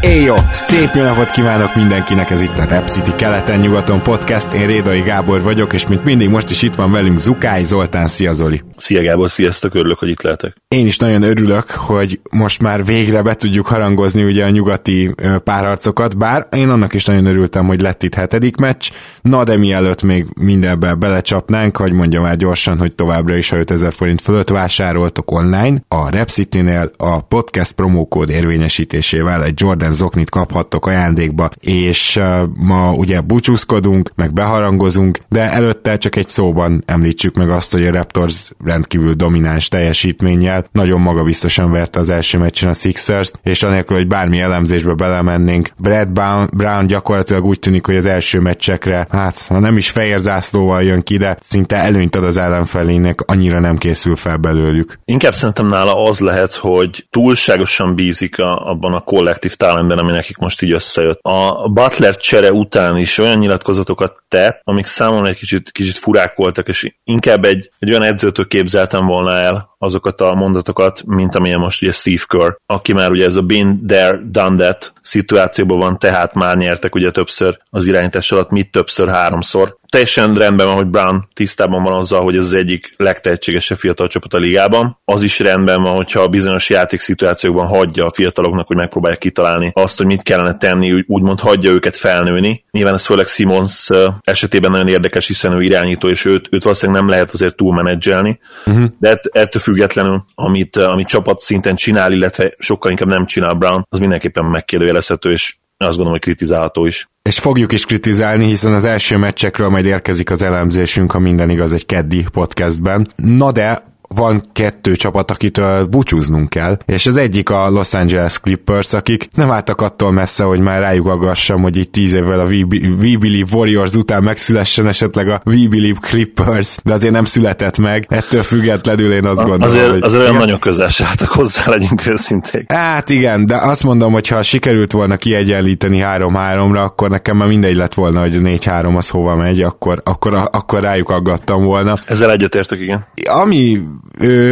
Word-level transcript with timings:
Éjjó! 0.00 0.34
Szép 0.52 0.94
jó 0.94 1.02
napot 1.02 1.30
kívánok 1.30 1.74
mindenkinek, 1.74 2.30
ez 2.30 2.40
itt 2.40 2.58
a 2.58 2.64
Rep 2.64 2.88
City 2.88 3.14
keleten-nyugaton 3.16 4.02
podcast, 4.02 4.52
én 4.52 4.66
Rédai 4.66 5.00
Gábor 5.00 5.42
vagyok, 5.42 5.72
és 5.72 5.86
mint 5.86 6.04
mindig 6.04 6.28
most 6.28 6.50
is 6.50 6.62
itt 6.62 6.74
van 6.74 6.92
velünk 6.92 7.18
Zukály 7.18 7.64
Zoltán, 7.64 8.06
szia 8.06 8.32
Zoli! 8.32 8.62
Szia 8.76 9.02
Gábor, 9.02 9.30
sziasztok, 9.30 9.74
örülök, 9.74 9.98
hogy 9.98 10.08
itt 10.08 10.22
lehetek. 10.22 10.56
Én 10.68 10.86
is 10.86 10.96
nagyon 10.96 11.22
örülök, 11.22 11.70
hogy 11.70 12.20
most 12.30 12.62
már 12.62 12.84
végre 12.84 13.22
be 13.22 13.34
tudjuk 13.34 13.66
harangozni 13.66 14.24
ugye 14.24 14.44
a 14.44 14.50
nyugati 14.50 15.14
párharcokat, 15.44 16.16
bár 16.16 16.46
én 16.50 16.68
annak 16.68 16.94
is 16.94 17.04
nagyon 17.04 17.26
örültem, 17.26 17.66
hogy 17.66 17.80
lett 17.80 18.02
itt 18.02 18.14
hetedik 18.14 18.56
meccs, 18.56 18.90
na 19.22 19.44
de 19.44 19.56
mielőtt 19.56 20.02
még 20.02 20.26
mindenbe 20.40 20.94
belecsapnánk, 20.94 21.76
hogy 21.76 21.92
mondja 21.92 22.20
már 22.20 22.36
gyorsan, 22.36 22.78
hogy 22.78 22.94
továbbra 22.94 23.36
is 23.36 23.52
a 23.52 23.56
5000 23.56 23.92
forint 23.92 24.20
fölött 24.20 24.48
vásároltok 24.50 25.30
online, 25.30 25.82
a 25.88 26.10
Rep 26.10 26.28
City-nél 26.28 26.90
a 26.96 27.20
podcast 27.20 27.72
promókód 27.72 28.30
érvényesítésével 28.30 29.44
egy 29.44 29.60
Jordan 29.60 29.87
zoknit 29.92 30.30
kaphattok 30.30 30.86
ajándékba, 30.86 31.50
és 31.60 32.20
ma 32.54 32.92
ugye 32.92 33.20
búcsúzkodunk, 33.20 34.10
meg 34.14 34.32
beharangozunk, 34.32 35.18
de 35.28 35.50
előtte 35.52 35.96
csak 35.96 36.16
egy 36.16 36.28
szóban 36.28 36.82
említsük 36.86 37.34
meg 37.34 37.50
azt, 37.50 37.72
hogy 37.72 37.86
a 37.86 37.92
Raptors 37.92 38.50
rendkívül 38.64 39.14
domináns 39.14 39.68
teljesítménnyel 39.68 40.66
nagyon 40.72 41.00
magabiztosan 41.00 41.70
verte 41.70 42.00
az 42.00 42.10
első 42.10 42.38
meccsen 42.38 42.68
a 42.68 42.72
Sixers-t, 42.72 43.40
és 43.42 43.62
anélkül, 43.62 43.96
hogy 43.96 44.06
bármi 44.06 44.40
elemzésbe 44.40 44.94
belemennénk, 44.94 45.70
Brad 45.76 46.10
Brown, 46.10 46.48
Brown 46.52 46.86
gyakorlatilag 46.86 47.44
úgy 47.44 47.58
tűnik, 47.58 47.86
hogy 47.86 47.96
az 47.96 48.06
első 48.06 48.40
meccsekre, 48.40 49.06
hát 49.10 49.46
ha 49.46 49.58
nem 49.58 49.76
is 49.76 49.90
fehér 49.90 50.18
zászlóval 50.18 50.82
jön 50.82 51.02
ki, 51.02 51.16
de 51.16 51.38
szinte 51.40 51.76
előnyt 51.76 52.16
ad 52.16 52.24
az 52.24 52.36
ellenfelének, 52.36 53.20
annyira 53.20 53.60
nem 53.60 53.76
készül 53.76 54.16
fel 54.16 54.36
belőlük. 54.36 54.98
Inkább 55.04 55.34
szerintem 55.34 55.66
nála 55.66 56.04
az 56.04 56.20
lehet, 56.20 56.54
hogy 56.54 57.06
túlságosan 57.10 57.94
bízik 57.94 58.38
a, 58.38 58.70
abban 58.70 58.94
a 58.94 59.00
kollektív 59.00 59.56
talenben, 59.78 59.98
ami 59.98 60.12
nekik 60.12 60.36
most 60.36 60.62
így 60.62 60.72
összejött. 60.72 61.18
A 61.22 61.68
Butler 61.68 62.16
csere 62.16 62.52
után 62.52 62.96
is 62.96 63.18
olyan 63.18 63.38
nyilatkozatokat 63.38 64.22
tett, 64.28 64.60
amik 64.64 64.86
számomra 64.86 65.28
egy 65.28 65.36
kicsit, 65.36 65.70
kicsit 65.70 65.96
furák 65.96 66.34
voltak, 66.36 66.68
és 66.68 66.94
inkább 67.04 67.44
egy, 67.44 67.70
egy 67.78 67.90
olyan 67.90 68.02
edzőtől 68.02 68.46
képzeltem 68.46 69.06
volna 69.06 69.36
el 69.36 69.76
azokat 69.78 70.20
a 70.20 70.34
mondatokat, 70.34 71.02
mint 71.06 71.34
amilyen 71.34 71.58
most 71.58 71.82
ugye 71.82 71.92
Steve 71.92 72.22
Kerr, 72.26 72.52
aki 72.66 72.92
már 72.92 73.10
ugye 73.10 73.24
ez 73.24 73.36
a 73.36 73.42
been 73.42 73.86
there, 73.86 74.20
done 74.24 74.56
that 74.56 74.92
szituációban 75.00 75.78
van, 75.78 75.98
tehát 75.98 76.34
már 76.34 76.56
nyertek 76.56 76.94
ugye 76.94 77.10
többször 77.10 77.58
az 77.70 77.86
irányítás 77.86 78.32
alatt, 78.32 78.50
mit 78.50 78.70
többször, 78.70 79.08
háromszor. 79.08 79.76
Teljesen 79.90 80.34
rendben 80.34 80.66
van, 80.66 80.76
hogy 80.76 80.86
Brown 80.86 81.28
tisztában 81.32 81.82
van 81.82 81.92
azzal, 81.92 82.22
hogy 82.22 82.36
ez 82.36 82.42
az 82.42 82.52
egyik 82.52 82.94
legtehetségesebb 82.96 83.78
fiatal 83.78 84.08
csapat 84.08 84.34
a 84.34 84.38
ligában. 84.38 85.00
Az 85.04 85.22
is 85.22 85.38
rendben 85.38 85.82
van, 85.82 85.94
hogyha 85.94 86.28
bizonyos 86.28 86.70
játékszituációkban 86.70 87.66
hagyja 87.66 88.06
a 88.06 88.12
fiataloknak, 88.12 88.66
hogy 88.66 88.76
megpróbálják 88.76 89.20
kitalálni 89.20 89.70
azt, 89.74 89.96
hogy 89.96 90.06
mit 90.06 90.22
kellene 90.22 90.56
tenni, 90.56 91.04
úgymond 91.06 91.40
hagyja 91.40 91.70
őket 91.70 91.96
felnőni. 91.96 92.64
Nyilván 92.70 92.94
ez 92.94 93.06
főleg 93.06 93.26
Simons 93.26 93.88
esetében 94.20 94.70
nagyon 94.70 94.88
érdekes, 94.88 95.26
hiszen 95.26 95.52
ő 95.52 95.62
irányító, 95.62 96.08
és 96.08 96.24
őt, 96.24 96.48
őt 96.50 96.62
valószínűleg 96.62 97.00
nem 97.00 97.10
lehet 97.10 97.30
azért 97.30 97.56
túlmenedzselni. 97.56 98.38
Uh-huh. 98.66 98.84
De 98.98 99.20
ettől 99.30 99.62
függetlenül, 99.62 100.24
amit, 100.34 100.76
amit 100.76 101.08
csapat 101.08 101.38
szinten 101.38 101.76
csinál, 101.76 102.12
illetve 102.12 102.54
sokkal 102.58 102.90
inkább 102.90 103.08
nem 103.08 103.26
csinál 103.26 103.54
Brown, 103.54 103.86
az 103.88 103.98
mindenképpen 103.98 104.44
megkérdőjelezhető, 104.44 105.32
és 105.32 105.56
azt 105.86 105.96
gondolom, 105.96 106.12
hogy 106.12 106.20
kritizálható 106.20 106.86
is. 106.86 107.08
És 107.22 107.38
fogjuk 107.38 107.72
is 107.72 107.84
kritizálni, 107.84 108.44
hiszen 108.44 108.72
az 108.72 108.84
első 108.84 109.16
meccsekről 109.16 109.68
majd 109.68 109.84
érkezik 109.84 110.30
az 110.30 110.42
elemzésünk, 110.42 111.12
ha 111.12 111.18
minden 111.18 111.50
igaz 111.50 111.72
egy 111.72 111.86
keddi 111.86 112.24
podcastben. 112.32 113.12
Na 113.16 113.52
de 113.52 113.82
van 114.08 114.42
kettő 114.52 114.96
csapat, 114.96 115.30
akitől 115.30 115.84
búcsúznunk 115.84 116.48
kell, 116.48 116.78
és 116.86 117.06
az 117.06 117.16
egyik 117.16 117.50
a 117.50 117.70
Los 117.70 117.94
Angeles 117.94 118.40
Clippers, 118.40 118.92
akik 118.92 119.28
nem 119.34 119.50
álltak 119.50 119.80
attól 119.80 120.12
messze, 120.12 120.44
hogy 120.44 120.60
már 120.60 120.80
rájuk 120.80 121.06
aggassam, 121.06 121.62
hogy 121.62 121.76
itt 121.76 121.92
tíz 121.92 122.12
évvel 122.12 122.40
a 122.40 122.44
We, 122.44 122.64
We 123.00 123.18
Believe 123.18 123.48
Warriors 123.52 123.94
után 123.94 124.22
megszülessen 124.22 124.86
esetleg 124.86 125.28
a 125.28 125.42
We 125.44 125.68
Believe 125.68 125.98
Clippers, 126.00 126.76
de 126.84 126.92
azért 126.92 127.12
nem 127.12 127.24
született 127.24 127.78
meg, 127.78 128.06
ettől 128.08 128.42
függetlenül 128.42 129.12
én 129.12 129.26
azt 129.26 129.40
gondolom, 129.40 129.62
azért, 129.62 129.90
hogy... 129.90 130.02
Azért 130.02 130.22
olyan 130.22 130.36
nagyon 130.36 130.58
közel 130.58 130.88
se 130.88 131.04
álltak 131.04 131.28
hozzá, 131.28 131.70
legyünk 131.70 132.06
őszinték. 132.06 132.72
Hát 132.72 133.08
igen, 133.08 133.46
de 133.46 133.56
azt 133.56 133.84
mondom, 133.84 134.12
hogy 134.12 134.28
ha 134.28 134.42
sikerült 134.42 134.92
volna 134.92 135.16
kiegyenlíteni 135.16 136.02
3-3-ra, 136.04 136.84
akkor 136.84 137.10
nekem 137.10 137.36
már 137.36 137.48
mindegy 137.48 137.76
lett 137.76 137.94
volna, 137.94 138.20
hogy 138.20 138.38
4-3 138.42 138.96
az 138.96 139.08
hova 139.08 139.36
megy, 139.36 139.62
akkor, 139.62 140.00
akkor, 140.04 140.48
akkor 140.52 140.80
rájuk 140.80 141.08
aggattam 141.08 141.64
volna. 141.64 141.98
Ezzel 142.06 142.30
egyetértek, 142.30 142.78
igen. 142.78 143.06
Ami 143.24 143.80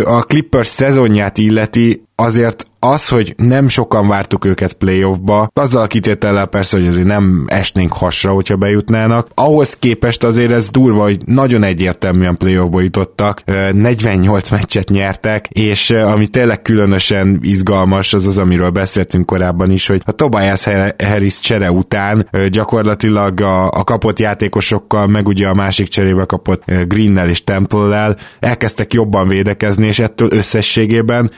a 0.05 0.21
Clippers 0.21 0.69
szezonját 0.69 1.39
illeti, 1.39 2.06
azért 2.17 2.67
az, 2.79 3.09
hogy 3.09 3.35
nem 3.37 3.69
sokan 3.69 4.09
vártuk 4.09 4.45
őket 4.45 4.73
playoffba, 4.73 5.49
azzal 5.53 5.83
a 5.83 5.87
kitétellel 5.87 6.47
persze, 6.47 6.77
hogy 6.77 6.87
azért 6.87 7.07
nem 7.07 7.45
esnénk 7.47 7.93
hasra, 7.93 8.33
hogyha 8.33 8.57
bejutnának. 8.57 9.29
Ahhoz 9.35 9.77
képest 9.77 10.25
azért 10.25 10.51
ez 10.51 10.71
durva, 10.71 11.03
hogy 11.03 11.19
nagyon 11.25 11.63
egyértelműen 11.63 12.37
playoffba 12.37 12.81
jutottak, 12.81 13.43
48 13.73 14.51
meccset 14.51 14.89
nyertek, 14.89 15.49
és 15.49 15.91
ami 15.91 16.27
tényleg 16.27 16.63
különösen 16.63 17.39
izgalmas, 17.43 18.13
az 18.13 18.27
az, 18.27 18.39
amiről 18.39 18.71
beszéltünk 18.71 19.27
korábban 19.27 19.71
is, 19.71 19.87
hogy 19.87 20.03
a 20.05 20.13
Tobias 20.13 20.65
Harris 21.05 21.41
csere 21.41 21.71
után 21.71 22.29
gyakorlatilag 22.51 23.41
a, 23.41 23.71
a 23.71 23.85
kapott 23.85 24.19
játékosokkal, 24.19 25.07
meg 25.07 25.27
ugye 25.29 25.49
a 25.49 25.55
másik 25.55 25.89
cserébe 25.89 26.25
kapott 26.25 26.63
Greennel 26.89 27.29
és 27.29 27.45
Temple-lel 27.45 28.17
elkezdtek 28.41 28.93
jobban 28.93 29.29
védekezni, 29.29 29.87
és 29.87 29.99
ettől 29.99 30.29
összességében 30.33 31.31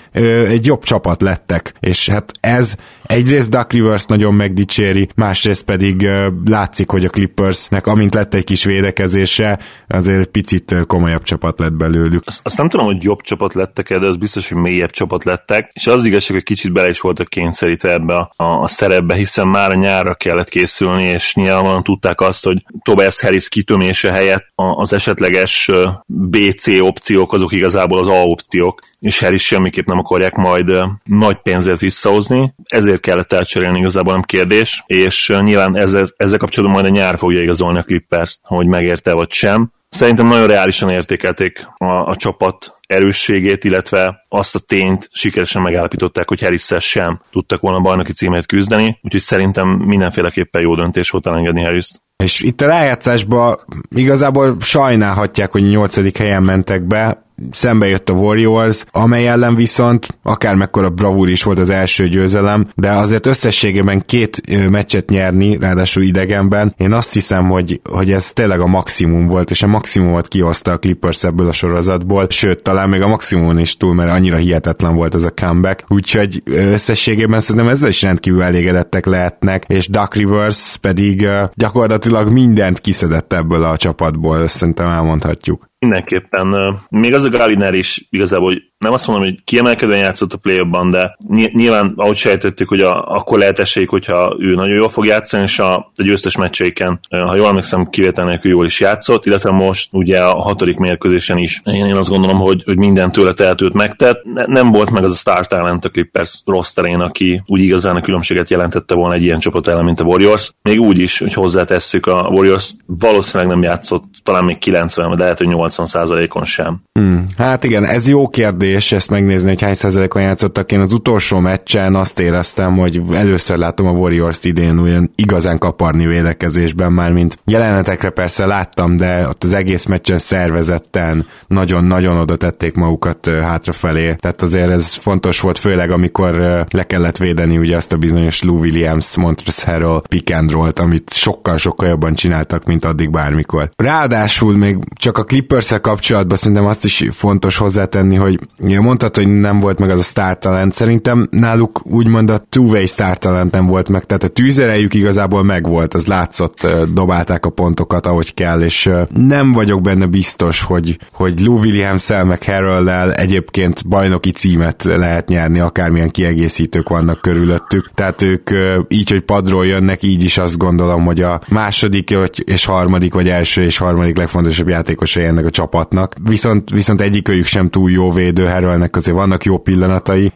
egy 0.49 0.68
jobb 0.69 0.85
csapat 0.85 1.23
lettek. 1.23 1.75
És 1.81 2.09
hát 2.09 2.33
ez 2.41 2.75
egyrészt 3.03 3.51
Duck 3.51 3.73
Rivers 3.73 4.05
nagyon 4.05 4.35
megdicséri, 4.35 5.09
másrészt 5.15 5.65
pedig 5.65 6.01
uh, 6.01 6.27
látszik, 6.45 6.91
hogy 6.91 7.05
a 7.05 7.09
Clippersnek 7.09 7.87
amint 7.87 8.15
lett 8.15 8.35
egy 8.35 8.45
kis 8.45 8.65
védekezése, 8.65 9.59
azért 9.89 10.21
egy 10.21 10.27
picit 10.27 10.75
komolyabb 10.87 11.23
csapat 11.23 11.59
lett 11.59 11.73
belőlük. 11.73 12.23
Azt, 12.27 12.41
azt 12.43 12.57
nem 12.57 12.69
tudom, 12.69 12.87
hogy 12.87 13.03
jobb 13.03 13.21
csapat 13.21 13.55
lettek 13.55 13.89
de 13.99 14.07
az 14.07 14.17
biztos, 14.17 14.49
hogy 14.49 14.59
mélyebb 14.63 14.91
csapat 14.91 15.25
lettek, 15.25 15.71
és 15.73 15.87
az 15.87 16.05
igazság, 16.05 16.37
hogy 16.37 16.45
kicsit 16.45 16.73
bele 16.73 16.89
is 16.89 17.01
voltak 17.01 17.29
kényszerítve 17.29 17.93
ebbe 17.93 18.15
a, 18.15 18.33
a, 18.37 18.45
a 18.45 18.69
szerepbe, 18.69 19.15
hiszen 19.15 19.49
már 19.49 19.71
a 19.71 19.75
nyárra 19.75 20.15
kellett 20.15 20.49
készülni, 20.49 21.03
és 21.03 21.35
nyilvánvalóan 21.35 21.83
tudták 21.83 22.21
azt, 22.21 22.45
hogy 22.45 22.65
Tobias 22.83 23.21
Harris 23.21 23.49
kitömése 23.49 24.13
helyett 24.13 24.47
az 24.55 24.93
esetleges 24.93 25.71
BC 26.07 26.81
opciók 26.81 27.33
azok 27.33 27.53
igazából 27.53 27.99
az 27.99 28.07
A 28.07 28.25
opciók, 28.25 28.81
és 29.01 29.19
Harris 29.19 29.47
semmiképp 29.47 29.87
nem 29.87 29.99
akarják 29.99 30.35
majd 30.35 30.58
nagy 31.05 31.37
pénzért 31.37 31.81
visszahozni, 31.81 32.55
ezért 32.65 33.01
kellett 33.01 33.33
elcserélni 33.33 33.79
igazából 33.79 34.13
nem 34.13 34.23
kérdés, 34.23 34.83
és 34.87 35.33
nyilván 35.43 35.77
ezzel, 35.77 36.07
ezzel 36.17 36.39
kapcsolatban 36.39 36.81
majd 36.81 36.93
a 36.95 36.99
nyár 36.99 37.19
fogja 37.19 37.43
igazolni 37.43 37.79
a 37.79 37.83
Clippers, 37.83 38.39
hogy 38.43 38.67
megérte 38.67 39.13
vagy 39.13 39.33
sem. 39.33 39.73
Szerintem 39.89 40.27
nagyon 40.27 40.47
reálisan 40.47 40.89
értékelték 40.89 41.69
a, 41.77 41.85
a 41.85 42.17
csapat 42.17 42.79
erősségét, 42.87 43.65
illetve 43.65 44.25
azt 44.29 44.55
a 44.55 44.59
tényt 44.59 45.09
sikeresen 45.13 45.63
megállapították, 45.63 46.29
hogy 46.29 46.41
harris 46.41 46.67
sem 46.79 47.21
tudtak 47.31 47.61
volna 47.61 47.81
bajnoki 47.81 48.13
címét 48.13 48.47
küzdeni, 48.47 48.99
úgyhogy 49.03 49.21
szerintem 49.21 49.69
mindenféleképpen 49.69 50.63
jó 50.63 50.75
döntés 50.75 51.11
volt 51.11 51.27
elengedni 51.27 51.63
harris. 51.63 51.91
És 52.17 52.41
itt 52.41 52.61
a 52.61 52.67
rájátszásban 52.67 53.59
igazából 53.95 54.57
sajnálhatják, 54.61 55.53
hogy 55.53 55.69
nyolcadik 55.71 56.17
helyen 56.17 56.43
mentek 56.43 56.83
be, 56.83 57.28
szembe 57.51 57.89
jött 57.89 58.09
a 58.09 58.13
Warriors, 58.13 58.85
amely 58.91 59.29
ellen 59.29 59.55
viszont 59.55 60.19
akármekkora 60.23 60.91
bravúr 60.91 61.29
is 61.29 61.43
volt 61.43 61.59
az 61.59 61.71
első 61.71 62.09
győzelem, 62.09 62.67
de 62.75 62.91
azért 62.91 63.27
összességében 63.27 64.03
két 64.07 64.69
meccset 64.71 65.11
nyerni, 65.11 65.57
ráadásul 65.59 66.03
idegenben, 66.03 66.75
én 66.77 66.93
azt 66.93 67.13
hiszem, 67.13 67.49
hogy, 67.49 67.81
hogy 67.91 68.11
ez 68.11 68.33
tényleg 68.33 68.61
a 68.61 68.67
maximum 68.67 69.27
volt, 69.27 69.51
és 69.51 69.63
a 69.63 69.67
maximumot 69.67 70.29
kihozta 70.29 70.73
a 70.73 70.79
Clippers 70.79 71.25
ebből 71.25 71.47
a 71.47 71.53
sorozatból, 71.53 72.27
sőt, 72.31 72.63
talán 72.63 72.89
még 72.89 73.01
a 73.01 73.09
maximumon 73.09 73.59
is 73.59 73.77
túl, 73.77 73.95
mert 73.95 74.11
annyira 74.11 74.37
hihetetlen 74.37 74.95
volt 74.95 75.15
ez 75.15 75.25
a 75.25 75.31
comeback, 75.31 75.85
úgyhogy 75.89 76.43
összességében 76.45 77.41
szerintem 77.41 77.71
ezzel 77.71 77.89
is 77.89 78.03
rendkívül 78.03 78.43
elégedettek 78.43 79.07
lehetnek, 79.07 79.65
és 79.67 79.89
Duck 79.89 80.15
Rivers 80.15 80.77
pedig 80.77 81.29
gyakorlatilag 81.55 82.31
mindent 82.31 82.81
kiszedett 82.81 83.33
ebből 83.33 83.63
a 83.63 83.77
csapatból, 83.77 84.49
szerintem 84.49 84.87
elmondhatjuk. 84.87 85.68
Mindenképpen. 85.79 86.79
Még 86.89 87.15
az 87.15 87.25
a 87.25 87.29
Galiner 87.29 87.75
is 87.75 88.07
igazából 88.11 88.53
hogy 88.53 88.63
nem 88.79 88.93
azt 88.93 89.07
mondom, 89.07 89.25
hogy 89.25 89.45
kiemelkedően 89.45 89.99
játszott 89.99 90.33
a 90.33 90.37
play 90.37 90.63
de 90.91 91.17
nyilván, 91.53 91.93
ahogy 91.97 92.17
sejtettük, 92.17 92.69
hogy 92.69 92.81
a, 92.81 93.05
akkor 93.07 93.39
lehet 93.39 93.59
esélyük, 93.59 93.91
hogyha 93.91 94.37
ő 94.39 94.55
nagyon 94.55 94.77
jól 94.77 94.89
fog 94.89 95.07
játszani, 95.07 95.43
és 95.43 95.59
a, 95.59 95.75
a 95.77 96.03
győztes 96.03 96.37
meccseiken, 96.37 97.01
ha 97.11 97.35
jól 97.35 97.49
emlékszem, 97.49 97.87
kivétel 97.87 98.25
nélkül 98.25 98.51
jól 98.51 98.65
is 98.65 98.81
játszott, 98.81 99.27
illetve 99.27 99.51
most 99.51 99.89
ugye 99.93 100.21
a 100.21 100.41
hatodik 100.41 100.77
mérkőzésen 100.77 101.39
is. 101.39 101.61
Én, 101.65 101.87
én 101.87 101.97
azt 101.97 102.09
gondolom, 102.09 102.39
hogy, 102.39 102.63
hogy 102.65 102.77
minden 102.77 103.13
tőle 103.13 103.33
tehetőt 103.33 103.73
megtett. 103.73 104.25
Ne, 104.25 104.47
nem 104.47 104.73
volt 104.73 104.91
meg 104.91 105.05
az 105.05 105.13
a 105.13 105.15
star 105.15 105.47
talent 105.47 105.85
a 105.85 105.89
Clippers 105.89 106.43
rossz 106.47 106.73
terén, 106.73 107.01
aki 107.01 107.43
úgy 107.47 107.61
igazán 107.61 107.97
a 107.97 108.01
különbséget 108.01 108.51
jelentette 108.51 108.95
volna 108.95 109.15
egy 109.15 109.23
ilyen 109.23 109.39
csapat 109.39 109.69
ellen, 109.69 109.85
mint 109.85 110.01
a 110.01 110.05
Warriors. 110.05 110.53
Még 110.63 110.81
úgy 110.81 110.99
is, 110.99 111.19
hogy 111.19 111.33
hozzátesszük 111.33 112.07
a 112.07 112.29
Warriors, 112.31 112.73
valószínűleg 112.87 113.53
nem 113.53 113.63
játszott, 113.63 114.05
talán 114.23 114.45
még 114.45 114.59
90, 114.59 115.11
de 115.11 115.23
lehet, 115.23 115.39
hogy 115.39 115.49
80 115.49 116.29
on 116.29 116.45
sem. 116.45 116.83
Hmm, 116.93 117.25
hát 117.37 117.65
igen, 117.65 117.85
ez 117.85 118.09
jó 118.09 118.29
kérdés, 118.29 118.68
ezt 118.75 119.11
megnézni, 119.11 119.49
hogy 119.49 119.63
hány 119.63 119.75
százalékon 119.75 120.23
játszottak. 120.23 120.73
Én 120.73 120.81
az 120.81 120.93
utolsó 120.93 121.39
meccsen 121.39 121.95
azt 121.95 122.21
éreztem, 122.21 122.77
hogy 122.77 123.03
először 123.13 123.59
látom 123.59 123.87
a 123.87 123.91
Warriors-t 123.91 124.45
idén 124.45 124.79
olyan 124.79 125.13
igazán 125.15 125.59
kaparni 125.59 126.07
védekezésben 126.07 126.93
már, 126.93 127.13
mint 127.13 127.39
jelenetekre 127.45 128.11
persze 128.11 128.47
láttam, 128.47 128.97
de 128.97 129.29
ott 129.29 129.45
az 129.45 129.53
egész 129.53 129.85
meccsen 129.85 130.19
szervezetten 130.19 131.27
nagyon-nagyon 131.47 132.19
oda 132.19 132.37
tették 132.37 132.75
magukat 132.75 133.27
hátrafelé. 133.27 134.15
Tehát 134.15 134.43
azért 134.43 134.71
ez 134.71 134.93
fontos 134.93 135.41
volt, 135.41 135.59
főleg 135.59 135.91
amikor 135.91 136.35
le 136.71 136.87
kellett 136.87 137.17
védeni 137.17 137.59
ugye 137.59 137.77
azt 137.77 137.93
a 137.93 137.97
bizonyos 137.97 138.43
Lou 138.43 138.59
Williams, 138.59 139.17
Montrezl 139.17 139.67
Harrell 139.67 140.01
pick 140.09 140.35
and 140.35 140.51
roll 140.51 140.67
amit 140.75 141.13
sokkal-sokkal 141.13 141.89
jobban 141.89 142.15
csináltak, 142.15 142.65
mint 142.65 142.85
addig 142.85 143.11
bármikor. 143.11 143.71
Ráadásul 143.77 144.57
még 144.57 144.77
csak 144.95 145.19
a 145.19 145.25
clippers 145.25 145.73
kapcsolatban 145.81 146.37
szerintem 146.37 146.67
azt 146.67 146.85
is 146.85 147.05
fontos 147.11 147.57
hozzátenni, 147.57 148.17
hogy 148.17 148.41
mondtad, 148.59 149.17
hogy 149.17 149.41
nem 149.41 149.61
volt 149.61 149.79
meg 149.79 149.91
az 149.91 149.99
a 149.99 150.03
star 150.03 150.39
talent, 150.39 150.75
szerintem 150.75 151.29
náluk 151.31 151.81
úgymond 151.85 152.31
a 152.31 152.47
two-way 152.49 152.87
star 152.87 153.19
talent 153.19 153.53
nem 153.53 153.67
volt 153.67 153.89
meg, 153.89 154.05
tehát 154.05 154.23
a 154.23 154.29
tűzerejük 154.29 154.95
igazából 154.95 155.43
megvolt, 155.43 155.95
az 155.95 156.07
látszott, 156.07 156.67
dobálták 156.93 157.47
a 157.47 157.51
pontokat, 157.51 158.07
ahogy 158.07 158.35
kell, 158.35 158.63
és 158.63 158.91
nem 159.15 159.53
vagyok 159.53 159.83
benne 159.83 160.07
biztos, 160.07 160.63
hogy, 160.63 160.99
hogy 161.13 161.41
Lou 161.41 161.59
williams 161.59 162.09
meg 162.09 162.43
harrell 162.45 163.11
egyébként 163.11 163.89
bajnoki 163.89 164.31
címet 164.31 164.85
lehet 164.85 165.29
nyerni, 165.29 165.61
akármilyen 165.61 166.11
kiegészítők 166.11 166.89
vannak 166.89 167.21
körülöttük, 167.21 167.91
tehát 167.95 168.23
ők 168.23 168.51
így, 168.89 169.11
hogy 169.11 169.21
padról 169.21 169.67
jönnek, 169.67 170.03
így 170.03 170.25
is 170.25 170.39
azt 170.39 170.59
gondolom, 170.59 171.05
hogy 171.05 171.21
a 171.21 171.41
második 171.51 172.17
és 172.45 172.65
harmadik, 172.65 173.15
vagy 173.15 173.29
első 173.29 173.63
és 173.63 173.79
harmadik 173.79 174.17
legfontosabb 174.17 174.69
játékosai 174.69 175.25
ennek 175.25 175.47
a 175.47 175.51
csapatnak. 175.51 176.15
Viszont, 176.25 176.71
viszont 176.71 177.01
egyikőjük 177.01 177.47
sem 177.47 177.69
túl 177.69 177.91
jó 177.91 178.13
védő, 178.13 178.47
Harrellnek 178.49 178.97
azért 178.97 179.17
vannak 179.17 179.45
jó 179.45 179.59
pillanatai. 179.59 180.33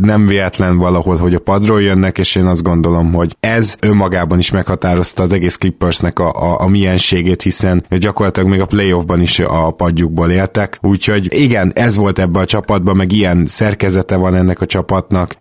Nem 0.00 0.26
véletlen 0.26 0.76
valahol, 0.76 1.16
hogy 1.16 1.34
a 1.34 1.38
padról 1.38 1.82
jönnek, 1.82 2.18
és 2.18 2.34
én 2.34 2.46
azt 2.46 2.62
gondolom, 2.62 3.12
hogy 3.12 3.36
ez 3.40 3.76
önmagában 3.80 4.38
is 4.38 4.50
meghatározta 4.50 5.22
az 5.22 5.32
egész 5.32 5.56
Clippersnek 5.56 6.18
a, 6.18 6.30
a, 6.30 6.60
a 6.60 6.68
mienségét, 6.68 7.42
hiszen 7.42 7.84
gyakorlatilag 7.88 8.48
még 8.48 8.60
a 8.60 8.66
playoffban 8.66 9.20
is 9.20 9.38
a 9.38 9.70
padjukból 9.70 10.30
éltek. 10.30 10.78
Úgyhogy 10.82 11.28
igen, 11.30 11.72
ez 11.74 11.96
volt 11.96 12.18
ebbe 12.18 12.40
a 12.40 12.44
csapatban, 12.44 12.96
meg 12.96 13.12
ilyen 13.12 13.46
szerkezete 13.46 14.16
van 14.16 14.34
ennek 14.34 14.60
a 14.60 14.66
csapatnak, 14.66 15.36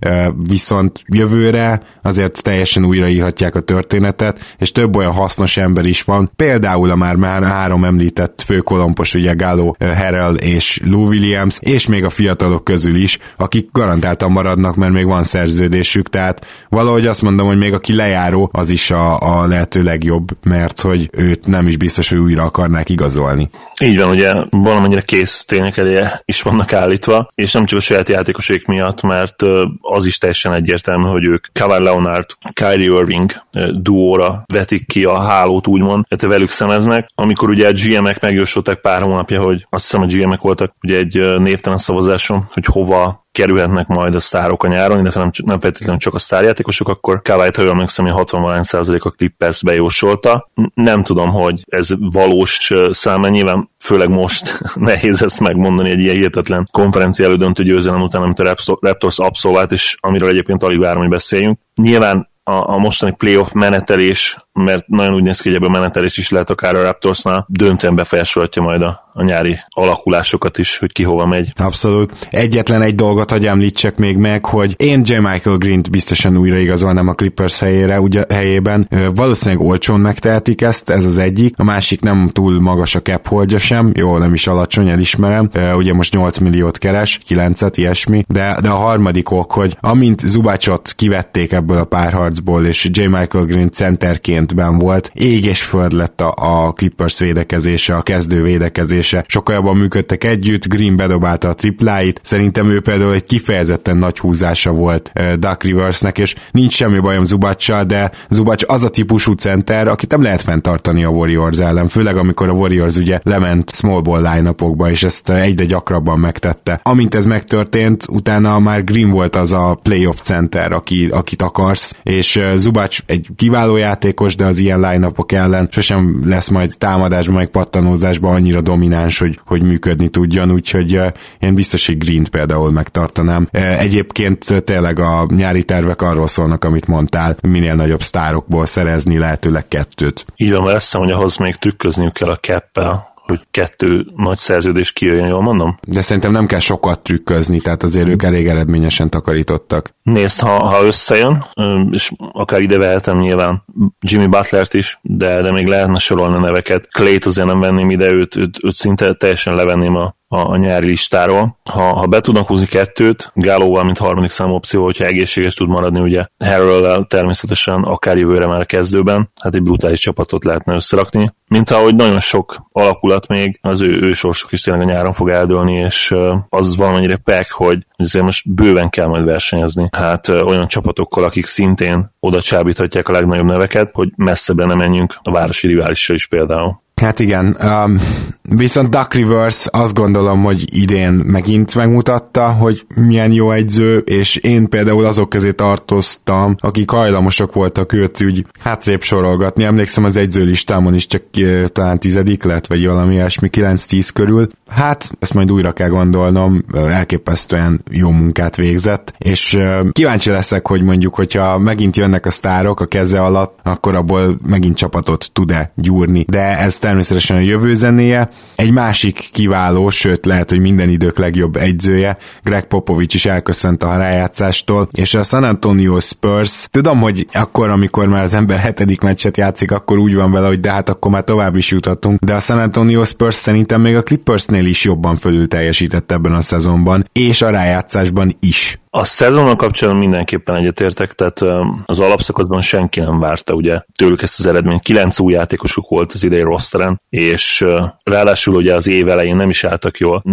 viszont 0.47 1.01
jövőre 1.07 1.81
azért 2.01 2.41
teljesen 2.43 2.85
újraírhatják 2.85 3.55
a 3.55 3.59
történetet, 3.59 4.55
és 4.57 4.71
több 4.71 4.95
olyan 4.95 5.11
hasznos 5.11 5.57
ember 5.57 5.85
is 5.85 6.01
van, 6.01 6.31
például 6.35 6.89
a 6.89 6.95
már, 6.95 7.15
már 7.15 7.43
három 7.43 7.83
említett 7.83 8.41
főkolompos, 8.41 9.13
ugye 9.13 9.33
Gallo, 9.33 9.73
Harrell 9.79 10.35
és 10.35 10.79
Lou 10.85 11.07
Williams, 11.07 11.57
és 11.61 11.87
még 11.87 12.03
a 12.03 12.09
fiatalok 12.13 12.63
közül 12.63 12.95
is, 12.95 13.17
akik 13.37 13.69
garantáltan 13.71 14.31
maradnak, 14.31 14.75
mert 14.75 14.93
még 14.93 15.05
van 15.05 15.23
szerződésük, 15.23 16.09
tehát 16.09 16.45
valahogy 16.69 17.07
azt 17.07 17.21
mondom, 17.21 17.47
hogy 17.47 17.57
még 17.57 17.73
aki 17.73 17.95
lejáró, 17.95 18.49
az 18.53 18.69
is 18.69 18.91
a, 18.91 19.19
a 19.19 19.47
lehető 19.47 19.83
legjobb, 19.83 20.27
mert 20.43 20.81
hogy 20.81 21.09
őt 21.11 21.47
nem 21.47 21.67
is 21.67 21.77
biztos, 21.77 22.09
hogy 22.09 22.17
újra 22.19 22.43
akarnák 22.43 22.89
igazolni. 22.89 23.49
Így 23.81 23.97
van, 23.97 24.09
ugye 24.09 24.33
valamennyire 24.49 25.01
kész 25.01 25.45
tények 25.45 25.77
elé 25.77 26.01
is 26.25 26.41
vannak 26.41 26.73
állítva, 26.73 27.29
és 27.35 27.51
nem 27.51 27.65
csak 27.65 27.79
a 27.79 27.81
saját 27.81 28.09
játékosék 28.09 28.65
miatt, 28.65 29.01
mert 29.01 29.43
az 29.81 30.05
is 30.05 30.17
teljesen 30.17 30.53
egyértelmű, 30.53 31.07
hogy 31.07 31.25
ők 31.25 31.45
Kawhi 31.53 31.83
Leonard, 31.83 32.25
Kyrie 32.53 32.99
Irving 32.99 33.31
duóra 33.71 34.43
vetik 34.53 34.87
ki 34.87 35.03
a 35.03 35.19
hálót, 35.19 35.67
úgymond, 35.67 36.05
tehát 36.07 36.35
velük 36.35 36.49
szemeznek. 36.49 37.09
Amikor 37.15 37.49
ugye 37.49 37.67
a 37.67 37.71
GM-ek 37.71 38.21
megjósolták 38.21 38.79
pár 38.79 39.01
hónapja, 39.01 39.41
hogy 39.41 39.65
azt 39.69 39.83
hiszem 39.83 40.01
a 40.01 40.05
GM-ek 40.05 40.41
voltak 40.41 40.75
ugye 40.83 40.97
egy 40.97 41.39
névtelen 41.39 41.77
szavazáson, 42.03 42.45
hogy 42.53 42.65
hova 42.65 43.25
kerülhetnek 43.31 43.87
majd 43.87 44.15
a 44.15 44.19
sztárok 44.19 44.63
a 44.63 44.67
nyáron, 44.67 44.99
illetve 44.99 45.19
nem, 45.19 45.31
nem 45.45 45.59
feltétlenül 45.59 45.99
csak 45.99 46.13
a 46.13 46.19
sztárjátékosok, 46.19 46.87
akkor 46.87 47.21
Kawai-t, 47.21 47.55
ha 47.55 47.61
jól 47.61 47.71
emlékszem, 47.71 48.07
60 48.07 48.63
százalék 48.63 49.03
a 49.03 49.09
Clippers 49.09 49.63
bejósolta. 49.63 50.49
Nem 50.73 51.03
tudom, 51.03 51.29
hogy 51.29 51.63
ez 51.67 51.89
valós 51.99 52.71
száma, 52.89 53.27
nyilván 53.27 53.69
főleg 53.79 54.09
most 54.09 54.61
nehéz 54.75 55.21
ezt 55.21 55.39
megmondani 55.39 55.89
egy 55.89 55.99
ilyen 55.99 56.15
hihetetlen 56.15 56.67
konferencia 56.71 57.25
elődöntő 57.25 57.63
győzelem 57.63 58.01
után, 58.01 58.21
amit 58.21 58.39
a 58.39 58.55
Raptors 58.79 59.19
abszolvált, 59.19 59.71
és 59.71 59.97
amiről 59.99 60.29
egyébként 60.29 60.63
alig 60.63 60.79
várom, 60.79 61.01
hogy 61.01 61.09
beszéljünk. 61.09 61.59
Nyilván 61.75 62.31
a, 62.43 62.73
a 62.73 62.77
mostani 62.77 63.11
playoff 63.11 63.51
menetelés, 63.51 64.37
mert 64.53 64.87
nagyon 64.87 65.13
úgy 65.13 65.23
néz 65.23 65.39
ki, 65.39 65.47
hogy 65.47 65.57
ebből 65.57 65.69
menetelés 65.69 66.17
is 66.17 66.29
lehet 66.29 66.49
akár 66.49 66.75
a 66.75 66.81
Raptorsnál, 66.81 67.45
döntően 67.49 67.95
befolyásolhatja 67.95 68.61
majd 68.61 68.81
a, 68.81 69.09
a 69.13 69.23
nyári 69.23 69.57
alakulásokat 69.69 70.57
is, 70.57 70.77
hogy 70.77 70.91
ki 70.91 71.03
hova 71.03 71.25
megy. 71.25 71.53
Abszolút. 71.55 72.27
Egyetlen 72.29 72.81
egy 72.81 72.95
dolgot, 72.95 73.31
hogy 73.31 73.45
említsek 73.45 73.97
még 73.97 74.17
meg, 74.17 74.45
hogy 74.45 74.73
én 74.77 75.01
J. 75.05 75.13
Michael 75.13 75.57
Green-t 75.57 75.89
biztosan 75.89 76.37
újra 76.37 76.57
igazolnám 76.57 77.07
a 77.07 77.13
Clippers 77.13 77.59
helyére, 77.59 77.99
ugye, 77.99 78.25
helyében. 78.29 78.89
Valószínűleg 79.15 79.65
olcsón 79.65 79.99
megtehetik 79.99 80.61
ezt, 80.61 80.89
ez 80.89 81.05
az 81.05 81.17
egyik. 81.17 81.53
A 81.57 81.63
másik 81.63 82.01
nem 82.01 82.29
túl 82.29 82.59
magas 82.59 82.95
a 82.95 83.01
cap 83.01 83.27
holdja 83.27 83.57
sem, 83.57 83.91
jó, 83.93 84.17
nem 84.17 84.33
is 84.33 84.47
alacsony, 84.47 84.89
elismerem. 84.89 85.49
Ugye 85.75 85.93
most 85.93 86.13
8 86.13 86.37
milliót 86.37 86.77
keres, 86.77 87.19
9-et, 87.29 87.73
ilyesmi. 87.75 88.25
De, 88.27 88.57
de 88.61 88.69
a 88.69 88.75
harmadik 88.75 89.31
ok, 89.31 89.51
hogy 89.51 89.77
amint 89.79 90.19
Zubácsot 90.19 90.93
kivették 90.95 91.51
ebből 91.51 91.77
a 91.77 91.83
párharcból, 91.83 92.65
és 92.65 92.89
J. 92.91 93.01
Michael 93.05 93.45
Green 93.45 93.71
centerként 93.71 94.42
ben 94.51 94.77
volt, 94.77 95.11
ég 95.13 95.45
és 95.45 95.63
föld 95.63 95.93
lett 95.93 96.21
a, 96.21 96.33
a 96.35 96.71
Clippers 96.73 97.19
védekezése, 97.19 97.95
a 97.95 98.01
kezdő 98.01 98.41
védekezése. 98.41 99.25
Sokkal 99.27 99.55
jobban 99.55 99.77
működtek 99.77 100.23
együtt, 100.23 100.67
Green 100.67 100.95
bedobálta 100.95 101.49
a 101.49 101.53
tripláit, 101.53 102.19
szerintem 102.23 102.71
ő 102.71 102.81
például 102.81 103.13
egy 103.13 103.25
kifejezetten 103.25 103.97
nagy 103.97 104.19
húzása 104.19 104.71
volt 104.71 105.11
uh, 105.15 105.33
Duck 105.33 105.63
Riversnek, 105.63 106.17
és 106.17 106.35
nincs 106.51 106.73
semmi 106.73 106.99
bajom 106.99 107.25
Zubacsal, 107.25 107.83
de 107.83 108.11
Zubacs 108.29 108.63
az 108.67 108.83
a 108.83 108.89
típusú 108.89 109.33
center, 109.33 109.87
akit 109.87 110.11
nem 110.11 110.21
lehet 110.21 110.41
fenntartani 110.41 111.03
a 111.03 111.09
Warriors 111.09 111.59
ellen, 111.59 111.87
főleg 111.87 112.17
amikor 112.17 112.49
a 112.49 112.53
Warriors 112.53 112.95
ugye 112.95 113.19
lement 113.23 113.75
small 113.75 114.01
ball 114.01 114.21
line 114.21 114.53
és 114.89 115.03
ezt 115.03 115.29
egyre 115.29 115.65
gyakrabban 115.65 116.19
megtette. 116.19 116.79
Amint 116.83 117.15
ez 117.15 117.25
megtörtént, 117.25 118.05
utána 118.09 118.59
már 118.59 118.83
Green 118.83 119.09
volt 119.09 119.35
az 119.35 119.51
a 119.53 119.79
playoff 119.83 120.21
center, 120.21 120.71
aki, 120.71 121.07
akit 121.11 121.41
akarsz, 121.41 121.95
és 122.03 122.39
Zubacs 122.55 122.99
egy 123.05 123.27
kiváló 123.35 123.75
játékos, 123.75 124.32
de 124.35 124.45
az 124.45 124.59
ilyen 124.59 124.79
line 124.79 125.11
ellen 125.27 125.67
sosem 125.71 126.21
lesz 126.25 126.49
majd 126.49 126.73
támadásban, 126.77 127.35
meg 127.35 127.47
pattanózásban 127.47 128.33
annyira 128.33 128.61
domináns 128.61 129.19
hogy, 129.19 129.39
hogy 129.45 129.61
működni 129.61 130.07
tudjon, 130.07 130.51
úgyhogy 130.51 130.99
én 131.39 131.55
biztos, 131.55 131.85
hogy 131.85 131.97
Green-t 131.97 132.29
például 132.29 132.71
megtartanám. 132.71 133.47
Egyébként 133.51 134.63
tényleg 134.63 134.99
a 134.99 135.25
nyári 135.35 135.63
tervek 135.63 136.01
arról 136.01 136.27
szólnak, 136.27 136.63
amit 136.63 136.87
mondtál, 136.87 137.35
minél 137.41 137.75
nagyobb 137.75 138.01
sztárokból 138.01 138.65
szerezni 138.65 139.17
lehetőleg 139.17 139.67
kettőt. 139.67 140.25
Így 140.35 140.51
van, 140.51 140.63
mert 140.63 140.75
azt 140.75 140.83
hiszem, 140.83 141.01
hogy 141.01 141.11
ahhoz 141.11 141.37
még 141.37 141.55
trükközniük 141.55 142.13
kell 142.13 142.29
a 142.29 142.35
keppel, 142.35 143.12
hogy 143.23 143.39
kettő 143.51 144.05
nagy 144.15 144.37
szerződés 144.37 144.91
kijöjjön, 144.91 145.27
jól 145.27 145.41
mondom? 145.41 145.77
De 145.87 146.01
szerintem 146.01 146.31
nem 146.31 146.45
kell 146.45 146.59
sokat 146.59 146.99
trükközni, 146.99 147.59
tehát 147.59 147.83
azért 147.83 148.07
ők 148.07 148.23
elég 148.23 148.47
eredményesen 148.47 149.09
takarítottak. 149.09 149.95
Nézd, 150.03 150.39
ha, 150.39 150.65
ha 150.65 150.83
összejön, 150.83 151.45
és 151.91 152.11
akár 152.31 152.61
ide 152.61 152.77
vehetem 152.77 153.19
nyilván 153.19 153.63
Jimmy 153.99 154.27
Butlert 154.27 154.73
is, 154.73 154.99
de, 155.01 155.41
de 155.41 155.51
még 155.51 155.67
lehetne 155.67 155.97
sorolni 155.97 156.39
neveket. 156.39 156.87
Clayt 156.87 157.25
azért 157.25 157.47
nem 157.47 157.59
venném 157.59 157.89
ide, 157.89 158.11
őt, 158.11 158.35
őt, 158.35 158.57
őt 158.63 158.73
szinte 158.73 159.13
teljesen 159.13 159.55
levenném 159.55 159.95
a, 159.95 160.15
a, 160.33 160.49
a 160.49 160.57
nyári 160.57 160.85
listáról. 160.85 161.57
Ha, 161.71 161.81
ha 161.81 162.05
be 162.07 162.21
tudnak 162.21 162.47
húzni 162.47 162.67
kettőt, 162.67 163.31
Gálóval, 163.33 163.83
mint 163.83 163.97
harmadik 163.97 164.29
szám 164.29 164.51
opció, 164.51 164.83
hogyha 164.83 165.05
egészséges 165.05 165.53
tud 165.53 165.69
maradni, 165.69 165.99
ugye 165.99 166.25
harrell 166.45 167.05
természetesen 167.07 167.81
akár 167.81 168.17
jövőre 168.17 168.47
már 168.47 168.65
kezdőben, 168.65 169.29
hát 169.41 169.55
egy 169.55 169.61
brutális 169.61 169.99
csapatot 169.99 170.43
lehetne 170.43 170.73
összerakni. 170.73 171.33
Mint 171.47 171.69
ahogy 171.69 171.95
nagyon 171.95 172.19
sok 172.19 172.67
alakulat 172.71 173.27
még, 173.27 173.59
az 173.61 173.81
ő, 173.81 174.01
ő 174.01 174.13
sorsok 174.13 174.51
is 174.51 174.61
tényleg 174.61 174.87
a 174.87 174.91
nyáron 174.91 175.13
fog 175.13 175.29
eldőlni, 175.29 175.73
és 175.73 176.15
az 176.49 176.75
valamennyire 176.75 177.15
pek, 177.15 177.51
hogy 177.51 177.85
azért 177.95 178.25
most 178.25 178.53
bőven 178.53 178.89
kell 178.89 179.07
majd 179.07 179.25
versenyezni. 179.25 179.89
Hát 179.97 180.27
olyan 180.27 180.67
csapatokkal, 180.67 181.23
akik 181.23 181.45
szintén 181.45 182.11
oda 182.19 182.41
csábíthatják 182.41 183.07
a 183.07 183.11
legnagyobb 183.11 183.45
neveket, 183.45 183.89
hogy 183.93 184.09
messzebbre 184.15 184.65
nem 184.65 184.77
menjünk 184.77 185.19
a 185.23 185.31
városi 185.31 185.67
riválissal 185.67 186.15
is 186.15 186.27
például. 186.27 186.81
Hát 186.95 187.19
igen, 187.19 187.57
um, 187.63 188.01
viszont 188.41 188.89
Duck 188.89 189.13
Rivers 189.13 189.65
azt 189.69 189.93
gondolom, 189.93 190.43
hogy 190.43 190.77
idén 190.81 191.11
megint 191.11 191.75
megmutatta, 191.75 192.47
hogy 192.47 192.85
milyen 192.95 193.31
jó 193.31 193.51
egyző, 193.51 193.97
és 193.97 194.35
én 194.35 194.69
például 194.69 195.05
azok 195.05 195.29
közé 195.29 195.51
tartoztam, 195.51 196.55
akik 196.59 196.89
hajlamosak 196.89 197.53
voltak 197.53 197.93
őt 197.93 198.21
úgy 198.21 198.45
hátrébb 198.59 199.01
sorolgatni. 199.01 199.63
Emlékszem 199.63 200.03
az 200.03 200.15
egyzőlistámon 200.15 200.93
is 200.93 201.07
csak 201.07 201.21
uh, 201.37 201.65
talán 201.65 201.99
tizedik 201.99 202.43
lett, 202.43 202.67
vagy 202.67 202.85
valami 202.85 203.13
ilyesmi, 203.13 203.49
9-10 203.51 204.09
körül. 204.13 204.47
Hát, 204.69 205.11
ezt 205.19 205.33
majd 205.33 205.51
újra 205.51 205.71
kell 205.71 205.89
gondolnom, 205.89 206.63
elképesztően 206.73 207.83
jó 207.91 208.09
munkát 208.09 208.55
végzett, 208.55 209.13
és 209.17 209.53
uh, 209.53 209.89
kíváncsi 209.91 210.29
leszek, 210.29 210.67
hogy 210.67 210.81
mondjuk, 210.81 211.15
hogyha 211.15 211.57
megint 211.57 211.97
jönnek 211.97 212.25
a 212.25 212.31
sztárok 212.31 212.79
a 212.79 212.85
keze 212.85 213.21
alatt, 213.21 213.59
akkor 213.63 213.95
abból 213.95 214.39
megint 214.47 214.77
csapatot 214.77 215.29
tud-e 215.33 215.71
gyúrni. 215.75 216.25
De 216.27 216.57
ez 216.57 216.77
természetesen 216.93 217.37
a 217.37 217.39
jövő 217.39 217.73
zenéje. 217.73 218.29
Egy 218.55 218.71
másik 218.71 219.29
kiváló, 219.31 219.89
sőt 219.89 220.25
lehet, 220.25 220.49
hogy 220.49 220.59
minden 220.59 220.89
idők 220.89 221.17
legjobb 221.17 221.55
egyzője, 221.55 222.17
Greg 222.43 222.65
Popovich 222.67 223.15
is 223.15 223.25
elköszönt 223.25 223.83
a 223.83 223.97
rájátszástól, 223.97 224.87
és 224.91 225.13
a 225.13 225.23
San 225.23 225.43
Antonio 225.43 225.99
Spurs, 225.99 226.67
tudom, 226.71 226.99
hogy 226.99 227.27
akkor, 227.33 227.69
amikor 227.69 228.07
már 228.07 228.23
az 228.23 228.33
ember 228.33 228.59
hetedik 228.59 229.01
meccset 229.01 229.37
játszik, 229.37 229.71
akkor 229.71 229.97
úgy 229.97 230.15
van 230.15 230.31
vele, 230.31 230.47
hogy 230.47 230.59
de 230.59 230.71
hát 230.71 230.89
akkor 230.89 231.11
már 231.11 231.23
tovább 231.23 231.55
is 231.55 231.71
juthatunk, 231.71 232.19
de 232.19 232.33
a 232.33 232.39
San 232.39 232.59
Antonio 232.59 233.05
Spurs 233.05 233.35
szerintem 233.35 233.81
még 233.81 233.95
a 233.95 234.03
Clippersnél 234.03 234.65
is 234.65 234.83
jobban 234.83 235.15
fölül 235.15 235.47
teljesített 235.47 236.11
ebben 236.11 236.33
a 236.33 236.41
szezonban, 236.41 237.05
és 237.11 237.41
a 237.41 237.49
rájátszásban 237.49 238.35
is. 238.39 238.82
A 238.95 239.03
szezonnal 239.03 239.55
kapcsolatban 239.55 240.03
mindenképpen 240.03 240.55
egyetértek, 240.55 241.13
tehát 241.13 241.41
az 241.85 241.99
alapszakaszban 241.99 242.61
senki 242.61 242.99
nem 242.99 243.19
várta 243.19 243.53
ugye 243.53 243.81
tőlük 243.95 244.21
ezt 244.21 244.39
az 244.39 244.45
eredményt. 244.45 244.81
Kilenc 244.81 245.19
új 245.19 245.33
játékosuk 245.33 245.89
volt 245.89 246.11
az 246.11 246.23
idei 246.23 246.41
rosteren, 246.41 247.01
és 247.09 247.65
ráadásul 248.03 248.55
ugye 248.55 248.75
az 248.75 248.87
év 248.87 249.07
elején 249.07 249.35
nem 249.35 249.49
is 249.49 249.63
álltak 249.63 249.97
jól. 249.97 250.23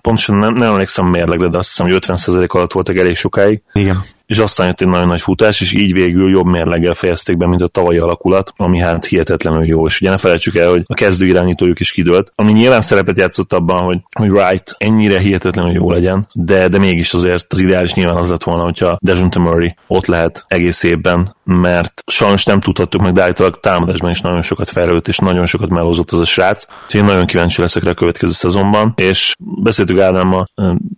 Pontosan 0.00 0.36
nem, 0.36 0.52
nem 0.52 0.72
emlékszem 0.72 1.06
mérlegre, 1.06 1.48
de 1.48 1.58
azt 1.58 1.68
hiszem, 1.68 1.86
hogy 1.86 2.04
50% 2.06 2.48
alatt 2.48 2.72
voltak 2.72 2.96
elég 2.96 3.16
sokáig. 3.16 3.62
Igen 3.72 4.04
és 4.26 4.38
aztán 4.38 4.66
jött 4.66 4.80
egy 4.80 4.88
nagyon 4.88 5.06
nagy 5.06 5.20
futás, 5.20 5.60
és 5.60 5.72
így 5.72 5.92
végül 5.92 6.30
jobb 6.30 6.46
mérleggel 6.46 6.94
fejezték 6.94 7.36
be, 7.36 7.46
mint 7.46 7.62
a 7.62 7.66
tavalyi 7.66 7.98
alakulat, 7.98 8.52
ami 8.56 8.78
hát 8.78 9.04
hihetetlenül 9.04 9.64
jó. 9.64 9.86
És 9.86 10.00
ugye 10.00 10.10
ne 10.10 10.16
felejtsük 10.16 10.56
el, 10.56 10.70
hogy 10.70 10.82
a 10.86 10.94
kezdő 10.94 11.26
irányítójuk 11.26 11.80
is 11.80 11.92
kidőlt, 11.92 12.32
ami 12.34 12.52
nyilván 12.52 12.80
szerepet 12.80 13.18
játszott 13.18 13.52
abban, 13.52 13.82
hogy, 13.82 13.98
hogy 14.18 14.30
Wright 14.30 14.74
ennyire 14.78 15.18
hihetetlenül 15.18 15.72
jó 15.72 15.90
legyen, 15.90 16.26
de, 16.32 16.68
de 16.68 16.78
mégis 16.78 17.12
azért 17.12 17.52
az 17.52 17.58
ideális 17.58 17.94
nyilván 17.94 18.16
az 18.16 18.28
lett 18.28 18.42
volna, 18.42 18.62
hogyha 18.62 18.98
Dejounte 19.00 19.38
Murray 19.38 19.74
ott 19.86 20.06
lehet 20.06 20.44
egész 20.48 20.82
évben, 20.82 21.36
mert 21.44 22.02
sajnos 22.06 22.44
nem 22.44 22.60
tudhattuk 22.60 23.00
meg, 23.00 23.12
de 23.12 23.22
állítólag 23.22 23.60
támadásban 23.60 24.10
is 24.10 24.20
nagyon 24.20 24.42
sokat 24.42 24.70
felült, 24.70 25.08
és 25.08 25.18
nagyon 25.18 25.46
sokat 25.46 25.68
melózott 25.68 26.10
az 26.10 26.18
a 26.18 26.24
srác. 26.24 26.66
Úgyhogy 26.84 27.00
én 27.00 27.06
nagyon 27.06 27.26
kíváncsi 27.26 27.60
leszek 27.60 27.84
rá 27.84 27.90
a 27.90 27.94
következő 27.94 28.32
szezonban, 28.32 28.92
és 28.96 29.34
beszéltük 29.62 30.00
Ádámmal, 30.00 30.46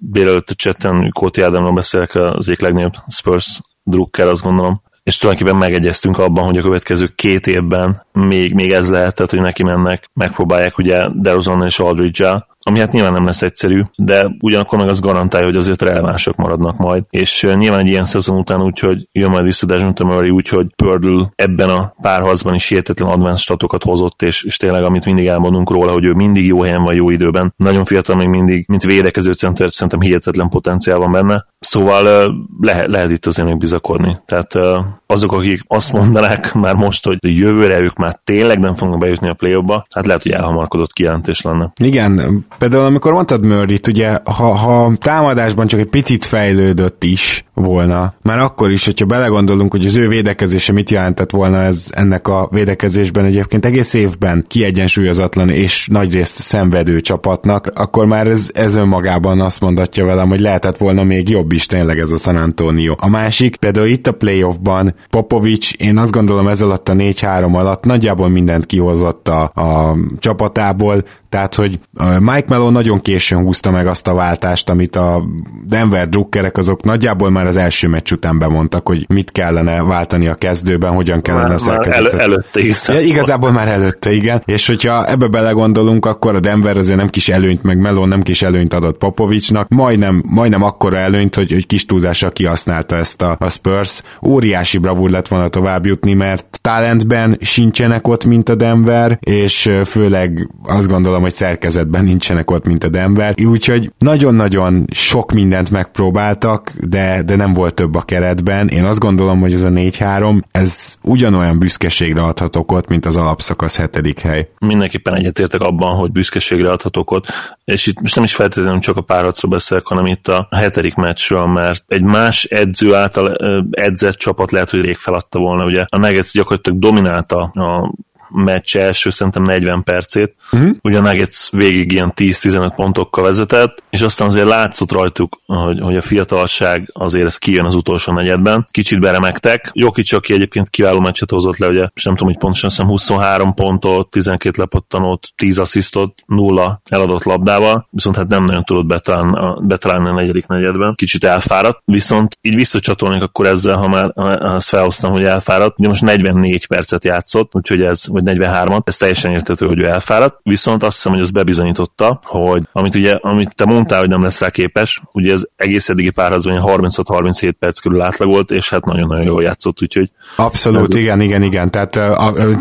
délelőtt 0.01 0.51
a 0.51 0.55
chatten, 0.55 1.11
Kóti 1.13 1.43
Ádámmal 1.43 1.73
beszélek 1.73 2.15
az 2.15 2.49
egyik 2.49 2.61
legnagyobb 2.61 2.93
Spurs 3.15 3.61
drukker, 3.83 4.27
azt 4.27 4.43
gondolom, 4.43 4.83
és 5.03 5.19
tulajdonképpen 5.19 5.59
megegyeztünk 5.59 6.19
abban, 6.19 6.45
hogy 6.45 6.57
a 6.57 6.63
következő 6.63 7.07
két 7.15 7.47
évben 7.47 8.07
még, 8.13 8.55
még 8.55 8.73
ez 8.73 8.91
lehet, 8.91 9.15
tehát 9.15 9.31
hogy 9.31 9.41
neki 9.41 9.63
mennek, 9.63 10.11
megpróbálják 10.13 10.79
ugye 10.79 11.09
DeRozan 11.15 11.65
és 11.65 11.79
aldridge 11.79 12.45
ami 12.67 12.79
hát 12.79 12.93
nyilván 12.93 13.13
nem 13.13 13.25
lesz 13.25 13.43
egyszerű, 13.43 13.83
de 13.97 14.37
ugyanakkor 14.41 14.79
meg 14.79 14.89
az 14.89 15.01
garantálja, 15.01 15.47
hogy 15.47 15.57
azért 15.57 15.83
relevánsak 15.83 16.37
maradnak 16.37 16.77
majd. 16.77 17.05
És 17.11 17.47
nyilván 17.55 17.81
egy 17.81 17.87
ilyen 17.87 18.05
szezon 18.05 18.39
után 18.39 18.63
úgy, 18.63 18.79
hogy 18.79 19.09
jön 19.13 19.31
majd 19.31 19.45
vissza 19.45 19.67
Dejounte 19.67 20.05
Murray 20.05 20.31
úgy, 20.31 20.49
hogy 20.49 20.67
Pördül 20.77 21.31
ebben 21.35 21.69
a 21.69 21.95
párharcban 22.03 22.55
is 22.55 22.69
hihetetlen 22.69 23.09
advanced 23.09 23.39
statokat 23.39 23.83
hozott, 23.83 24.23
és, 24.23 24.43
és 24.43 24.57
tényleg 24.57 24.85
amit 24.85 25.05
mindig 25.05 25.27
elmondunk 25.27 25.71
róla, 25.71 25.93
hogy 25.93 26.05
ő 26.05 26.13
mindig 26.13 26.47
jó 26.47 26.63
helyen 26.63 26.83
van, 26.83 26.95
jó 26.95 27.11
időben. 27.11 27.55
Nagyon 27.57 27.85
fiatal 27.85 28.17
még 28.17 28.29
mindig, 28.29 28.65
mint 28.69 28.83
védekező 28.83 29.33
center, 29.33 29.71
szerintem 29.71 30.01
hihetetlen 30.01 30.49
potenciál 30.49 30.99
van 30.99 31.13
benne. 31.13 31.47
Szóval 31.65 32.35
lehet, 32.61 32.87
lehet 32.87 33.11
itt 33.11 33.27
azért 33.27 33.49
még 33.49 33.59
bizakodni. 33.59 34.17
Tehát 34.27 34.59
azok, 35.07 35.33
akik 35.33 35.61
azt 35.67 35.93
mondanák 35.93 36.55
már 36.65 36.75
most, 36.75 37.05
hogy 37.07 37.19
jövőre 37.21 37.79
ők 37.79 37.97
már 37.97 38.21
tényleg 38.25 38.59
nem 38.59 38.75
fognak 38.75 38.99
bejutni 38.99 39.29
a 39.29 39.35
play 39.35 39.63
hát 39.95 40.07
lehet, 40.07 40.23
hogy 40.23 40.33
elhamarkodott 40.33 40.93
kijelentés 40.93 41.43
lenne. 41.43 41.73
Igen, 41.81 42.45
Például 42.59 42.85
amikor 42.85 43.13
mondtad 43.13 43.45
murray 43.45 43.79
ugye, 43.89 44.19
ha, 44.25 44.55
ha 44.55 44.93
támadásban 44.99 45.67
csak 45.67 45.81
egy 45.81 45.87
picit 45.87 46.25
fejlődött 46.25 47.05
is 47.05 47.45
volna, 47.55 48.15
már 48.23 48.39
akkor 48.39 48.71
is, 48.71 48.85
hogyha 48.85 49.07
belegondolunk, 49.07 49.73
hogy 49.73 49.87
az 49.87 49.97
ő 49.97 50.09
védekezése 50.09 50.73
mit 50.73 50.91
jelentett 50.91 51.31
volna 51.31 51.63
ez 51.63 51.87
ennek 51.91 52.29
a 52.29 52.49
védekezésben 52.51 53.25
egyébként 53.25 53.65
egész 53.65 53.95
évben 53.95 54.45
kiegyensúlyozatlan 54.49 55.49
és 55.51 55.89
nagyrészt 55.89 56.37
szenvedő 56.37 57.01
csapatnak, 57.01 57.71
akkor 57.75 58.07
már 58.07 58.27
ez, 58.27 58.51
ez 58.55 58.77
önmagában 58.77 59.41
azt 59.41 59.61
mondatja 59.61 60.05
velem, 60.05 60.29
hogy 60.29 60.41
lehetett 60.41 60.79
volna 60.79 61.05
még 61.05 61.29
jobb 61.29 61.53
is 61.55 61.67
tényleg 61.67 61.99
ez 61.99 62.13
a 62.13 62.17
San 62.17 62.37
Antonio. 62.37 62.95
A 62.99 63.09
másik, 63.09 63.57
például 63.57 63.87
itt 63.87 64.07
a 64.07 64.13
playoffban 64.13 64.95
Popovics, 65.11 65.73
én 65.73 65.99
azt 65.99 66.13
gondolom 66.13 66.49
ez 66.49 66.63
alatt 66.63 66.89
a 66.89 66.93
4-3 66.93 67.55
alatt 67.55 67.85
nagyjából 67.85 68.29
mindent 68.29 68.67
kihozott 68.67 69.29
a, 69.29 69.43
a 69.43 69.97
csapatából, 70.19 71.05
tehát, 71.35 71.55
hogy 71.55 71.79
Mike 72.19 72.45
Melo 72.49 72.71
nagyon 72.71 73.01
későn 73.01 73.43
húzta 73.43 73.71
meg 73.71 73.87
azt 73.87 74.09
a 74.09 74.15
váltást, 74.15 74.71
amit 74.71 74.97
a 74.97 75.25
Denver 75.67 76.09
drukkerek 76.09 76.57
azok 76.57 76.83
nagyjából 76.83 77.31
már 77.31 77.47
az 77.47 77.57
első 77.57 77.89
meccs 77.89 78.13
után 78.13 78.39
bemondtak, 78.39 78.89
hogy 78.89 79.07
mit 79.09 79.33
kellene 79.33 79.83
váltani 79.83 80.29
a 80.29 80.35
kezdőben, 80.35 80.91
hogyan 80.91 81.23
kellene 81.23 81.45
már, 81.45 81.55
a 81.55 81.59
szerkezetet. 81.59 82.13
El, 82.13 82.21
előtte 82.21 82.61
igazából. 82.61 83.01
Ja, 83.01 83.07
igazából 83.07 83.53
már 83.53 83.69
előtte, 83.69 84.13
igen. 84.13 84.43
És 84.45 84.67
hogyha 84.67 85.07
ebbe 85.07 85.29
belegondolunk, 85.29 86.07
akkor 86.07 86.35
a 86.35 86.41
Denver 86.41 86.77
azért 86.77 86.99
nem 86.99 87.09
kis 87.09 87.29
előnyt, 87.29 87.63
meg 87.63 87.79
Melo 87.79 88.07
nem 88.07 88.23
kis 88.23 88.43
előnyt 88.43 88.75
adott 88.75 88.99
Popovicsnak, 88.99 89.69
majdnem, 89.69 90.23
majdnem 90.27 90.63
akkora 90.63 90.97
előnyt, 90.97 91.35
hogy, 91.35 91.44
hogy 91.53 91.67
kis 91.67 91.85
túlzással 91.85 92.33
kihasználta 92.33 92.97
ezt 92.97 93.23
a, 93.23 93.37
a 93.41 93.51
Spurs. 93.51 94.03
Óriási 94.23 94.79
bravúr 94.79 95.11
lett 95.11 95.29
volna 95.29 95.49
tovább 95.49 95.87
jutni, 95.87 96.13
mert 96.13 96.59
talentben 96.61 97.37
sincsenek 97.41 98.09
ott, 98.09 98.25
mint 98.25 98.49
a 98.49 98.55
Denver, 98.55 99.19
és 99.21 99.71
főleg 99.85 100.51
azt 100.63 100.89
gondolom, 100.89 101.23
hogy 101.23 101.35
szerkezetben 101.35 102.05
nincsenek 102.05 102.51
ott, 102.51 102.65
mint 102.65 102.85
a 102.85 102.89
Denver. 102.89 103.35
Úgyhogy 103.47 103.93
nagyon-nagyon 103.99 104.85
sok 104.91 105.33
mindent 105.33 105.71
megpróbáltak, 105.71 106.73
de, 106.81 107.23
de 107.23 107.37
nem 107.37 107.53
volt 107.53 107.75
több 107.75 107.95
a 107.95 108.03
keretben. 108.03 108.69
Én 108.69 108.85
azt 108.85 108.99
gondolom, 108.99 109.41
hogy 109.41 109.53
ez 109.53 109.63
a 109.63 109.69
4-3, 109.69 110.43
ez 110.51 110.97
ugyanolyan 111.03 111.59
büszkeségre 111.59 112.23
adhatok 112.23 112.73
ott, 112.73 112.89
mint 112.89 113.07
az 113.07 113.17
alapszakasz 113.17 113.77
hetedik 113.77 114.21
hely. 114.21 114.49
Mindenképpen 114.59 115.15
egyetértek 115.15 115.61
abban, 115.61 115.97
hogy 115.97 116.13
büszkeségre 116.13 116.71
adhatok 116.71 117.11
ott, 117.11 117.27
és 117.65 117.87
itt 117.87 118.01
most 118.01 118.15
nem 118.15 118.25
is 118.25 118.35
feltétlenül 118.35 118.81
csak 118.81 118.97
a 118.97 119.01
párharcról 119.01 119.51
beszélek, 119.51 119.85
hanem 119.85 120.07
itt 120.07 120.29
a 120.29 120.49
hetedik 120.51 120.95
meccsről, 121.35 121.47
mert 121.47 121.85
egy 121.87 122.03
más 122.03 122.45
edző 122.45 122.95
által 122.95 123.37
edzett 123.71 124.15
csapat 124.15 124.51
lehet, 124.51 124.71
hogy 124.71 124.81
rég 124.81 124.97
feladta 124.97 125.39
volna. 125.39 125.65
Ugye 125.65 125.85
a 125.89 125.97
Nuggets 125.97 126.33
gyakorlatilag 126.33 126.79
dominálta 126.79 127.43
a 127.43 127.93
meccs 128.35 128.77
első 128.77 129.11
szerintem 129.11 129.43
40 129.43 129.83
percét. 129.83 130.35
Uh-huh. 130.53 130.71
Ugye 130.83 130.99
a 130.99 131.01
Nuggets 131.01 131.51
végig 131.51 131.93
ilyen 131.93 132.13
10-15 132.17 132.73
pontokkal 132.77 133.25
vezetett, 133.25 133.83
és 133.91 134.01
aztán 134.01 134.27
azért 134.27 134.47
látszott 134.47 134.93
rajtuk, 134.93 135.41
hogy, 135.47 135.81
hogy 135.81 135.97
a 135.97 136.03
fiatalság 136.03 136.91
azért 136.93 137.27
ez 137.27 137.37
kijön 137.37 137.65
az 137.65 137.75
utolsó 137.75 138.13
negyedben. 138.13 138.67
Kicsit 138.71 139.01
beremegtek. 139.01 139.71
Jokic, 139.73 140.13
aki 140.13 140.33
egyébként 140.33 140.71
kiváló 140.71 141.01
meccset 141.01 141.31
hozott 141.31 141.57
le, 141.57 141.69
ugye, 141.69 141.89
és 141.95 142.05
nem 142.05 142.15
tudom, 142.15 142.33
hogy 142.33 142.41
pontosan 142.41 142.71
hiszem 142.71 142.87
23 142.87 143.55
pontot, 143.55 144.11
12 144.11 144.59
lepattanót, 144.59 145.29
10 145.37 145.59
asszisztot, 145.59 146.23
nulla 146.27 146.81
eladott 146.91 147.25
labdával, 147.25 147.89
viszont 147.91 148.17
hát 148.17 148.29
nem 148.29 148.45
nagyon 148.45 148.65
tudott 148.65 148.87
betalálni 148.87 149.63
betalálni 149.85 150.09
a 150.09 150.13
negyedik 150.13 150.47
negyedben. 150.47 150.95
Kicsit 150.95 151.25
elfáradt, 151.25 151.83
viszont 151.85 152.39
így 152.41 152.55
visszacsatolnék 152.55 153.23
akkor 153.23 153.47
ezzel, 153.47 153.77
ha 153.77 153.89
már 153.89 154.13
ha 154.15 154.55
ezt 154.55 154.69
felhoztam, 154.69 155.13
hogy 155.13 155.25
elfáradt. 155.25 155.79
Ugye 155.79 155.89
most 155.89 156.03
44 156.03 156.67
percet 156.67 157.05
játszott, 157.05 157.55
úgyhogy 157.55 157.83
ez, 157.83 158.09
vagy 158.09 158.23
43-at, 158.25 158.81
ez 158.85 158.97
teljesen 158.97 159.33
értető, 159.33 159.67
hogy 159.67 159.79
ő 159.79 159.87
elfáradt, 159.87 160.39
viszont 160.43 160.83
azt 160.83 160.95
hiszem, 160.95 161.13
hogy 161.13 161.21
az 161.21 161.31
bebizonyította, 161.31 162.21
hogy 162.25 162.63
amit 162.73 162.95
ugye, 162.95 163.19
amit 163.21 163.55
te 163.55 163.65
mondtál, 163.65 163.99
hogy 163.99 164.09
nem 164.09 164.23
lesz 164.23 164.41
rá 164.41 164.51
képes, 164.51 165.03
ugye 165.13 165.33
ez 165.33 165.43
egész 165.57 165.89
eddigi 165.89 166.11
párharcban 166.11 166.63
36-37 166.65 167.53
perc 167.59 167.79
körül 167.79 168.01
átlag 168.01 168.29
volt, 168.29 168.51
és 168.51 168.71
hát 168.71 168.85
nagyon-nagyon 168.85 169.25
jól 169.25 169.43
játszott, 169.43 169.83
úgyhogy... 169.83 170.11
Abszolút, 170.37 170.95
ez... 170.95 171.01
igen, 171.01 171.21
igen, 171.21 171.43
igen, 171.43 171.71
tehát 171.71 171.97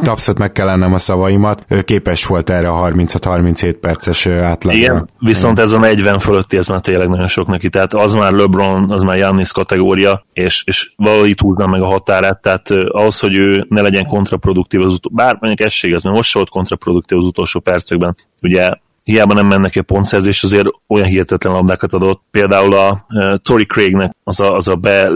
abszolút 0.08 0.39
meg 0.39 0.51
kell 0.51 0.65
lennem 0.65 0.93
a 0.93 0.98
szavaimat, 0.98 1.65
ő 1.67 1.82
képes 1.82 2.25
volt 2.25 2.50
erre 2.50 2.70
a 2.70 2.89
36-37 2.89 3.75
perces 3.82 4.25
átlagra. 4.25 4.79
Igen, 4.79 5.10
viszont 5.20 5.60
ez 5.60 5.72
a 5.72 5.79
40 5.79 6.20
fölötti, 6.20 6.58
ez 6.58 6.67
már 6.67 6.79
tényleg 6.79 7.10
nagyon 7.10 7.27
sok 7.27 7.48
neki, 7.48 7.70
tehát 7.70 7.93
az 7.93 8.13
már 8.13 8.32
LeBron, 8.32 8.91
az 8.91 9.03
már 9.03 9.17
Jannis 9.17 9.51
kategória, 9.51 10.25
és, 10.34 10.63
és 10.65 10.93
valahogy 10.96 11.39
húzna 11.39 11.67
meg 11.67 11.82
a 11.82 11.86
határát, 11.86 12.41
tehát 12.41 12.72
ahhoz, 12.72 13.20
hogy 13.20 13.36
ő 13.36 13.65
ne 13.70 13.82
legyen 13.82 14.05
kontraproduktív 14.05 14.82
az 14.82 14.93
utó, 14.93 15.10
bár 15.13 15.38
mondjuk 15.44 15.68
ez 15.68 16.04
mert 16.04 16.16
most 16.16 16.34
volt 16.34 16.50
kontraproduktív 16.50 17.18
az 17.18 17.26
utolsó 17.26 17.60
percekben. 17.60 18.16
Ugye 18.42 18.72
hiába 19.04 19.34
nem 19.34 19.48
mennek 19.48 19.76
egy 19.76 19.84
pontszerzés, 19.84 20.44
azért 20.44 20.68
olyan 20.88 21.08
hihetetlen 21.08 21.54
labdákat 21.54 21.94
adott. 21.94 22.22
Például 22.32 22.74
a 22.74 23.06
uh, 23.10 23.36
Tory 23.36 23.66
Craignek 23.66 24.16
az 24.24 24.40
a, 24.40 24.56
az 24.56 24.68
a 24.68 24.76
be 24.76 25.10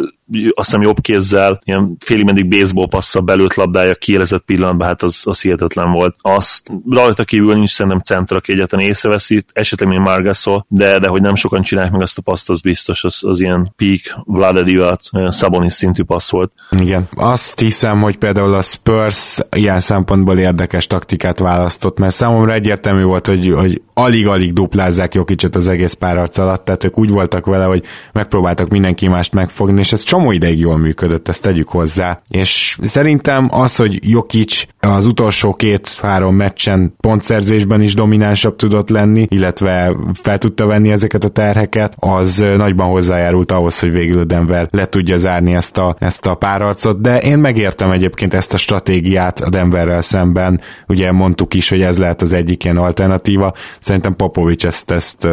azt 0.55 0.69
hiszem 0.69 0.81
jobb 0.81 1.01
kézzel, 1.01 1.59
ilyen 1.63 1.97
félig 1.99 2.25
meddig 2.25 2.47
baseball 2.47 2.87
passza 2.87 3.21
belőtt 3.21 3.53
labdája 3.53 3.95
kielezett 3.95 4.43
pillanatban, 4.45 4.87
hát 4.87 5.03
az, 5.03 5.21
az 5.23 5.41
hihetetlen 5.41 5.91
volt. 5.91 6.15
Azt 6.21 6.71
rajta 6.89 7.23
kívül 7.23 7.53
nincs 7.53 7.69
szerintem 7.69 8.01
centra, 8.01 8.37
aki 8.37 8.51
egyetlen 8.51 8.81
észreveszi, 8.81 9.43
esetleg 9.53 9.89
még 9.89 9.99
Margasol, 9.99 10.65
de, 10.69 10.99
de 10.99 11.07
hogy 11.07 11.21
nem 11.21 11.35
sokan 11.35 11.61
csinálják 11.61 11.93
meg 11.93 12.01
azt 12.01 12.17
a 12.17 12.21
paszt, 12.21 12.49
az 12.49 12.61
biztos, 12.61 13.03
az, 13.03 13.19
az 13.21 13.39
ilyen 13.39 13.73
peak 13.75 14.23
Vlade 14.25 14.63
Divac, 14.63 15.09
Szabonis 15.27 15.73
szintű 15.73 16.03
passz 16.03 16.31
volt. 16.31 16.51
Igen. 16.79 17.07
Azt 17.15 17.59
hiszem, 17.59 18.01
hogy 18.01 18.17
például 18.17 18.53
a 18.53 18.61
Spurs 18.61 19.39
ilyen 19.55 19.79
szempontból 19.79 20.37
érdekes 20.37 20.87
taktikát 20.87 21.39
választott, 21.39 21.99
mert 21.99 22.13
számomra 22.13 22.53
egyértelmű 22.53 23.03
volt, 23.03 23.27
hogy, 23.27 23.51
hogy 23.55 23.81
alig-alig 23.93 24.53
duplázzák 24.53 25.13
Jokicset 25.13 25.55
az 25.55 25.67
egész 25.67 25.93
párharc 25.93 26.37
alatt, 26.37 26.65
tehát 26.65 26.83
ők 26.83 26.97
úgy 26.97 27.09
voltak 27.09 27.45
vele, 27.45 27.63
hogy 27.63 27.83
megpróbáltak 28.11 28.69
mindenki 28.69 29.07
mást 29.07 29.33
megfogni, 29.33 29.79
és 29.79 29.93
ez 29.93 30.03
csomó 30.17 30.31
ideig 30.31 30.59
jól 30.59 30.77
működött, 30.77 31.27
ezt 31.27 31.41
tegyük 31.41 31.69
hozzá. 31.69 32.21
És 32.27 32.77
szerintem 32.81 33.47
az, 33.51 33.75
hogy 33.75 33.99
Jokic 34.01 34.63
az 34.79 35.05
utolsó 35.05 35.53
két-három 35.53 36.35
meccsen 36.35 36.95
pontszerzésben 36.99 37.81
is 37.81 37.93
dominánsabb 37.93 38.55
tudott 38.55 38.89
lenni, 38.89 39.25
illetve 39.29 39.95
fel 40.13 40.37
tudta 40.37 40.65
venni 40.65 40.91
ezeket 40.91 41.23
a 41.23 41.27
terheket, 41.27 41.95
az 41.99 42.45
nagyban 42.57 42.87
hozzájárult 42.87 43.51
ahhoz, 43.51 43.79
hogy 43.79 43.91
végül 43.91 44.23
Denver 44.23 44.67
le 44.71 44.85
tudja 44.85 45.17
zárni 45.17 45.53
ezt 45.53 45.77
a, 45.77 45.95
ezt 45.99 46.25
a 46.25 46.35
párharcot, 46.35 47.01
de 47.01 47.19
én 47.19 47.37
megértem 47.37 47.91
egyébként 47.91 48.33
ezt 48.33 48.53
a 48.53 48.57
stratégiát 48.57 49.39
a 49.39 49.49
Denverrel 49.49 50.01
szemben, 50.01 50.61
ugye 50.87 51.11
mondtuk 51.11 51.53
is, 51.53 51.69
hogy 51.69 51.81
ez 51.81 51.97
lehet 51.97 52.21
az 52.21 52.33
egyik 52.33 52.63
ilyen 52.63 52.77
alternatíva, 52.77 53.53
szerintem 53.79 54.15
Popovics 54.15 54.65
ezt, 54.65 54.91
ezt 54.91 55.27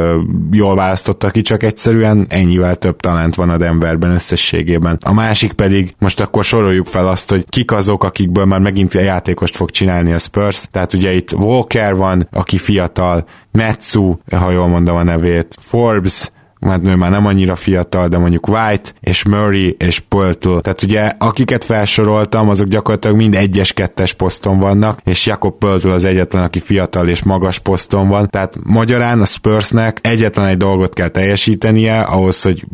jól 0.51 0.75
választotta 0.75 1.31
ki, 1.31 1.41
csak 1.41 1.63
egyszerűen 1.63 2.27
ennyivel 2.29 2.77
több 2.77 3.01
talánt 3.01 3.35
van 3.35 3.51
a 3.51 3.57
Denverben 3.57 4.11
összességében. 4.11 4.73
A 5.03 5.13
másik 5.13 5.53
pedig, 5.53 5.95
most 5.99 6.21
akkor 6.21 6.45
soroljuk 6.45 6.87
fel 6.87 7.09
azt, 7.09 7.31
hogy 7.31 7.45
kik 7.49 7.73
azok, 7.73 8.05
akikből 8.05 8.45
már 8.45 8.61
megint 8.61 8.95
a 8.95 9.01
játékost 9.01 9.57
fog 9.57 9.71
csinálni 9.71 10.13
a 10.13 10.19
Spurs, 10.19 10.67
tehát 10.71 10.93
ugye 10.93 11.13
itt 11.13 11.33
Walker 11.33 11.97
van, 11.97 12.29
aki 12.33 12.59
fiatal, 12.59 13.25
Metsu, 13.53 14.17
ha 14.31 14.51
jól 14.51 14.67
mondom 14.67 14.97
a 14.97 15.03
nevét, 15.03 15.57
Forbes, 15.61 16.31
mert 16.65 16.87
ő 16.87 16.95
már 16.95 17.11
nem 17.11 17.27
annyira 17.27 17.55
fiatal, 17.55 18.09
de 18.09 18.19
mondjuk 18.19 18.49
White, 18.49 18.91
és 19.01 19.25
Murray, 19.25 19.77
és 19.79 19.99
Pöltl. 19.99 20.59
Tehát 20.59 20.83
ugye 20.83 21.13
akiket 21.19 21.65
felsoroltam, 21.65 22.49
azok 22.49 22.69
gyakorlatilag 22.69 23.17
mind 23.17 23.35
egyes, 23.35 23.73
kettes 23.73 24.13
poszton 24.13 24.59
vannak, 24.59 24.99
és 25.05 25.27
Jakob 25.27 25.59
Pöltl 25.59 25.89
az 25.89 26.05
egyetlen, 26.05 26.43
aki 26.43 26.61
fiatal 26.61 27.09
és 27.09 27.23
magas 27.23 27.59
poszton 27.59 28.09
van. 28.09 28.29
Tehát 28.31 28.57
magyarán 28.63 29.21
a 29.21 29.25
Spursnek 29.25 29.99
egyetlen 30.03 30.47
egy 30.47 30.57
dolgot 30.57 30.95
kell 30.95 31.09
teljesítenie, 31.09 32.01
ahhoz, 32.01 32.43
hogy 32.43 32.65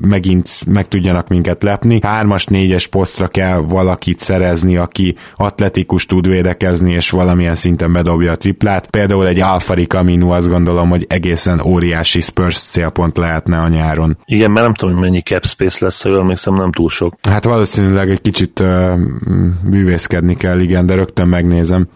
megint 0.00 0.48
meg 0.66 0.88
tudjanak 0.88 1.28
minket 1.28 1.62
lepni. 1.62 1.98
Hármas, 2.02 2.44
négyes 2.44 2.86
posztra 2.86 3.28
kell 3.28 3.58
valakit 3.58 4.18
szerezni, 4.18 4.76
aki 4.76 5.16
atletikus 5.36 6.06
tud 6.06 6.28
védekezni, 6.28 6.92
és 6.92 7.10
valamilyen 7.10 7.54
szinten 7.54 7.92
bedobja 7.92 8.32
a 8.32 8.36
triplát. 8.36 8.90
Például 8.90 9.26
egy 9.26 9.40
Alfari 9.40 9.84
Camino 9.84 10.30
azt 10.30 10.48
gondolom, 10.48 10.88
hogy 10.90 11.06
egészen 11.08 11.60
óriási 11.60 12.20
Spurs 12.20 12.58
célpont 12.58 13.16
lehet 13.16 13.29
lehetne 13.30 13.60
a 13.60 13.68
nyáron. 13.68 14.18
Igen, 14.24 14.50
mert 14.50 14.66
nem 14.66 14.74
tudom, 14.74 14.94
hogy 14.94 15.02
mennyi 15.02 15.20
cap 15.20 15.46
space 15.46 15.84
lesz, 15.84 16.02
ha 16.02 16.08
jól 16.08 16.20
emlékszem, 16.20 16.54
nem 16.54 16.72
túl 16.72 16.88
sok. 16.88 17.14
Hát 17.28 17.44
valószínűleg 17.44 18.10
egy 18.10 18.20
kicsit 18.20 18.60
uh, 18.60 18.98
bűvészkedni 19.64 20.36
kell, 20.36 20.60
igen, 20.60 20.86
de 20.86 20.94
rögtön 20.94 21.28
megnézem. 21.28 21.88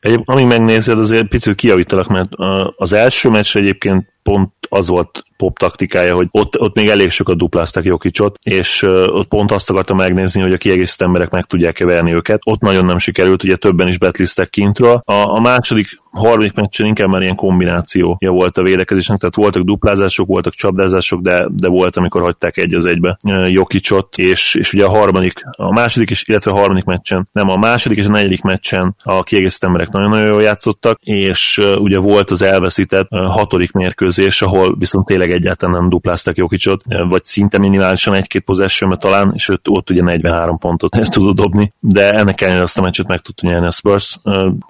Egy, 0.00 0.20
amíg 0.24 0.46
megnézed, 0.46 0.98
azért 0.98 1.28
picit 1.28 1.54
kijavítalak, 1.54 2.08
mert 2.08 2.28
az 2.76 2.92
első 2.92 3.28
meccs 3.28 3.56
egyébként 3.56 4.12
pont 4.22 4.50
az 4.68 4.88
volt 4.88 5.24
pop 5.36 5.58
taktikája, 5.58 6.14
hogy 6.14 6.28
ott, 6.30 6.60
ott 6.60 6.74
még 6.74 6.88
elég 6.88 7.10
sokat 7.10 7.36
dupláztak 7.36 7.84
Jokicsot, 7.84 8.38
és 8.42 8.82
ott 9.06 9.28
pont 9.28 9.52
azt 9.52 9.70
akartam 9.70 9.96
megnézni, 9.96 10.40
hogy 10.40 10.52
a 10.52 10.56
kiegészített 10.56 11.06
emberek 11.06 11.30
meg 11.30 11.44
tudják-e 11.44 11.84
verni 11.84 12.12
őket. 12.12 12.40
Ott 12.44 12.60
nagyon 12.60 12.84
nem 12.84 12.98
sikerült, 12.98 13.44
ugye 13.44 13.56
többen 13.56 13.88
is 13.88 13.98
betlisztek 13.98 14.50
kintről. 14.50 15.00
A, 15.04 15.12
a 15.12 15.40
második, 15.40 15.86
harmadik 16.14 16.54
meccsen 16.54 16.86
inkább 16.86 17.08
már 17.08 17.22
ilyen 17.22 17.34
kombinációja 17.34 18.30
volt 18.30 18.58
a 18.58 18.62
védekezésnek, 18.62 19.18
tehát 19.18 19.34
voltak 19.34 19.62
duplázások, 19.62 20.26
voltak 20.26 20.54
csapdázások, 20.54 21.20
de, 21.20 21.46
de 21.52 21.68
volt, 21.68 21.96
amikor 21.96 22.22
hagyták 22.22 22.56
egy 22.56 22.74
az 22.74 22.86
egybe 22.86 23.18
Jokicsot, 23.48 24.18
és, 24.18 24.54
és 24.54 24.72
ugye 24.72 24.84
a 24.84 24.88
harmadik, 24.88 25.40
a 25.50 25.72
második 25.72 26.10
is, 26.10 26.28
illetve 26.28 26.50
a 26.50 26.54
harmadik 26.54 26.84
meccsen, 26.84 27.28
nem 27.32 27.48
a 27.48 27.56
második 27.56 27.98
és 27.98 28.06
a 28.06 28.10
negyedik 28.10 28.42
meccsen 28.42 28.96
a 29.02 29.22
kiegészített 29.22 29.68
emberek 29.68 29.90
nagyon-nagyon 29.90 30.26
jól 30.26 30.42
játszottak, 30.42 30.98
és 31.00 31.62
ugye 31.78 31.98
volt 31.98 32.30
az 32.30 32.42
elveszített 32.42 33.08
hatodik 33.08 33.72
mérkőzés, 33.72 34.42
ahol 34.42 34.76
viszont 34.78 35.06
tényleg 35.06 35.23
egyáltalán 35.30 35.80
nem 35.80 35.88
dupláztak 35.88 36.36
Jokicsot, 36.36 36.82
vagy 37.08 37.24
szinte 37.24 37.58
minimálisan 37.58 38.14
egy-két 38.14 38.42
possession 38.42 38.98
talán, 38.98 39.32
és 39.34 39.48
ott, 39.48 39.68
ott 39.68 39.90
ugye 39.90 40.02
43 40.02 40.58
pontot 40.58 40.96
tudott 41.10 41.36
dobni, 41.36 41.72
de 41.80 42.12
ennek 42.12 42.40
ellenére 42.40 42.62
azt 42.62 42.78
a 42.78 42.82
meccset 42.82 43.06
meg 43.06 43.20
tudta 43.20 43.46
nyerni 43.46 43.66
a 43.66 43.70
Spurs. 43.70 44.18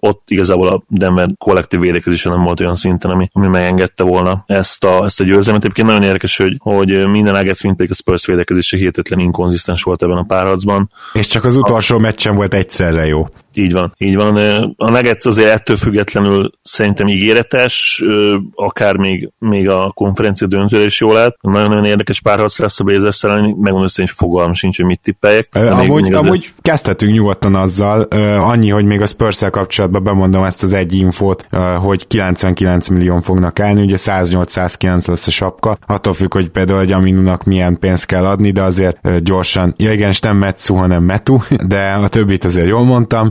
Ott 0.00 0.30
igazából 0.30 0.68
a 0.68 0.82
Denver 0.88 1.28
kollektív 1.38 1.80
védekezése 1.80 2.30
nem 2.30 2.42
volt 2.42 2.60
olyan 2.60 2.74
szinten, 2.74 3.10
ami, 3.10 3.28
ami 3.32 3.46
megengedte 3.46 4.02
volna 4.02 4.44
ezt 4.46 4.84
a, 4.84 5.04
ezt 5.04 5.20
a 5.20 5.24
győzelmet. 5.24 5.64
Egyébként 5.64 5.86
nagyon 5.86 6.02
érdekes, 6.02 6.36
hogy, 6.36 6.56
hogy 6.58 7.08
minden 7.08 7.34
Nuggets, 7.34 7.62
mint 7.62 7.80
a 7.80 7.94
Spurs 7.94 8.26
védekezése 8.26 8.76
hihetetlen 8.76 9.18
inkonzisztens 9.18 9.82
volt 9.82 10.02
ebben 10.02 10.16
a 10.16 10.22
párharcban. 10.22 10.90
És 11.12 11.26
csak 11.26 11.44
az 11.44 11.56
utolsó 11.56 11.98
meccsen 11.98 12.34
volt 12.34 12.54
egyszerre 12.54 13.06
jó. 13.06 13.26
Így 13.54 13.72
van, 13.72 13.94
így 13.98 14.16
van. 14.16 14.36
A 14.76 14.90
Nuggets 14.90 15.26
azért 15.26 15.50
ettől 15.50 15.76
függetlenül 15.76 16.50
szerintem 16.62 17.08
ígéretes, 17.08 18.04
akár 18.54 18.96
még, 18.96 19.30
még 19.38 19.68
a 19.68 19.92
konferencia 19.94 20.46
döntőre 20.46 20.84
is 20.84 21.00
jól 21.00 21.14
lehet. 21.14 21.36
Nagyon-nagyon 21.40 21.84
érdekes 21.84 22.20
párharc 22.20 22.58
lesz 22.58 22.80
a 22.80 22.84
Blazers 22.84 23.22
ellen, 23.22 23.40
megmondom 23.40 23.88
hogy 23.94 24.10
fogalmam 24.10 24.52
sincs, 24.52 24.76
hogy 24.76 24.86
mit 24.86 25.00
tippeljek. 25.00 25.48
Amúgy, 25.52 26.02
még 26.02 26.14
azért... 26.14 26.26
amúgy 26.26 26.48
kezdhetünk 26.60 27.12
nyugodtan 27.12 27.54
azzal, 27.54 28.00
annyi, 28.40 28.68
hogy 28.68 28.84
még 28.84 29.00
a 29.00 29.06
spurs 29.06 29.42
kapcsolatban 29.50 30.02
bemondom 30.02 30.44
ezt 30.44 30.62
az 30.62 30.72
egy 30.72 30.94
infót, 30.94 31.46
hogy 31.80 32.06
99 32.06 32.88
millió 32.88 33.20
fognak 33.20 33.60
állni, 33.60 33.82
ugye 33.82 33.96
108-109 33.98 35.08
lesz 35.08 35.26
a 35.26 35.30
sapka, 35.30 35.78
attól 35.86 36.12
függ, 36.12 36.32
hogy 36.32 36.48
például 36.48 36.80
egy 36.80 36.92
Aminunak 36.92 37.44
milyen 37.44 37.78
pénzt 37.78 38.06
kell 38.06 38.24
adni, 38.24 38.50
de 38.50 38.62
azért 38.62 39.22
gyorsan, 39.22 39.74
ja 39.76 39.92
igen, 39.92 40.08
és 40.08 40.20
nem 40.20 40.36
Metsu, 40.36 40.74
hanem 40.74 41.02
Metu, 41.02 41.38
de 41.66 41.98
a 42.02 42.08
többit 42.08 42.44
azért 42.44 42.68
jól 42.68 42.84
mondtam, 42.84 43.30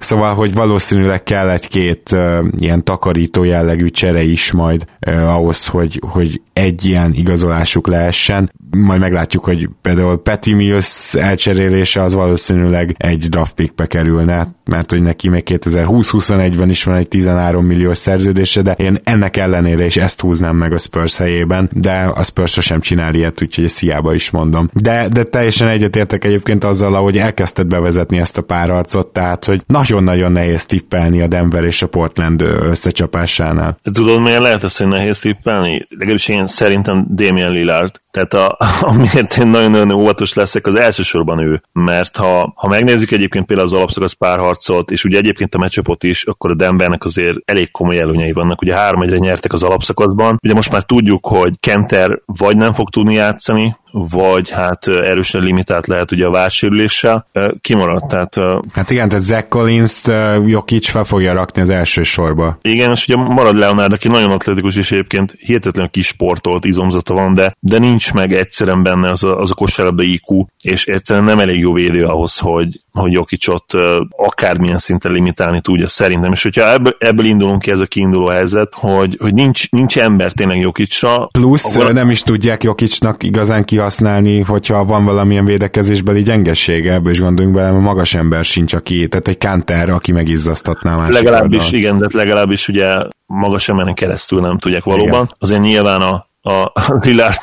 Szóval, 0.00 0.34
hogy 0.34 0.54
valószínűleg 0.54 1.22
kell 1.22 1.48
egy-két 1.48 2.10
uh, 2.12 2.44
ilyen 2.58 2.84
takarító 2.84 3.44
jellegű 3.44 3.88
csere 3.88 4.22
is 4.22 4.52
majd 4.52 4.84
uh, 5.06 5.34
ahhoz, 5.34 5.66
hogy, 5.66 6.00
hogy 6.06 6.40
egy 6.52 6.84
ilyen 6.84 7.12
igazolásuk 7.14 7.86
lehessen. 7.86 8.52
Majd 8.76 9.00
meglátjuk, 9.00 9.44
hogy 9.44 9.68
például 9.82 10.22
Petty 10.22 10.54
Mills 10.54 11.14
elcserélése 11.14 12.02
az 12.02 12.14
valószínűleg 12.14 12.94
egy 12.98 13.28
draft 13.28 13.54
pickbe 13.54 13.86
kerülne, 13.86 14.48
mert 14.64 14.90
hogy 14.90 15.02
neki 15.02 15.28
még 15.28 15.42
2020-21-ben 15.46 16.70
is 16.70 16.84
van 16.84 16.96
egy 16.96 17.08
13 17.08 17.66
milliós 17.66 17.98
szerződése, 17.98 18.62
de 18.62 18.72
én 18.72 18.98
ennek 19.04 19.36
ellenére 19.36 19.84
is 19.84 19.96
ezt 19.96 20.20
húznám 20.20 20.56
meg 20.56 20.72
a 20.72 20.78
Spurs 20.78 21.16
helyében, 21.16 21.70
de 21.72 22.10
a 22.14 22.22
Spurs 22.22 22.52
sosem 22.52 22.80
csinál 22.80 23.14
ilyet, 23.14 23.42
úgyhogy 23.42 23.64
ezt 23.64 23.78
hiába 23.78 24.14
is 24.14 24.30
mondom. 24.30 24.70
De, 24.72 25.08
de 25.08 25.22
teljesen 25.22 25.68
egyetértek 25.68 26.24
egyébként 26.24 26.64
azzal, 26.64 26.94
ahogy 26.94 27.18
elkezdted 27.18 27.66
bevezetni 27.66 28.18
ezt 28.18 28.38
a 28.38 28.42
párharcot, 28.42 29.06
tehát, 29.06 29.44
hogy 29.44 29.62
nagyon-nagyon 29.90 30.32
nehéz 30.32 30.66
tippelni 30.66 31.20
a 31.20 31.26
Denver 31.26 31.64
és 31.64 31.82
a 31.82 31.86
Portland 31.86 32.42
összecsapásánál. 32.42 33.78
Tudod, 33.92 34.20
miért 34.20 34.40
lehet 34.40 34.64
ezt, 34.64 34.78
hogy 34.78 34.86
nehéz 34.86 35.18
tippelni? 35.18 35.86
Legalábbis 35.88 36.28
én 36.28 36.46
szerintem 36.46 37.06
Damian 37.14 37.50
Lillard. 37.50 38.00
Tehát 38.10 38.34
a, 38.34 38.56
amiért 38.90 39.36
én 39.36 39.48
nagyon-nagyon 39.48 39.90
óvatos 39.90 40.34
leszek, 40.34 40.66
az 40.66 40.74
elsősorban 40.74 41.38
ő. 41.38 41.62
Mert 41.72 42.16
ha, 42.16 42.52
ha 42.56 42.68
megnézzük 42.68 43.10
egyébként 43.10 43.46
például 43.46 43.68
az 43.68 43.74
alapszakasz 43.74 44.12
párharcot, 44.12 44.90
és 44.90 45.04
ugye 45.04 45.18
egyébként 45.18 45.54
a 45.54 45.58
meccsapot 45.58 46.02
is, 46.02 46.24
akkor 46.24 46.50
a 46.50 46.54
Denvernek 46.54 47.04
azért 47.04 47.38
elég 47.44 47.70
komoly 47.70 47.98
előnyei 47.98 48.32
vannak. 48.32 48.62
Ugye 48.62 48.74
három 48.74 49.02
egyre 49.02 49.16
nyertek 49.16 49.52
az 49.52 49.62
alapszakaszban. 49.62 50.38
Ugye 50.42 50.54
most 50.54 50.72
már 50.72 50.82
tudjuk, 50.82 51.26
hogy 51.26 51.54
Kenter 51.60 52.20
vagy 52.26 52.56
nem 52.56 52.74
fog 52.74 52.90
tudni 52.90 53.14
játszani, 53.14 53.76
vagy 53.92 54.50
hát 54.50 54.88
erősen 54.88 55.42
limitált 55.42 55.86
lehet 55.86 56.12
ugye 56.12 56.26
a 56.26 56.30
válsérüléssel. 56.30 57.26
Kimaradt, 57.60 58.08
tehát... 58.08 58.36
Hát 58.72 58.90
igen, 58.90 59.08
tehát 59.08 59.24
Zach 59.24 59.48
collins 59.48 60.02
Jokic 60.46 60.88
fel 60.88 61.04
fogja 61.04 61.32
rakni 61.32 61.62
az 61.62 61.68
első 61.68 62.02
sorba. 62.02 62.58
Igen, 62.62 62.90
és 62.90 63.08
ugye 63.08 63.16
marad 63.16 63.56
Leonard, 63.56 63.92
aki 63.92 64.08
nagyon 64.08 64.30
atletikus, 64.30 64.76
és 64.76 64.92
egyébként 64.92 65.36
hihetetlenül 65.38 65.90
kisportolt 65.90 66.64
izomzata 66.64 67.14
van, 67.14 67.34
de, 67.34 67.56
de 67.60 67.78
nincs 67.78 68.12
meg 68.12 68.34
egyszerűen 68.34 68.82
benne 68.82 69.10
az 69.10 69.24
a, 69.24 69.40
az 69.40 69.50
a 69.50 69.54
kosárlabda 69.54 70.02
IQ, 70.02 70.44
és 70.62 70.86
egyszerűen 70.86 71.24
nem 71.24 71.38
elég 71.38 71.58
jó 71.58 71.72
védő 71.72 72.04
ahhoz, 72.04 72.38
hogy, 72.38 72.80
hogy 72.92 73.12
Jokicot 73.12 73.74
akármilyen 74.16 74.78
szinten 74.78 75.12
limitálni 75.12 75.60
tudja 75.60 75.88
szerintem. 75.88 76.32
És 76.32 76.42
hogyha 76.42 76.72
ebből, 76.72 76.96
ebből 76.98 77.24
indulunk 77.24 77.62
ki 77.62 77.70
ez 77.70 77.80
a 77.80 77.86
kiinduló 77.86 78.26
helyzet, 78.26 78.68
hogy, 78.74 79.16
hogy 79.20 79.34
nincs, 79.34 79.70
nincs 79.70 79.98
ember 79.98 80.32
tényleg 80.32 80.58
Jokicra. 80.58 81.26
Plusz 81.26 81.76
akkor... 81.76 81.92
nem 81.92 82.10
is 82.10 82.22
tudják 82.22 82.62
Jokicnak 82.62 83.22
igazán 83.22 83.64
kihasználni, 83.80 84.40
hogyha 84.40 84.84
van 84.84 85.04
valamilyen 85.04 85.44
védekezésbeli 85.44 86.22
gyengessége, 86.22 86.92
ebből 86.92 87.12
is 87.12 87.20
gondoljunk 87.20 87.56
bele, 87.56 87.68
a 87.68 87.80
magas 87.80 88.14
ember 88.14 88.44
sincs, 88.44 88.72
aki, 88.74 89.08
tehát 89.08 89.28
egy 89.28 89.38
Kanter, 89.38 89.90
aki 89.90 90.12
megizzasztatná 90.12 90.96
más. 90.96 91.08
Legalábbis, 91.08 91.64
oldal. 91.64 91.78
igen, 91.78 91.98
de 91.98 92.06
legalábbis 92.12 92.68
ugye 92.68 92.96
magas 93.26 93.68
emberen 93.68 93.94
keresztül 93.94 94.40
nem 94.40 94.58
tudják 94.58 94.84
valóban. 94.84 95.08
Igen. 95.08 95.34
Azért 95.38 95.60
nyilván 95.60 96.00
a 96.00 96.28
a 96.42 96.72
Lillard 97.00 97.38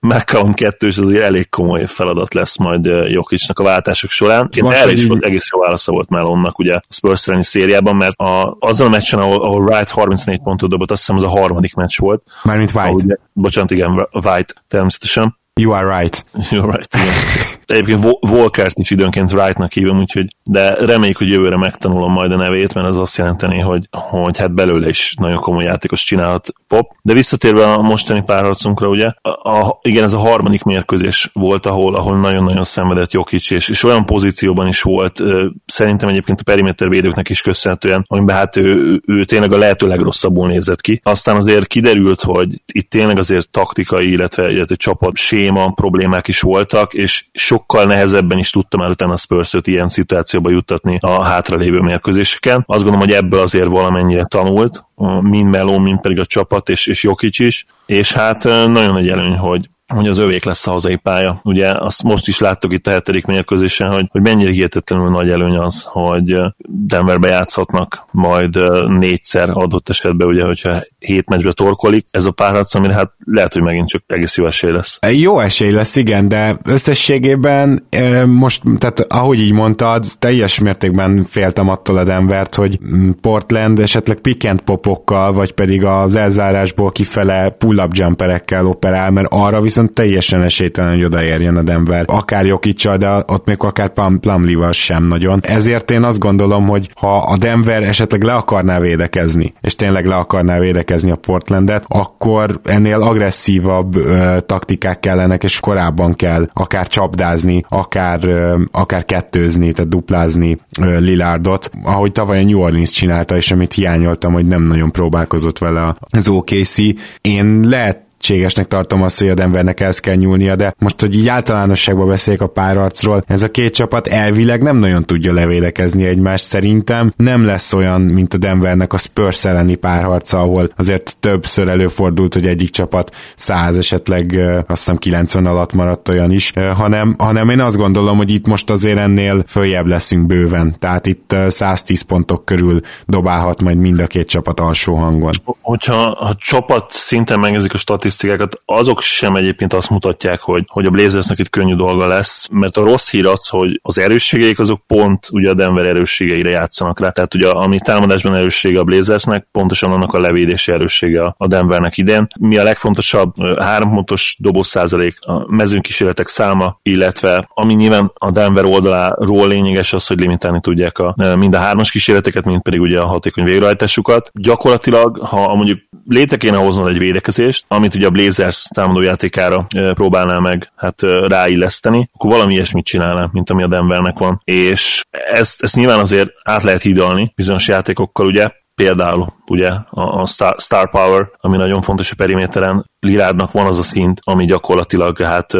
McCallum 0.00 0.54
kettős 0.54 0.98
azért 0.98 1.24
elég 1.24 1.48
komoly 1.48 1.86
feladat 1.86 2.34
lesz 2.34 2.56
majd 2.56 2.84
Jokicsnak 2.84 3.58
a 3.58 3.62
váltások 3.62 4.10
során. 4.10 4.48
Én 4.56 4.70
erre 4.70 4.92
is 4.92 5.06
volt, 5.06 5.24
egész 5.24 5.48
jó 5.52 5.60
válasza 5.60 5.92
volt 5.92 6.08
Melonnak 6.08 6.58
ugye 6.58 6.74
a 6.74 6.82
Spurs 6.88 7.28
szériában, 7.40 7.96
mert 7.96 8.16
a, 8.16 8.56
azon 8.60 8.86
a 8.86 8.90
meccsen, 8.90 9.18
ahol, 9.18 9.42
ahol 9.42 9.62
Wright 9.62 9.88
34 9.88 10.40
pontot 10.42 10.70
dobott, 10.70 10.90
azt 10.90 11.00
hiszem 11.00 11.16
az 11.16 11.22
a 11.22 11.38
harmadik 11.38 11.74
meccs 11.74 11.98
volt. 11.98 12.22
Mármint 12.42 12.70
White. 12.74 12.88
Ahogy, 12.88 13.18
bocsánat, 13.32 13.70
igen, 13.70 14.08
White 14.12 14.54
természetesen. 14.68 15.36
You 15.58 15.72
are 15.72 15.86
right. 15.86 16.22
You're 16.52 16.66
right. 16.66 16.86
Yeah. 16.94 17.56
Egyébként 17.66 18.16
Volkert 18.20 18.78
is 18.78 18.90
időnként 18.90 19.32
Wrightnak 19.32 19.72
hívom, 19.72 19.98
úgyhogy, 19.98 20.36
de 20.44 20.74
reméljük, 20.74 21.16
hogy 21.16 21.28
jövőre 21.28 21.56
megtanulom 21.56 22.12
majd 22.12 22.32
a 22.32 22.36
nevét, 22.36 22.74
mert 22.74 22.86
az 22.86 22.98
azt 22.98 23.16
jelenteni, 23.16 23.58
hogy, 23.58 23.88
hogy 23.90 24.38
hát 24.38 24.54
belőle 24.54 24.88
is 24.88 25.14
nagyon 25.18 25.36
komoly 25.36 25.64
játékos 25.64 26.02
csinálhat 26.02 26.52
pop. 26.68 26.90
De 27.02 27.12
visszatérve 27.12 27.72
a 27.72 27.82
mostani 27.82 28.22
párharcunkra, 28.22 28.88
ugye, 28.88 29.12
a, 29.22 29.50
a, 29.50 29.78
igen, 29.82 30.04
ez 30.04 30.12
a 30.12 30.18
harmadik 30.18 30.62
mérkőzés 30.62 31.30
volt, 31.32 31.66
ahol, 31.66 31.94
ahol 31.94 32.18
nagyon-nagyon 32.18 32.64
szenvedett 32.64 33.12
Jokic, 33.12 33.50
és, 33.50 33.68
és 33.68 33.82
olyan 33.82 34.06
pozícióban 34.06 34.66
is 34.66 34.82
volt, 34.82 35.22
szerintem 35.66 36.08
egyébként 36.08 36.40
a 36.40 36.44
periméter 36.44 36.88
védőknek 36.88 37.28
is 37.28 37.42
köszönhetően, 37.42 38.04
amiben 38.06 38.36
hát 38.36 38.56
ő, 38.56 39.00
ő 39.06 39.24
tényleg 39.24 39.52
a 39.52 39.58
lehető 39.58 39.86
legrosszabbul 39.86 40.48
nézett 40.48 40.80
ki. 40.80 41.00
Aztán 41.04 41.36
azért 41.36 41.66
kiderült, 41.66 42.20
hogy 42.20 42.62
itt 42.72 42.90
tényleg 42.90 43.18
azért 43.18 43.50
taktikai, 43.50 44.10
illetve, 44.10 44.50
illetve 44.50 44.74
csapat 44.74 45.16
séma 45.16 45.70
problémák 45.70 46.28
is 46.28 46.40
voltak, 46.40 46.94
és 46.94 47.24
so 47.32 47.55
sokkal 47.56 47.84
nehezebben 47.84 48.38
is 48.38 48.50
tudtam 48.50 48.80
el 48.80 48.90
utána 48.90 49.12
a 49.12 49.16
spurs 49.16 49.54
ilyen 49.62 49.88
szituációba 49.88 50.50
juttatni 50.50 50.98
a 51.00 51.24
hátralévő 51.24 51.80
mérkőzéseken. 51.80 52.56
Azt 52.66 52.82
gondolom, 52.82 53.00
hogy 53.00 53.12
ebből 53.12 53.40
azért 53.40 53.68
valamennyire 53.68 54.24
tanult, 54.24 54.84
mind 55.20 55.48
Meló, 55.48 55.78
mind 55.78 56.00
pedig 56.00 56.18
a 56.18 56.24
csapat, 56.24 56.68
és, 56.68 56.86
és 56.86 57.02
Jokic 57.02 57.38
is, 57.38 57.66
és 57.86 58.12
hát 58.12 58.44
nagyon 58.44 58.92
nagy 58.92 59.08
előny, 59.08 59.36
hogy 59.36 59.68
hogy 59.94 60.08
az 60.08 60.18
övék 60.18 60.44
lesz 60.44 60.66
a 60.66 60.70
hazai 60.70 60.96
pálya. 60.96 61.40
Ugye 61.42 61.72
azt 61.72 62.02
most 62.02 62.28
is 62.28 62.38
láttuk 62.38 62.72
itt 62.72 62.86
a 62.86 62.90
hetedik 62.90 63.26
mérkőzésen, 63.26 63.90
hogy, 63.90 64.06
hogy 64.10 64.22
mennyire 64.22 64.50
hihetetlenül 64.50 65.10
nagy 65.10 65.30
előny 65.30 65.56
az, 65.56 65.82
hogy 65.88 66.36
Denverbe 66.68 67.28
játszhatnak 67.28 68.06
majd 68.10 68.58
négyszer 68.88 69.50
adott 69.52 69.88
esetben, 69.88 70.28
ugye, 70.28 70.44
hogyha 70.44 70.78
hét 70.98 71.28
meccsbe 71.28 71.52
torkolik. 71.52 72.06
Ez 72.10 72.24
a 72.24 72.30
párharc, 72.30 72.74
amire 72.74 72.94
hát 72.94 73.12
lehet, 73.24 73.52
hogy 73.52 73.62
megint 73.62 73.88
csak 73.88 74.02
egész 74.06 74.36
jó 74.36 74.46
esély 74.46 74.70
lesz. 74.70 74.98
Jó 75.12 75.38
esély 75.38 75.70
lesz, 75.70 75.96
igen, 75.96 76.28
de 76.28 76.58
összességében 76.64 77.86
most, 78.26 78.62
tehát 78.78 79.00
ahogy 79.00 79.40
így 79.40 79.52
mondtad, 79.52 80.04
teljes 80.18 80.58
mértékben 80.58 81.24
féltem 81.28 81.68
attól 81.68 81.96
a 81.96 82.04
Denvert, 82.04 82.54
hogy 82.54 82.78
Portland 83.20 83.80
esetleg 83.80 84.16
pick 84.16 84.48
and 84.48 84.60
popokkal, 84.60 85.32
vagy 85.32 85.52
pedig 85.52 85.84
az 85.84 86.16
elzárásból 86.16 86.92
kifele 86.92 87.48
pull-up 87.50 87.94
jumperekkel 87.94 88.66
operál, 88.66 89.10
mert 89.10 89.28
arra 89.30 89.60
viszont 89.60 89.74
viszont 89.76 89.94
teljesen 89.94 90.42
esélytelen, 90.42 90.90
hogy 90.92 91.04
odaérjen 91.04 91.56
a 91.56 91.62
Denver. 91.62 92.04
Akár 92.06 92.46
Jokicsal, 92.46 92.96
de 92.96 93.24
ott 93.26 93.46
még 93.46 93.56
akár 93.58 93.92
Plumlee-val 94.20 94.72
sem 94.72 95.04
nagyon. 95.04 95.40
Ezért 95.42 95.90
én 95.90 96.02
azt 96.02 96.18
gondolom, 96.18 96.66
hogy 96.66 96.90
ha 96.94 97.16
a 97.16 97.36
Denver 97.36 97.82
esetleg 97.82 98.22
le 98.22 98.34
akarná 98.34 98.80
védekezni, 98.80 99.54
és 99.60 99.74
tényleg 99.74 100.06
le 100.06 100.14
akarná 100.14 100.58
védekezni 100.58 101.10
a 101.10 101.16
Portlandet, 101.16 101.84
akkor 101.88 102.60
ennél 102.64 103.02
agresszívabb 103.02 103.96
ö, 103.96 104.36
taktikák 104.46 105.00
kellenek, 105.00 105.44
és 105.44 105.60
korábban 105.60 106.14
kell 106.14 106.50
akár 106.52 106.86
csapdázni, 106.86 107.64
akár, 107.68 108.24
ö, 108.24 108.58
akár 108.70 109.04
kettőzni, 109.04 109.72
tehát 109.72 109.90
duplázni 109.90 110.58
ö, 110.80 110.98
Lillardot, 110.98 111.70
ahogy 111.82 112.12
tavaly 112.12 112.38
a 112.38 112.44
New 112.44 112.60
Orleans 112.60 112.90
csinálta, 112.90 113.36
és 113.36 113.52
amit 113.52 113.72
hiányoltam, 113.72 114.32
hogy 114.32 114.46
nem 114.46 114.62
nagyon 114.62 114.92
próbálkozott 114.92 115.58
vele 115.58 115.96
az 116.10 116.28
OKC. 116.28 116.76
Én 117.20 117.60
lehet 117.68 118.05
lehetségesnek 118.28 118.66
tartom 118.66 119.02
azt, 119.02 119.18
hogy 119.18 119.28
a 119.28 119.34
Denvernek 119.34 119.80
ezt 119.80 120.00
kell 120.00 120.14
nyúlnia, 120.14 120.56
de 120.56 120.74
most, 120.78 121.00
hogy 121.00 121.16
így 121.16 121.28
általánosságban 121.28 122.08
beszéljek 122.08 122.42
a 122.42 122.46
párarcról, 122.46 123.24
ez 123.26 123.42
a 123.42 123.50
két 123.50 123.74
csapat 123.74 124.06
elvileg 124.06 124.62
nem 124.62 124.76
nagyon 124.76 125.04
tudja 125.04 125.32
levédekezni 125.32 126.04
egymást 126.06 126.44
szerintem. 126.44 127.12
Nem 127.16 127.44
lesz 127.44 127.72
olyan, 127.72 128.00
mint 128.00 128.34
a 128.34 128.36
Denvernek 128.36 128.92
a 128.92 128.98
Spurs 128.98 129.44
elleni 129.44 129.74
párharca, 129.74 130.38
ahol 130.38 130.72
azért 130.76 131.16
többször 131.20 131.68
előfordult, 131.68 132.34
hogy 132.34 132.46
egyik 132.46 132.70
csapat 132.70 133.14
100 133.36 133.76
esetleg 133.76 134.40
azt 134.66 134.78
hiszem 134.78 134.96
90 134.96 135.46
alatt 135.46 135.72
maradt 135.72 136.08
olyan 136.08 136.32
is, 136.32 136.52
hanem, 136.76 137.14
hanem 137.18 137.48
én 137.48 137.60
azt 137.60 137.76
gondolom, 137.76 138.16
hogy 138.16 138.30
itt 138.30 138.46
most 138.46 138.70
azért 138.70 138.98
ennél 138.98 139.44
följebb 139.46 139.86
leszünk 139.86 140.26
bőven. 140.26 140.76
Tehát 140.78 141.06
itt 141.06 141.36
110 141.48 142.02
pontok 142.02 142.44
körül 142.44 142.80
dobálhat 143.06 143.62
majd 143.62 143.76
mind 143.76 144.00
a 144.00 144.06
két 144.06 144.28
csapat 144.28 144.60
alsó 144.60 144.94
hangon. 144.94 145.32
Hogyha 145.62 146.02
a 146.02 146.34
csapat 146.34 146.90
szinten 146.90 147.40
megnézik 147.40 147.74
a 147.74 147.78
statisztikát, 147.78 148.14
statisztikákat, 148.16 148.62
azok 148.64 149.00
sem 149.00 149.36
egyébként 149.36 149.72
azt 149.72 149.90
mutatják, 149.90 150.40
hogy, 150.40 150.64
hogy 150.66 150.86
a 150.86 150.90
Blazersnek 150.90 151.38
itt 151.38 151.50
könnyű 151.50 151.74
dolga 151.74 152.06
lesz, 152.06 152.48
mert 152.52 152.76
a 152.76 152.84
rossz 152.84 153.10
hír 153.10 153.26
az, 153.26 153.48
hogy 153.48 153.80
az 153.82 153.98
erősségeik 153.98 154.58
azok 154.58 154.80
pont 154.86 155.28
ugye 155.32 155.50
a 155.50 155.54
Denver 155.54 155.86
erősségeire 155.86 156.50
játszanak 156.50 157.00
rá. 157.00 157.10
Tehát 157.10 157.34
ugye 157.34 157.48
ami 157.48 157.78
támadásban 157.78 158.34
erőssége 158.34 158.78
a 158.78 158.84
Blazersnek, 158.84 159.46
pontosan 159.52 159.92
annak 159.92 160.14
a 160.14 160.20
levédési 160.20 160.72
erőssége 160.72 161.34
a 161.36 161.46
Denvernek 161.46 161.96
idén. 161.96 162.26
Mi 162.40 162.56
a 162.56 162.62
legfontosabb 162.62 163.58
három 163.58 163.90
pontos 163.94 164.36
dobós 164.38 164.66
százalék, 164.66 165.18
a 165.20 165.54
mezőnkísérletek 165.54 166.28
száma, 166.28 166.78
illetve 166.82 167.48
ami 167.54 167.74
nyilván 167.74 168.12
a 168.14 168.30
Denver 168.30 168.64
oldaláról 168.64 169.48
lényeges 169.48 169.92
az, 169.92 170.06
hogy 170.06 170.20
limitálni 170.20 170.60
tudják 170.60 170.98
a, 170.98 171.14
mind 171.36 171.54
a 171.54 171.58
hármas 171.58 171.90
kísérleteket, 171.90 172.44
mind 172.44 172.62
pedig 172.62 172.80
ugye 172.80 173.00
a 173.00 173.06
hatékony 173.06 173.44
végrehajtásukat. 173.44 174.30
Gyakorlatilag, 174.34 175.18
ha 175.18 175.54
mondjuk 175.54 175.78
létre 176.08 176.36
kéne 176.36 176.56
hoznod 176.56 176.88
egy 176.88 176.98
védekezést, 176.98 177.64
amit 177.68 177.94
ugye 177.94 178.05
a 178.06 178.10
Blazers 178.10 178.68
támadójátékára 178.74 179.66
próbálná 179.94 180.38
meg 180.38 180.72
hát 180.76 181.00
ráilleszteni, 181.26 182.10
akkor 182.14 182.30
valami 182.30 182.52
ilyesmit 182.52 182.84
csinálná, 182.84 183.28
mint 183.32 183.50
ami 183.50 183.62
a 183.62 183.66
Denvernek 183.66 184.18
van. 184.18 184.40
És 184.44 185.02
ezt, 185.32 185.62
ezt 185.62 185.76
nyilván 185.76 185.98
azért 185.98 186.30
át 186.42 186.62
lehet 186.62 186.82
hidalni 186.82 187.32
bizonyos 187.34 187.68
játékokkal, 187.68 188.26
ugye, 188.26 188.50
például 188.74 189.32
ugye 189.46 189.70
a, 189.90 190.26
Star, 190.26 190.56
Star 190.58 190.90
Power, 190.90 191.30
ami 191.40 191.56
nagyon 191.56 191.82
fontos 191.82 192.10
a 192.10 192.14
periméteren, 192.16 192.90
Lirádnak 193.00 193.52
van 193.52 193.66
az 193.66 193.78
a 193.78 193.82
szint, 193.82 194.20
ami 194.24 194.44
gyakorlatilag 194.44 195.22
hát 195.22 195.52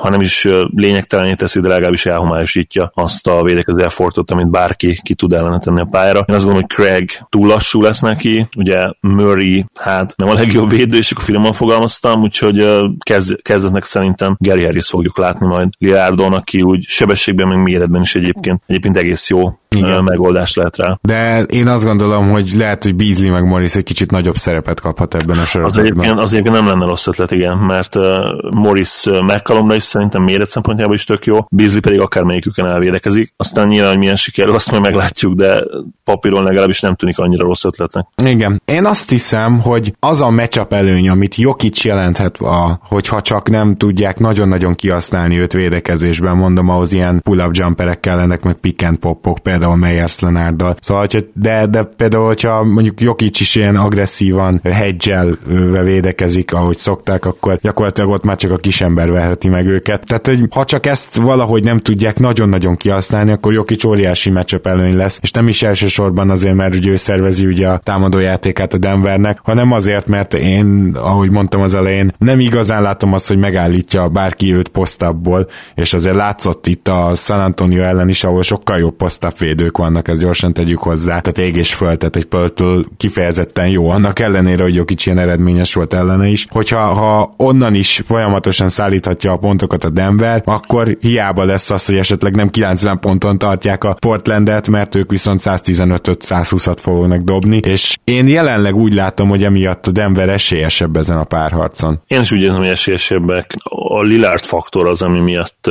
ha 0.00 0.08
nem 0.10 0.20
is 0.20 0.48
lényegtelené 0.74 1.34
teszi, 1.34 1.60
de 1.60 1.68
legalábbis 1.68 2.06
elhomályosítja 2.06 2.90
azt 2.94 3.26
a 3.26 3.42
védekező 3.42 3.82
effortot, 3.82 4.30
amit 4.30 4.50
bárki 4.50 5.00
ki 5.02 5.14
tud 5.14 5.32
ellene 5.32 5.58
tenni 5.58 5.80
a 5.80 5.84
pályára. 5.90 6.24
Én 6.28 6.34
azt 6.34 6.44
gondolom, 6.44 6.66
hogy 6.68 6.84
Craig 6.84 7.10
túl 7.28 7.46
lassú 7.46 7.82
lesz 7.82 8.00
neki, 8.00 8.48
ugye 8.56 8.90
Murray, 9.00 9.64
hát 9.80 10.14
nem 10.16 10.28
a 10.28 10.34
legjobb 10.34 10.70
védő, 10.70 10.96
és 10.96 11.10
akkor 11.10 11.24
finoman 11.24 11.52
fogalmaztam, 11.52 12.22
úgyhogy 12.22 12.66
kezd, 12.98 13.42
kezdetnek 13.42 13.84
szerintem 13.84 14.36
Gary 14.38 14.64
Harris 14.64 14.88
fogjuk 14.88 15.18
látni 15.18 15.46
majd 15.46 15.68
Lillardon, 15.78 16.32
aki 16.32 16.62
úgy 16.62 16.82
sebességben, 16.82 17.48
meg 17.48 17.62
méretben 17.62 18.00
is 18.00 18.14
egyébként, 18.14 18.62
egyébként 18.66 18.96
egész 18.96 19.28
jó 19.28 19.60
igen. 19.76 20.04
megoldás 20.04 20.54
lehet 20.54 20.76
rá. 20.76 20.98
De 21.02 21.42
én 21.42 21.68
azt 21.68 21.84
gondolom, 21.84 22.30
hogy 22.30 22.52
lehet, 22.56 22.82
hogy 22.82 22.94
Beasley 22.94 23.32
meg 23.32 23.46
Morris 23.46 23.74
egy 23.74 23.84
kicsit 23.84 24.10
nagyobb 24.10 24.36
szerepet 24.36 24.80
kaphat 24.80 25.14
ebben 25.14 25.38
a 25.38 25.44
sorozatban. 25.44 25.64
Az 25.64 25.78
egyébként, 25.78 26.18
az 26.18 26.32
egyébként 26.32 26.54
nem 26.54 26.66
lenne 26.66 26.84
rossz 26.84 27.06
ötlet, 27.06 27.30
igen, 27.30 27.56
mert 27.56 27.94
uh, 27.94 28.04
Morris 28.50 29.04
uh, 29.04 29.22
McCallumra 29.22 29.74
is 29.74 29.89
szerintem 29.90 30.22
méret 30.22 30.48
szempontjából 30.48 30.94
is 30.94 31.04
tök 31.04 31.24
jó, 31.24 31.38
Beasley 31.50 31.80
pedig 31.80 32.00
akármelyikükön 32.00 32.66
elvédekezik. 32.66 33.32
Aztán 33.36 33.68
nyilván, 33.68 33.90
hogy 33.90 33.98
milyen 33.98 34.16
sikerül, 34.16 34.54
azt 34.54 34.70
majd 34.70 34.82
meglátjuk, 34.82 35.34
de 35.34 35.64
papíron 36.04 36.44
legalábbis 36.44 36.80
nem 36.80 36.94
tűnik 36.94 37.18
annyira 37.18 37.44
rossz 37.44 37.64
ötletnek. 37.64 38.06
Igen. 38.24 38.62
Én 38.64 38.84
azt 38.84 39.10
hiszem, 39.10 39.60
hogy 39.60 39.94
az 40.00 40.20
a 40.20 40.30
matchup 40.30 40.72
előny, 40.72 41.08
amit 41.08 41.34
Jokic 41.34 41.84
jelenthet, 41.84 42.36
a, 42.36 42.80
hogyha 42.82 43.20
csak 43.20 43.50
nem 43.50 43.76
tudják 43.76 44.18
nagyon-nagyon 44.18 44.74
kihasználni 44.74 45.38
őt 45.38 45.52
védekezésben, 45.52 46.36
mondom, 46.36 46.68
ahhoz 46.68 46.92
ilyen 46.92 47.20
pull-up 47.22 47.54
jumperek 47.56 48.00
kellenek, 48.00 48.42
meg 48.42 48.54
pick 48.54 48.82
and 48.82 48.96
popok, 48.96 49.38
például 49.38 49.76
Meyers 49.76 50.20
Lenárdal. 50.20 50.76
Szóval, 50.80 51.02
hogyha, 51.02 51.20
de, 51.34 51.66
de 51.66 51.82
például, 51.82 52.26
hogyha 52.26 52.64
mondjuk 52.64 53.00
Jokic 53.00 53.40
is 53.40 53.54
ilyen 53.54 53.76
agresszívan 53.76 54.60
hedge 54.64 55.24
védekezik, 55.82 56.52
ahogy 56.54 56.78
szokták, 56.78 57.24
akkor 57.24 57.58
gyakorlatilag 57.62 58.10
ott 58.10 58.24
már 58.24 58.36
csak 58.36 58.50
a 58.50 58.56
kisember 58.56 59.10
verheti 59.10 59.48
meg 59.48 59.66
őket. 59.70 60.04
Tehát, 60.06 60.26
hogy 60.26 60.44
ha 60.50 60.64
csak 60.64 60.86
ezt 60.86 61.14
valahogy 61.14 61.64
nem 61.64 61.78
tudják 61.78 62.18
nagyon-nagyon 62.18 62.76
kihasználni, 62.76 63.30
akkor 63.30 63.52
Jokic 63.52 63.84
óriási 63.84 64.30
matchup 64.30 64.66
előny 64.66 64.96
lesz, 64.96 65.18
és 65.22 65.30
nem 65.30 65.48
is 65.48 65.62
elsősorban 65.62 66.30
azért, 66.30 66.54
mert 66.54 66.74
ugye 66.74 66.90
ő 66.90 66.96
szervezi 66.96 67.46
ugye 67.46 67.68
a 67.68 67.78
támadójátékát 67.78 68.72
a 68.72 68.78
Denvernek, 68.78 69.38
hanem 69.42 69.72
azért, 69.72 70.06
mert 70.06 70.34
én, 70.34 70.94
ahogy 70.94 71.30
mondtam 71.30 71.60
az 71.60 71.74
elején, 71.74 72.12
nem 72.18 72.40
igazán 72.40 72.82
látom 72.82 73.12
azt, 73.12 73.28
hogy 73.28 73.38
megállítja 73.38 74.08
bárki 74.08 74.54
őt 74.54 74.68
posztabból, 74.68 75.48
és 75.74 75.92
azért 75.92 76.14
látszott 76.14 76.66
itt 76.66 76.88
a 76.88 77.12
San 77.14 77.40
Antonio 77.40 77.82
ellen 77.82 78.08
is, 78.08 78.24
ahol 78.24 78.42
sokkal 78.42 78.78
jobb 78.78 78.96
posztab 78.96 79.38
védők 79.38 79.76
vannak, 79.76 80.08
ezt 80.08 80.20
gyorsan 80.20 80.52
tegyük 80.52 80.78
hozzá. 80.78 81.20
Tehát 81.20 81.38
ég 81.50 81.56
és 81.56 81.74
föl, 81.74 81.96
tehát 81.96 82.16
egy 82.16 82.24
pöltől 82.24 82.84
kifejezetten 82.96 83.68
jó, 83.68 83.88
annak 83.88 84.18
ellenére, 84.18 84.62
hogy 84.62 84.74
Jokic 84.74 85.06
ilyen 85.06 85.18
eredményes 85.18 85.74
volt 85.74 85.94
ellene 85.94 86.26
is. 86.26 86.46
Hogyha 86.50 86.78
ha 86.78 87.34
onnan 87.36 87.74
is 87.74 88.02
folyamatosan 88.06 88.68
szállíthatja 88.68 89.32
a 89.32 89.36
pontokat 89.60 89.84
a 89.84 89.90
Denver, 89.90 90.42
akkor 90.44 90.96
hiába 91.00 91.44
lesz 91.44 91.70
az, 91.70 91.86
hogy 91.86 91.96
esetleg 91.96 92.34
nem 92.34 92.48
90 92.48 92.98
ponton 93.00 93.38
tartják 93.38 93.84
a 93.84 93.94
Portlandet, 93.94 94.68
mert 94.68 94.94
ők 94.94 95.10
viszont 95.10 95.40
115 95.40 96.08
120-at 96.20 96.76
fognak 96.80 97.20
dobni, 97.20 97.56
és 97.56 97.98
én 98.04 98.28
jelenleg 98.28 98.74
úgy 98.76 98.94
látom, 98.94 99.28
hogy 99.28 99.44
emiatt 99.44 99.86
a 99.86 99.90
Denver 99.90 100.28
esélyesebb 100.28 100.96
ezen 100.96 101.16
a 101.18 101.24
párharcon. 101.24 102.00
Én 102.06 102.20
is 102.20 102.32
úgy 102.32 102.40
érzem, 102.40 102.58
hogy 102.58 102.68
esélyesebbek. 102.68 103.54
A 103.88 104.02
Lillard 104.02 104.44
faktor 104.44 104.86
az, 104.86 105.02
ami 105.02 105.20
miatt 105.20 105.70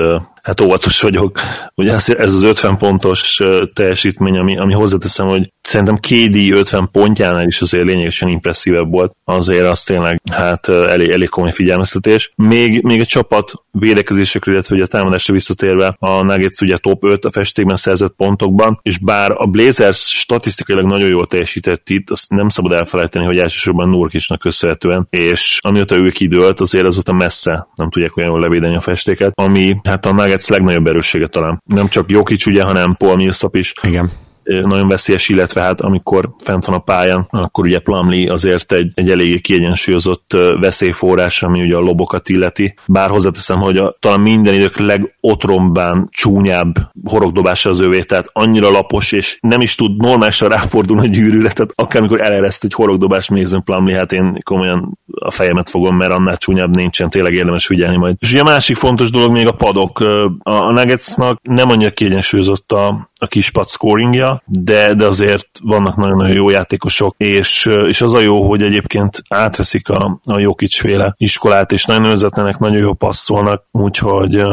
hát 0.49 0.61
óvatos 0.61 1.01
vagyok. 1.01 1.39
Ugye 1.75 1.93
ez 1.93 2.33
az 2.33 2.43
50 2.43 2.77
pontos 2.77 3.39
teljesítmény, 3.73 4.37
ami, 4.37 4.57
ami 4.57 4.73
hozzáteszem, 4.73 5.27
hogy 5.27 5.51
szerintem 5.61 5.97
KD 5.97 6.35
50 6.51 6.89
pontjánál 6.91 7.47
is 7.47 7.61
azért 7.61 7.85
lényegesen 7.85 8.29
impresszívebb 8.29 8.91
volt, 8.91 9.15
azért 9.25 9.65
az 9.65 9.83
tényleg 9.83 10.21
hát 10.31 10.67
elég, 10.67 11.09
elég 11.09 11.29
komoly 11.29 11.51
figyelmeztetés. 11.51 12.31
Még, 12.35 12.83
még 12.83 13.01
a 13.01 13.05
csapat 13.05 13.51
védekezésekről, 13.71 14.53
illetve 14.53 14.75
ugye 14.75 14.83
a 14.83 14.87
támadásra 14.87 15.33
visszatérve 15.33 15.95
a 15.99 16.21
Nuggets 16.21 16.61
ugye 16.61 16.77
top 16.77 17.03
5 17.03 17.25
a 17.25 17.31
festékben 17.31 17.75
szerzett 17.75 18.13
pontokban, 18.17 18.79
és 18.81 18.97
bár 18.97 19.31
a 19.31 19.45
Blazers 19.45 20.19
statisztikailag 20.19 20.85
nagyon 20.85 21.09
jól 21.09 21.27
teljesített 21.27 21.89
itt, 21.89 22.09
azt 22.09 22.29
nem 22.29 22.49
szabad 22.49 22.71
elfelejteni, 22.71 23.25
hogy 23.25 23.39
elsősorban 23.39 23.89
Nurkicsnak 23.89 24.39
köszönhetően, 24.39 25.07
és 25.09 25.57
amióta 25.61 25.95
ő 25.95 26.09
kidőlt, 26.09 26.59
azért 26.59 26.85
azóta 26.85 27.13
messze 27.13 27.67
nem 27.75 27.89
tudják 27.89 28.17
olyan 28.17 28.29
jól 28.29 28.39
levédeni 28.39 28.75
a 28.75 28.81
festéket, 28.81 29.31
ami 29.35 29.75
hát 29.83 30.05
a 30.05 30.11
Nuggets 30.11 30.38
legnagyobb 30.47 30.87
erőssége 30.87 31.27
talán. 31.27 31.61
Nem 31.65 31.87
csak 31.87 32.11
Jokic 32.11 32.45
ugye, 32.45 32.63
hanem 32.63 32.95
Paul 32.95 33.15
Millsap 33.15 33.55
is. 33.55 33.73
Igen 33.83 34.11
nagyon 34.49 34.87
veszélyes, 34.87 35.29
illetve 35.29 35.61
hát 35.61 35.81
amikor 35.81 36.29
fent 36.37 36.65
van 36.65 36.75
a 36.75 36.79
pályán, 36.79 37.27
akkor 37.29 37.65
ugye 37.65 37.79
Plumlee 37.79 38.31
azért 38.31 38.71
egy, 38.71 38.91
egy 38.93 39.09
eléggé 39.09 39.39
kiegyensúlyozott 39.39 40.35
veszélyforrás, 40.59 41.43
ami 41.43 41.61
ugye 41.61 41.75
a 41.75 41.79
lobokat 41.79 42.29
illeti. 42.29 42.73
Bár 42.85 43.09
hozzáteszem, 43.09 43.59
hogy 43.59 43.77
a, 43.77 43.95
talán 43.99 44.19
minden 44.19 44.53
idők 44.53 44.77
legotrombán 44.77 46.07
csúnyább 46.11 46.75
horogdobása 47.03 47.69
az 47.69 47.79
övé, 47.79 48.01
tehát 48.01 48.29
annyira 48.33 48.71
lapos, 48.71 49.11
és 49.11 49.37
nem 49.41 49.61
is 49.61 49.75
tud 49.75 50.01
normálisan 50.01 50.49
ráfordulni 50.49 51.07
a 51.07 51.09
gyűrűre, 51.09 51.51
tehát 51.51 51.73
akármikor 51.75 52.21
elereszt 52.21 52.63
egy 52.63 52.73
horogdobás 52.73 53.29
Mason 53.29 53.63
Plumlee, 53.63 53.97
hát 53.97 54.11
én 54.11 54.37
komolyan 54.43 54.99
a 55.19 55.31
fejemet 55.31 55.69
fogom, 55.69 55.95
mert 55.95 56.11
annál 56.11 56.37
csúnyább 56.37 56.75
nincsen, 56.75 57.09
tényleg 57.09 57.33
érdemes 57.33 57.65
figyelni 57.65 57.97
majd. 57.97 58.15
És 58.19 58.31
ugye 58.31 58.41
a 58.41 58.43
másik 58.43 58.75
fontos 58.75 59.11
dolog 59.11 59.31
még 59.31 59.47
a 59.47 59.51
padok. 59.51 59.99
A, 59.99 60.31
a 60.43 60.71
Nuggetsnak 60.71 61.39
nem 61.41 61.69
annyira 61.69 61.89
kiegyensúlyozott 61.89 62.71
a, 62.71 63.08
a 63.19 63.27
kispad 63.27 63.67
scoringja, 63.67 64.43
de, 64.45 64.93
de 64.93 65.05
azért 65.05 65.47
vannak 65.61 65.95
nagyon-nagyon 65.95 66.35
jó 66.35 66.49
játékosok, 66.49 67.15
és, 67.17 67.69
és 67.87 68.01
az 68.01 68.13
a 68.13 68.19
jó, 68.19 68.47
hogy 68.47 68.61
egyébként 68.61 69.23
átveszik 69.29 69.89
a, 69.89 70.19
a 70.27 70.39
Jokic 70.39 70.75
féle 70.75 71.13
iskolát, 71.17 71.71
és 71.71 71.85
nagyon 71.85 72.03
önzetlenek, 72.03 72.59
nagyon 72.59 72.77
jó 72.77 72.93
passzolnak, 72.93 73.63
úgyhogy 73.71 74.33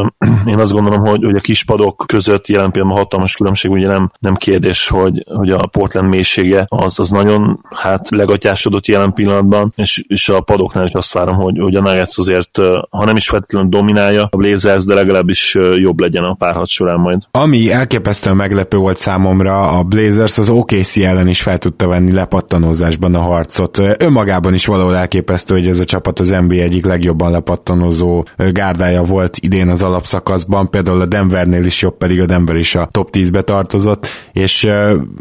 én 0.51 0.59
azt 0.59 0.71
gondolom, 0.71 1.05
hogy, 1.05 1.23
hogy 1.23 1.35
a 1.35 1.39
kispadok 1.39 2.03
között 2.07 2.47
jelen 2.47 2.71
pillanatban 2.71 3.03
hatalmas 3.03 3.35
különbség, 3.35 3.71
ugye 3.71 3.87
nem, 3.87 4.11
nem 4.19 4.35
kérdés, 4.35 4.87
hogy, 4.87 5.23
hogy 5.33 5.49
a 5.49 5.67
Portland 5.67 6.09
mélysége 6.09 6.65
az, 6.67 6.99
az 6.99 7.09
nagyon 7.09 7.59
hát 7.75 8.09
legatyásodott 8.09 8.85
jelen 8.85 9.13
pillanatban, 9.13 9.73
és, 9.75 10.03
és 10.07 10.29
a 10.29 10.41
padoknál 10.41 10.85
is 10.85 10.93
azt 10.93 11.13
várom, 11.13 11.35
hogy, 11.35 11.57
hogy 11.59 11.75
a 11.75 11.81
Nuggets 11.81 12.17
azért, 12.17 12.57
ha 12.89 13.05
nem 13.05 13.15
is 13.15 13.29
feltétlenül 13.29 13.69
dominálja 13.69 14.27
a 14.31 14.37
Blazers, 14.37 14.85
de 14.85 14.93
legalábbis 14.93 15.57
jobb 15.75 15.99
legyen 15.99 16.23
a 16.23 16.33
párhat 16.33 16.67
során 16.67 16.99
majd. 16.99 17.21
Ami 17.31 17.71
elképesztően 17.71 18.35
meglepő 18.57 18.77
volt 18.77 18.97
számomra, 18.97 19.69
a 19.69 19.83
Blazers 19.83 20.37
az 20.37 20.49
OKC 20.49 20.97
ellen 20.97 21.27
is 21.27 21.41
fel 21.41 21.57
tudta 21.57 21.87
venni 21.87 22.11
lepattanózásban 22.11 23.15
a 23.15 23.19
harcot. 23.19 23.81
Önmagában 23.97 24.53
is 24.53 24.65
valahol 24.65 24.95
elképesztő, 24.95 25.53
hogy 25.53 25.67
ez 25.67 25.79
a 25.79 25.85
csapat 25.85 26.19
az 26.19 26.29
NBA 26.29 26.53
egyik 26.53 26.85
legjobban 26.85 27.31
lepattanózó 27.31 28.25
gárdája 28.51 29.03
volt 29.03 29.37
idén 29.37 29.69
az 29.69 29.83
alapszakaszban, 29.83 30.69
például 30.69 31.01
a 31.01 31.05
Denvernél 31.05 31.65
is 31.65 31.81
jobb, 31.81 31.97
pedig 31.97 32.21
a 32.21 32.25
Denver 32.25 32.55
is 32.55 32.75
a 32.75 32.87
top 32.91 33.09
10-be 33.11 33.41
tartozott, 33.41 34.07
és 34.33 34.67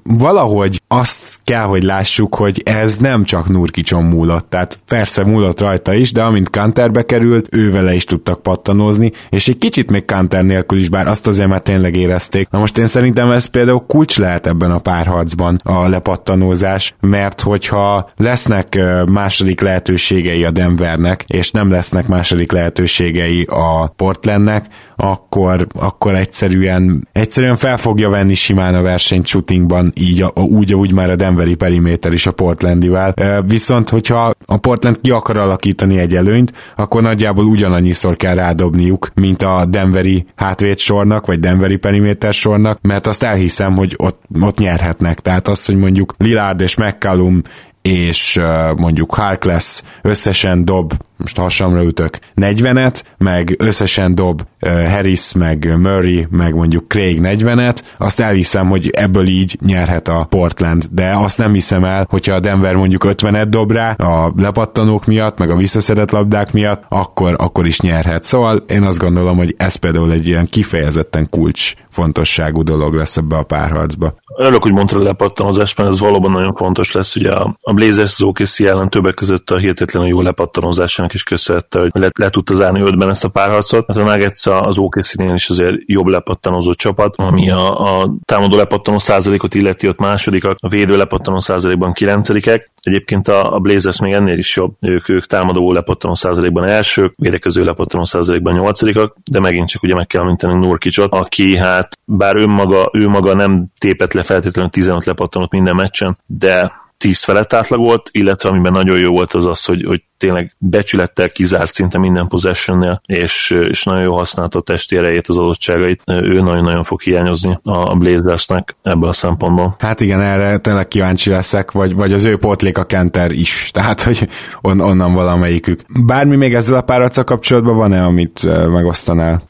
valahogy 0.02 0.80
azt 0.88 1.36
kell, 1.44 1.64
hogy 1.64 1.82
lássuk, 1.82 2.34
hogy 2.34 2.62
ez 2.64 2.98
nem 2.98 3.24
csak 3.24 3.48
Nurkicson 3.48 4.04
múlott, 4.04 4.50
tehát 4.50 4.78
persze 4.86 5.24
múlott 5.24 5.60
rajta 5.60 5.94
is, 5.94 6.12
de 6.12 6.22
amint 6.22 6.50
Kanterbe 6.50 7.02
került, 7.02 7.48
ő 7.50 7.70
vele 7.70 7.94
is 7.94 8.04
tudtak 8.04 8.42
pattanózni, 8.42 9.12
és 9.30 9.48
egy 9.48 9.58
kicsit 9.58 9.90
még 9.90 10.04
Kanter 10.04 10.44
nélkül 10.44 10.78
is, 10.78 10.88
bár 10.88 11.08
azt 11.08 11.26
azért 11.26 11.48
már 11.48 11.60
tényleg 11.60 11.96
érezték. 11.96 12.48
Na 12.50 12.58
most 12.58 12.78
én 12.78 12.86
szerintem 12.86 13.25
ez 13.32 13.46
például 13.46 13.84
kulcs 13.86 14.18
lehet 14.18 14.46
ebben 14.46 14.70
a 14.70 14.78
párharcban 14.78 15.60
a 15.64 15.88
lepattanózás, 15.88 16.94
mert 17.00 17.40
hogyha 17.40 18.10
lesznek 18.16 18.78
második 19.06 19.60
lehetőségei 19.60 20.44
a 20.44 20.50
Denvernek, 20.50 21.24
és 21.26 21.50
nem 21.50 21.70
lesznek 21.70 22.06
második 22.06 22.52
lehetőségei 22.52 23.42
a 23.42 23.86
Portlandnek, 23.86 24.66
akkor, 24.96 25.66
akkor 25.78 26.14
egyszerűen, 26.14 27.08
egyszerűen 27.12 27.56
fel 27.56 27.76
fogja 27.76 28.08
venni 28.08 28.34
simán 28.34 28.74
a 28.74 28.82
versenyt 28.82 29.26
shootingban, 29.26 29.92
így 29.94 30.22
a, 30.22 30.40
úgy, 30.40 30.74
úgy 30.74 30.92
már 30.92 31.10
a 31.10 31.16
Denveri 31.16 31.54
periméter 31.54 32.12
is 32.12 32.26
a 32.26 32.32
Portlandivel. 32.32 33.14
Viszont, 33.46 33.88
hogyha 33.88 34.32
a 34.46 34.56
Portland 34.56 35.00
ki 35.00 35.10
akar 35.10 35.36
alakítani 35.36 35.98
egy 35.98 36.14
előnyt, 36.14 36.52
akkor 36.76 37.02
nagyjából 37.02 37.44
ugyanannyiszor 37.44 38.16
kell 38.16 38.34
rádobniuk, 38.34 39.08
mint 39.14 39.42
a 39.42 39.66
Denveri 39.68 40.26
hátvédsornak, 40.34 41.26
vagy 41.26 41.40
Denveri 41.40 41.76
periméter 41.76 42.32
sornak, 42.32 42.78
mert 42.82 43.06
azt 43.16 43.24
elhiszem, 43.24 43.76
hogy 43.76 43.94
ott, 43.96 44.22
ott 44.40 44.58
nyerhetnek. 44.58 45.20
Tehát 45.20 45.48
az, 45.48 45.66
hogy 45.66 45.76
mondjuk 45.76 46.14
Lillard 46.18 46.60
és 46.60 46.76
McCallum 46.76 47.42
és 47.86 48.40
mondjuk 48.76 49.14
Harkless 49.14 49.82
összesen 50.02 50.64
dob 50.64 50.92
most 51.16 51.36
hasamra 51.36 51.82
ütök, 51.82 52.18
40-et, 52.36 53.02
meg 53.18 53.54
összesen 53.58 54.14
dob 54.14 54.42
Harris, 54.60 55.32
meg 55.34 55.78
Murray, 55.78 56.26
meg 56.30 56.54
mondjuk 56.54 56.88
Craig 56.88 57.20
40-et, 57.22 57.78
azt 57.98 58.20
elhiszem, 58.20 58.68
hogy 58.68 58.88
ebből 58.88 59.26
így 59.26 59.58
nyerhet 59.66 60.08
a 60.08 60.26
Portland, 60.28 60.84
de 60.90 61.12
azt 61.14 61.38
nem 61.38 61.52
hiszem 61.52 61.84
el, 61.84 62.06
hogyha 62.10 62.34
a 62.34 62.40
Denver 62.40 62.74
mondjuk 62.74 63.04
50-et 63.06 63.46
dob 63.48 63.72
rá 63.72 63.90
a 63.90 64.32
lepattanók 64.36 65.06
miatt, 65.06 65.38
meg 65.38 65.50
a 65.50 65.56
visszaszedett 65.56 66.10
labdák 66.10 66.52
miatt, 66.52 66.84
akkor, 66.88 67.34
akkor 67.38 67.66
is 67.66 67.80
nyerhet. 67.80 68.24
Szóval 68.24 68.64
én 68.68 68.82
azt 68.82 68.98
gondolom, 68.98 69.36
hogy 69.36 69.54
ez 69.58 69.74
például 69.74 70.12
egy 70.12 70.26
ilyen 70.26 70.46
kifejezetten 70.46 71.28
kulcs 71.30 71.74
fontosságú 71.90 72.62
dolog 72.62 72.94
lesz 72.94 73.16
ebbe 73.16 73.36
a 73.36 73.42
párharcba. 73.42 74.14
Örülök, 74.38 74.62
hogy 74.62 74.72
mondtad 74.72 75.00
a 75.00 75.02
lepattanozás, 75.02 75.74
mert 75.74 75.88
ez 75.88 76.00
valóban 76.00 76.30
nagyon 76.30 76.54
fontos 76.54 76.92
lesz. 76.92 77.16
Ugye 77.16 77.32
a, 77.32 77.56
a 77.60 77.72
Blazers 77.72 78.12
az 78.12 78.22
OKC 78.22 78.60
ellen 78.60 78.90
többek 78.90 79.14
között 79.14 79.50
a 79.50 79.56
hihetetlenül 79.56 80.08
jó 80.08 80.20
lepattanozásán 80.20 81.08
is 81.12 81.22
köszönhette, 81.22 81.78
hogy 81.78 81.90
le, 81.92 82.08
le 82.18 82.30
tudta 82.30 82.54
zárni 82.54 82.80
ötben 82.80 83.08
ezt 83.08 83.24
a 83.24 83.28
párharcot. 83.28 83.84
Hát 83.88 83.96
a 83.96 84.02
Nuggets 84.02 84.46
az 84.46 84.78
OKC-nél 84.78 85.34
is 85.34 85.48
azért 85.48 85.76
jobb 85.86 86.06
lepattanozó 86.06 86.72
csapat, 86.72 87.16
ami 87.16 87.50
a, 87.50 88.00
a 88.00 88.14
támadó 88.24 88.56
lepattanó 88.56 88.98
százalékot 88.98 89.54
illeti, 89.54 89.88
ott 89.88 89.98
másodikak, 89.98 90.56
a 90.60 90.68
védő 90.68 90.96
lepattanó 90.96 91.40
százalékban 91.40 91.92
kilencedikek. 91.92 92.70
Egyébként 92.86 93.28
a, 93.28 93.54
a 93.54 93.58
Blazers 93.58 94.00
még 94.00 94.12
ennél 94.12 94.38
is 94.38 94.56
jobb, 94.56 94.74
ők, 94.80 95.08
ők 95.08 95.26
támadó 95.26 95.72
lepattanó 95.72 96.14
százalékban 96.14 96.64
elsők, 96.64 97.14
védekező 97.16 97.64
lepattanó 97.64 98.04
százalékban 98.04 98.54
nyolcadikak, 98.54 99.16
de 99.30 99.40
megint 99.40 99.68
csak 99.68 99.82
ugye 99.82 99.94
meg 99.94 100.06
kell 100.06 100.20
említeni 100.20 100.54
Nurkicsot, 100.54 101.12
aki 101.12 101.56
hát 101.56 101.98
bár 102.04 102.36
önmaga, 102.36 102.90
ő 102.92 103.08
maga 103.08 103.34
nem 103.34 103.66
tépett 103.78 104.12
le 104.12 104.22
feltétlenül 104.22 104.70
15 104.70 105.04
lepattanót 105.04 105.50
minden 105.50 105.74
meccsen, 105.74 106.18
de 106.26 106.84
10 106.98 107.22
felett 107.22 107.52
átlagolt, 107.52 108.08
illetve 108.12 108.48
amiben 108.48 108.72
nagyon 108.72 108.98
jó 108.98 109.12
volt 109.12 109.32
az 109.32 109.46
az, 109.46 109.64
hogy, 109.64 109.84
hogy 109.86 110.02
tényleg 110.18 110.54
becsülettel 110.58 111.28
kizárt 111.28 111.74
szinte 111.74 111.98
minden 111.98 112.28
possessionnél, 112.28 113.00
és, 113.06 113.50
és 113.68 113.84
nagyon 113.84 114.02
jó 114.02 114.16
használta 114.16 114.58
a 114.58 114.62
testi 114.62 114.96
erejét, 114.96 115.26
az 115.26 115.38
adottságait. 115.38 116.02
Ő 116.06 116.40
nagyon-nagyon 116.40 116.82
fog 116.82 117.00
hiányozni 117.00 117.58
a 117.62 117.94
Blazersnek 117.94 118.76
ebből 118.82 119.08
a 119.08 119.12
szempontból. 119.12 119.76
Hát 119.78 120.00
igen, 120.00 120.20
erre 120.20 120.58
tényleg 120.58 120.88
kíváncsi 120.88 121.30
leszek, 121.30 121.72
vagy, 121.72 121.94
vagy 121.94 122.12
az 122.12 122.24
ő 122.24 122.36
pótlék 122.36 122.78
a 122.78 122.84
Kenter 122.84 123.30
is, 123.30 123.68
tehát 123.72 124.02
hogy 124.02 124.28
on, 124.60 124.80
onnan 124.80 125.14
valamelyikük. 125.14 125.80
Bármi 126.04 126.36
még 126.36 126.54
ezzel 126.54 126.76
a 126.76 126.82
párharccal 126.82 127.24
kapcsolatban 127.24 127.76
van-e, 127.76 128.04
amit 128.04 128.42
megosztanál? 128.70 129.42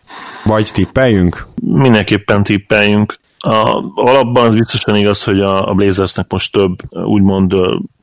Vagy 0.45 0.71
tippeljünk? 0.73 1.47
Mindenképpen 1.63 2.43
tippeljünk. 2.43 3.19
A, 3.47 3.85
alapban 3.95 4.47
az 4.47 4.55
biztosan 4.55 4.97
igaz, 4.97 5.23
hogy 5.23 5.41
a, 5.41 5.69
a 5.69 5.75
Blazersnek 5.75 6.33
most 6.33 6.53
több 6.53 6.77
úgymond 7.05 7.55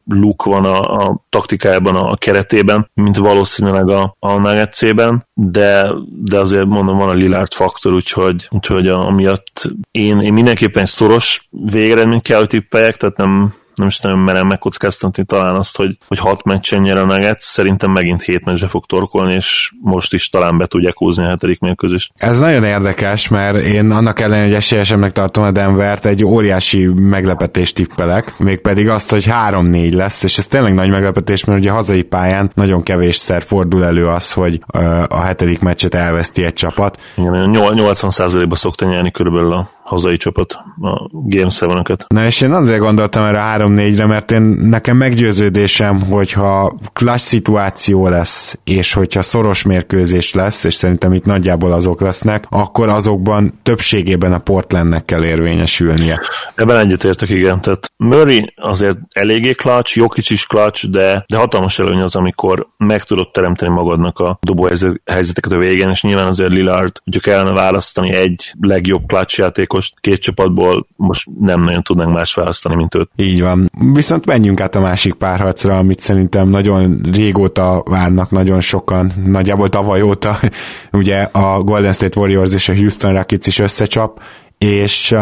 look 0.06 0.44
van 0.44 0.66
a, 0.66 0.82
a 0.82 1.26
taktikájában, 1.30 1.96
a 1.96 2.16
keretében, 2.16 2.90
mint 2.94 3.18
valószínűleg 3.18 3.90
a, 3.90 4.16
a 4.20 4.38
Nuggetsében, 4.38 5.28
de, 5.34 5.92
de 6.24 6.40
azért 6.40 6.66
mondom, 6.66 6.98
van 6.98 7.10
a 7.10 7.14
Lillard 7.14 7.54
faktor, 7.54 7.94
úgyhogy, 7.94 8.48
úgyhogy 8.50 8.88
amiatt 8.88 9.70
én, 9.92 10.20
én 10.20 10.34
mindenképpen 10.34 10.86
szoros 10.86 11.48
végeredményt 11.50 12.22
kell, 12.22 12.38
hogy 12.38 12.48
tippeljek, 12.48 12.98
tehát 12.98 13.18
nem, 13.18 13.54
nem 13.76 13.88
is 13.88 14.00
nagyon 14.00 14.20
merem 14.20 14.48
megkockáztatni 14.48 15.24
talán 15.24 15.56
azt, 15.56 15.78
hogy, 15.78 15.98
hogy 16.08 16.20
hat 16.20 16.44
meccsen 16.44 16.82
nyer 16.82 16.98
a 16.98 17.06
Nuggets, 17.06 17.42
szerintem 17.42 17.92
megint 17.92 18.22
hét 18.22 18.46
meccsre 18.46 18.68
fog 18.68 18.86
torkolni, 18.86 19.34
és 19.34 19.72
most 19.82 20.14
is 20.14 20.30
talán 20.30 20.58
be 20.58 20.66
tudják 20.66 20.98
húzni 20.98 21.24
a 21.24 21.28
hetedik 21.28 21.60
mérkőzést. 21.60 22.12
Ez 22.16 22.40
nagyon 22.40 22.64
érdekes, 22.64 23.28
mert 23.28 23.56
én 23.56 23.92
annak 23.92 24.20
ellenére, 24.20 24.44
hogy 24.44 24.54
esélyesemnek 24.54 25.12
tartom 25.12 25.44
a 25.44 25.52
Denvert, 25.52 26.06
egy 26.06 26.26
óriási 26.26 26.86
meglepetést 26.86 27.76
tippelek, 27.76 28.34
mégpedig 28.38 28.90
azt, 28.90 29.12
hogy 29.12 29.26
3-4 29.50 29.94
lesz, 29.94 30.24
és 30.24 30.38
ez 30.38 30.48
tényleg 30.48 30.74
nagy 30.74 30.90
meglepetés, 30.90 31.46
mert 31.46 31.60
ugye 31.60 31.72
a 31.72 31.74
hazai 31.74 32.04
pályán 32.04 32.52
nagyon 32.56 32.84
kevésszer 32.84 33.42
fordul 33.42 33.84
elő 33.84 34.08
az, 34.08 34.34
hogy 34.34 34.64
a 35.08 35.20
hetedik 35.20 35.60
meccset 35.60 35.96
elveszti 35.96 36.44
egy 36.44 36.54
csapat. 36.54 37.00
Igen, 37.16 37.52
80%-ba 37.54 38.56
szokta 38.56 38.86
nyerni 38.86 39.12
körülbelül 39.12 39.54
a 39.54 39.70
hazai 39.84 40.18
csapat, 40.18 40.54
a 40.82 41.08
Game 41.12 41.52
7 41.88 42.06
Na 42.08 42.26
és 42.26 42.42
én 42.42 42.52
azért 42.52 42.80
gondoltam 42.80 43.24
erre 43.24 43.42
a 43.42 43.58
3-4-re, 43.58 44.06
mert 44.06 44.32
én 44.32 44.42
nekem 44.42 44.98
meggyőződésem, 44.98 46.02
hogyha 46.02 46.78
klassz 46.94 47.26
szituáció 47.26 48.08
lesz, 48.08 48.58
és 48.64 48.94
hogyha 48.94 49.22
szoros 49.22 49.64
mérkőzés 49.64 50.34
lesz, 50.34 50.64
és 50.64 50.74
szerintem 50.74 51.14
itt 51.14 51.26
nagyjából 51.26 51.72
azok 51.72 52.02
lesznek, 52.02 52.46
akkor 52.50 52.90
azokban 52.90 53.60
többségében 53.64 54.34
a 54.34 54.38
Portlandnek 54.38 55.06
kell 55.06 55.24
érvényesülnie. 55.24 56.22
Ebben 56.56 56.78
egyetértek, 56.78 57.30
igen. 57.30 57.62
Tehát 57.62 57.92
Murray 57.98 58.54
azért 58.56 58.98
eléggé 59.12 59.52
clutch, 59.52 59.98
Jokic 59.98 60.30
is 60.30 60.46
clutch, 60.46 60.90
de, 60.90 61.24
de 61.28 61.38
hatalmas 61.38 61.80
előny 61.80 62.00
az, 62.00 62.16
amikor 62.16 62.68
meg 62.78 63.04
tudod 63.04 63.32
teremteni 63.32 63.72
magadnak 63.74 64.20
a 64.20 64.38
dobó 64.42 64.70
helyzeteket 65.06 65.52
a 65.52 65.58
végén, 65.58 65.90
és 65.90 66.02
nyilván 66.02 66.28
azért 66.28 66.52
Lillard, 66.52 66.92
hogyha 67.04 67.20
kellene 67.20 67.52
választani 67.52 68.14
egy 68.14 68.52
legjobb 68.60 69.06
clutch 69.08 69.36
játékos 69.74 69.94
két 70.02 70.22
csapatból 70.22 70.88
most 70.96 71.30
nem 71.40 71.64
nagyon 71.64 71.84
tudnánk 71.84 72.14
más 72.14 72.34
választani, 72.34 72.76
mint 72.76 72.96
őt. 72.96 73.10
Így 73.16 73.42
van. 73.42 73.70
Viszont 73.94 74.26
menjünk 74.26 74.62
át 74.62 74.76
a 74.76 74.80
másik 74.80 75.14
párharcra, 75.14 75.78
amit 75.78 76.00
szerintem 76.00 76.50
nagyon 76.50 77.00
régóta 77.14 77.84
várnak 77.86 78.32
nagyon 78.32 78.60
sokan, 78.60 79.12
nagyjából 79.26 79.70
tavaly 79.70 80.02
óta, 80.02 80.40
ugye 80.92 81.22
a 81.22 81.62
Golden 81.62 81.94
State 81.94 82.20
Warriors 82.20 82.54
és 82.54 82.70
a 82.70 82.76
Houston 82.76 83.14
Rockets 83.14 83.48
is 83.48 83.60
összecsap, 83.60 84.22
és 84.58 85.16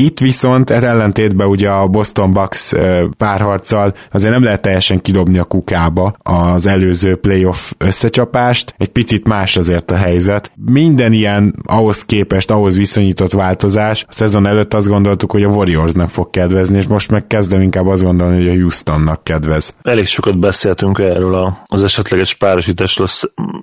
itt 0.00 0.18
viszont 0.18 0.70
ellentétben 0.70 1.46
ugye 1.46 1.68
a 1.68 1.86
Boston 1.86 2.32
Bucks 2.32 2.72
párharccal 3.16 3.94
azért 4.12 4.32
nem 4.32 4.42
lehet 4.42 4.62
teljesen 4.62 5.00
kidobni 5.00 5.38
a 5.38 5.44
kukába 5.44 6.14
az 6.22 6.66
előző 6.66 7.16
playoff 7.16 7.72
összecsapást, 7.78 8.74
egy 8.78 8.88
picit 8.88 9.28
más 9.28 9.56
azért 9.56 9.90
a 9.90 9.96
helyzet. 9.96 10.52
Minden 10.64 11.12
ilyen 11.12 11.54
ahhoz 11.64 12.04
képest, 12.04 12.50
ahhoz 12.50 12.76
viszonyított 12.76 13.32
változás, 13.32 14.04
a 14.08 14.12
szezon 14.12 14.46
előtt 14.46 14.74
azt 14.74 14.88
gondoltuk, 14.88 15.30
hogy 15.30 15.42
a 15.42 15.48
Warriorsnak 15.48 16.10
fog 16.10 16.30
kedvezni, 16.30 16.76
és 16.76 16.86
most 16.86 17.10
meg 17.10 17.26
kezdem 17.26 17.60
inkább 17.60 17.86
azt 17.86 18.02
gondolni, 18.02 18.36
hogy 18.36 18.48
a 18.48 18.60
Houstonnak 18.60 19.24
kedvez. 19.24 19.74
Elég 19.82 20.06
sokat 20.06 20.38
beszéltünk 20.38 20.98
erről 20.98 21.52
az 21.66 21.82
esetleges 21.82 22.34
párosításról 22.34 23.06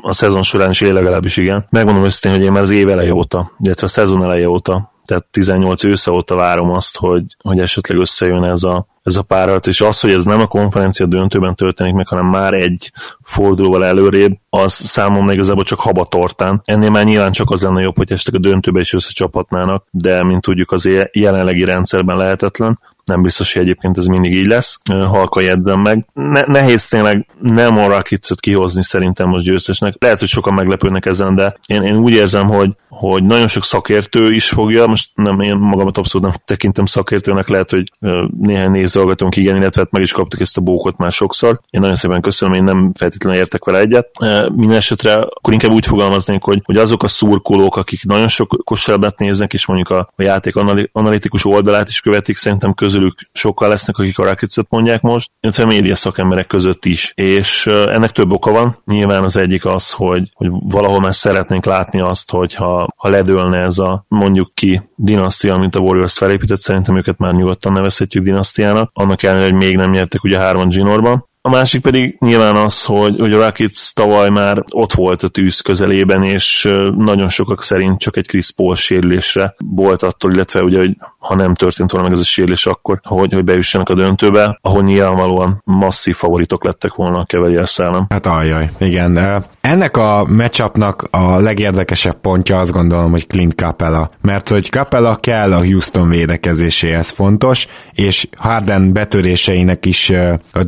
a 0.01 0.13
szezon 0.13 0.43
során 0.43 0.69
is, 0.69 0.81
én 0.81 0.93
legalábbis 0.93 1.37
igen. 1.37 1.67
Megmondom 1.69 2.03
őszintén, 2.03 2.39
hogy 2.39 2.47
én 2.47 2.51
már 2.51 2.63
az 2.63 2.69
év 2.69 2.89
eleje 2.89 3.13
óta, 3.13 3.51
illetve 3.59 3.85
a 3.85 3.89
szezon 3.89 4.23
eleje 4.23 4.49
óta 4.49 4.95
tehát 5.07 5.25
18 5.31 5.83
ősze 5.83 6.11
óta 6.11 6.35
várom 6.35 6.71
azt, 6.71 6.97
hogy, 6.97 7.23
hogy 7.43 7.59
esetleg 7.59 7.97
összejön 7.97 8.43
ez 8.43 8.63
a, 8.63 8.87
ez 9.03 9.15
a 9.15 9.21
párat, 9.21 9.67
és 9.67 9.81
az, 9.81 9.99
hogy 9.99 10.11
ez 10.11 10.23
nem 10.23 10.39
a 10.39 10.47
konferencia 10.47 11.05
döntőben 11.05 11.55
történik 11.55 11.93
meg, 11.93 12.07
hanem 12.07 12.25
már 12.25 12.53
egy 12.53 12.91
fordulóval 13.21 13.85
előrébb, 13.85 14.37
az 14.49 14.73
számomra 14.73 15.33
igazából 15.33 15.63
csak 15.63 15.79
habatortán. 15.79 16.61
Ennél 16.65 16.89
már 16.89 17.03
nyilván 17.03 17.31
csak 17.31 17.49
az 17.49 17.61
lenne 17.61 17.81
jobb, 17.81 17.97
hogy 17.97 18.11
esetleg 18.11 18.41
a 18.45 18.47
döntőbe 18.47 18.79
is 18.79 18.93
összecsaphatnának, 18.93 19.87
de 19.91 20.23
mint 20.23 20.41
tudjuk 20.41 20.71
az 20.71 20.89
jelenlegi 21.11 21.63
rendszerben 21.63 22.17
lehetetlen 22.17 22.79
nem 23.07 23.21
biztos, 23.21 23.53
hogy 23.53 23.61
egyébként 23.61 23.97
ez 23.97 24.05
mindig 24.05 24.33
így 24.33 24.47
lesz, 24.47 24.79
halka 25.07 25.41
jegyzem 25.41 25.79
meg. 25.79 26.05
Ne, 26.13 26.41
nehéz 26.41 26.87
tényleg 26.87 27.27
nem 27.41 27.77
a 27.77 27.87
Rakicot 27.87 28.39
kihozni 28.39 28.83
szerintem 28.83 29.27
most 29.29 29.45
győztesnek. 29.45 29.93
Lehet, 29.99 30.19
hogy 30.19 30.27
sokan 30.27 30.53
meglepődnek 30.53 31.05
ezen, 31.05 31.35
de 31.35 31.55
én, 31.67 31.81
én 31.81 31.97
úgy 31.97 32.13
érzem, 32.13 32.47
hogy, 32.47 32.71
hogy 32.89 33.23
nagyon 33.23 33.47
sok 33.47 33.63
szakértő 33.63 34.33
is 34.33 34.49
fogja, 34.49 34.87
most 34.87 35.09
nem 35.15 35.39
én 35.39 35.55
magamat 35.55 35.97
abszolút 35.97 36.27
nem 36.27 36.37
tekintem 36.45 36.85
szakértőnek, 36.85 37.47
lehet, 37.47 37.69
hogy 37.69 37.91
néhány 38.39 38.71
nézőhallgatónk 38.71 39.35
igen, 39.35 39.55
illetve 39.55 39.81
hát 39.81 39.91
meg 39.91 40.01
is 40.01 40.11
kaptuk 40.11 40.39
ezt 40.39 40.57
a 40.57 40.61
bókot 40.61 40.97
már 40.97 41.11
sokszor. 41.11 41.59
Én 41.69 41.81
nagyon 41.81 41.95
szépen 41.95 42.21
köszönöm, 42.21 42.53
én 42.53 42.63
nem 42.63 42.91
feltétlenül 42.97 43.39
értek 43.39 43.65
vele 43.65 43.79
egyet. 43.79 44.09
Minden 44.55 44.77
esetre 44.77 45.13
akkor 45.13 45.53
inkább 45.53 45.71
úgy 45.71 45.85
fogalmaznék, 45.85 46.43
hogy, 46.43 46.61
hogy 46.63 46.77
azok 46.77 47.03
a 47.03 47.07
szurkolók, 47.07 47.77
akik 47.77 48.03
nagyon 48.03 48.27
sok 48.27 48.61
kosárlabdát 48.63 49.19
néznek, 49.19 49.53
és 49.53 49.65
mondjuk 49.65 49.89
a, 49.89 50.11
a 50.15 50.21
játék 50.21 50.55
analitikus 50.91 51.45
oldalát 51.45 51.89
is 51.89 51.99
követik, 51.99 52.35
szerintem 52.35 52.73
közül 52.73 52.96
közülük 52.97 53.29
sokkal 53.33 53.69
lesznek, 53.69 53.97
akik 53.97 54.19
a 54.19 54.23
Rakicot 54.23 54.69
mondják 54.69 55.01
most, 55.01 55.31
illetve 55.39 55.63
a 55.63 55.67
média 55.67 55.95
szakemberek 55.95 56.47
között 56.47 56.85
is. 56.85 57.11
És 57.15 57.67
ennek 57.67 58.11
több 58.11 58.31
oka 58.31 58.51
van. 58.51 58.81
Nyilván 58.85 59.23
az 59.23 59.37
egyik 59.37 59.65
az, 59.65 59.91
hogy, 59.91 60.29
hogy 60.33 60.47
valahol 60.51 60.99
már 60.99 61.15
szeretnénk 61.15 61.65
látni 61.65 62.01
azt, 62.01 62.31
hogy 62.31 62.53
ha, 62.53 62.87
ha 62.95 63.09
ledőlne 63.09 63.57
ez 63.57 63.77
a 63.77 64.05
mondjuk 64.07 64.49
ki 64.53 64.81
dinasztia, 64.95 65.53
amit 65.53 65.75
a 65.75 65.79
Warriors 65.79 66.17
felépített, 66.17 66.59
szerintem 66.59 66.97
őket 66.97 67.17
már 67.17 67.33
nyugodtan 67.33 67.73
nevezhetjük 67.73 68.23
dinasztiának. 68.23 68.89
Annak 68.93 69.23
ellenére, 69.23 69.49
hogy 69.49 69.57
még 69.57 69.75
nem 69.75 69.91
nyertek 69.91 70.23
ugye 70.23 70.39
hárman 70.39 70.69
Ginorban, 70.69 71.26
a 71.47 71.49
másik 71.49 71.81
pedig 71.81 72.15
nyilván 72.19 72.55
az, 72.55 72.83
hogy, 72.83 73.19
hogy 73.19 73.33
a 73.33 73.43
Rockets 73.43 73.93
tavaly 73.93 74.29
már 74.29 74.63
ott 74.73 74.93
volt 74.93 75.23
a 75.23 75.27
tűz 75.27 75.59
közelében, 75.59 76.23
és 76.23 76.69
nagyon 76.97 77.29
sokak 77.29 77.63
szerint 77.63 77.99
csak 77.99 78.17
egy 78.17 78.27
Chris 78.27 78.51
Paul 78.51 78.75
sérülésre 78.75 79.55
volt 79.57 80.03
attól, 80.03 80.33
illetve 80.33 80.63
ugye, 80.63 80.79
hogy 80.79 80.97
ha 81.17 81.35
nem 81.35 81.55
történt 81.55 81.91
volna 81.91 82.07
meg 82.07 82.15
ez 82.15 82.23
a 82.23 82.27
sérülés, 82.27 82.65
akkor 82.65 82.99
hogy, 83.03 83.33
hogy 83.33 83.43
bejussanak 83.43 83.89
a 83.89 83.93
döntőbe, 83.93 84.59
ahol 84.61 84.81
nyilvánvalóan 84.81 85.61
masszív 85.63 86.15
favoritok 86.15 86.63
lettek 86.63 86.93
volna 86.93 87.19
a 87.19 87.25
Cavaliers 87.25 87.79
ellen. 87.79 88.05
Hát 88.09 88.25
ajjaj, 88.25 88.69
igen. 88.79 89.45
Ennek 89.61 89.97
a 89.97 90.25
matchupnak 90.29 91.07
a 91.11 91.39
legérdekesebb 91.39 92.21
pontja 92.21 92.59
azt 92.59 92.71
gondolom, 92.71 93.11
hogy 93.11 93.27
Clint 93.27 93.53
Capella, 93.53 94.11
mert 94.21 94.49
hogy 94.49 94.65
Capella 94.65 95.15
kell 95.15 95.53
a 95.53 95.65
Houston 95.65 96.09
védekezéséhez 96.09 97.09
fontos, 97.09 97.67
és 97.93 98.27
Harden 98.37 98.93
betöréseinek 98.93 99.85
is 99.85 100.09
a 100.51 100.63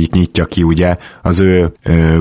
dimenzióit 0.00 0.14
nyitja 0.14 0.44
ki, 0.44 0.62
ugye, 0.62 0.96
az 1.22 1.40
ő 1.40 1.72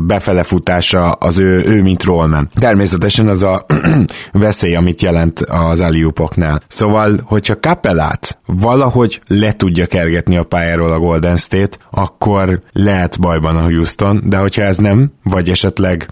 befele 0.04 0.44
futása, 0.44 1.12
az 1.12 1.40
ő, 1.40 1.64
ő 1.66 1.82
mint 1.82 2.04
rollman. 2.04 2.50
Természetesen 2.60 3.28
az 3.28 3.44
a 3.44 3.66
veszély, 4.32 4.76
amit 4.76 5.02
jelent 5.02 5.40
az 5.40 5.82
aliupoknál. 5.82 6.62
Szóval, 6.68 7.20
hogyha 7.24 7.58
Capellát 7.58 8.40
valahogy 8.46 9.22
le 9.28 9.54
tudja 9.54 9.86
kergetni 9.86 10.38
a 10.38 10.44
pályáról 10.44 10.92
a 10.92 11.00
Golden 11.00 11.38
State, 11.38 11.78
akkor 11.92 12.60
lehet 12.72 13.20
bajban 13.20 13.56
a 13.56 13.62
Houston, 13.62 14.22
de 14.26 14.38
hogyha 14.38 14.62
ez 14.62 14.78
nem, 14.78 15.12
vagy 15.24 15.50
esetleg 15.50 16.08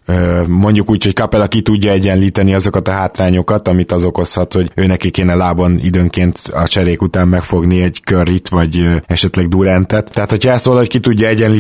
mondjuk 0.48 0.90
úgy, 0.90 1.04
hogy 1.04 1.14
Capella 1.14 1.48
ki 1.48 1.62
tudja 1.62 1.92
egyenlíteni 1.92 2.54
azokat 2.54 2.88
a 2.88 2.92
hátrányokat, 2.92 3.68
amit 3.68 3.92
az 3.92 4.06
okozhat, 4.06 4.54
hogy 4.54 4.72
ő 4.76 4.86
neki 4.86 5.10
kéne 5.10 5.36
lábon 5.36 5.80
időnként 5.84 6.40
a 6.54 6.68
cserék 6.68 7.02
után 7.02 7.28
megfogni 7.28 7.82
egy 7.82 8.02
körrit, 8.04 8.50
vagy 8.50 8.86
esetleg 9.08 9.48
Durantet. 9.48 10.12
Tehát, 10.14 10.30
hogyha 10.30 10.52
ezt 10.52 10.66
valahogy 10.66 10.88
ki 10.88 11.00
tudja 11.00 11.28
egyenlíteni, 11.28 11.57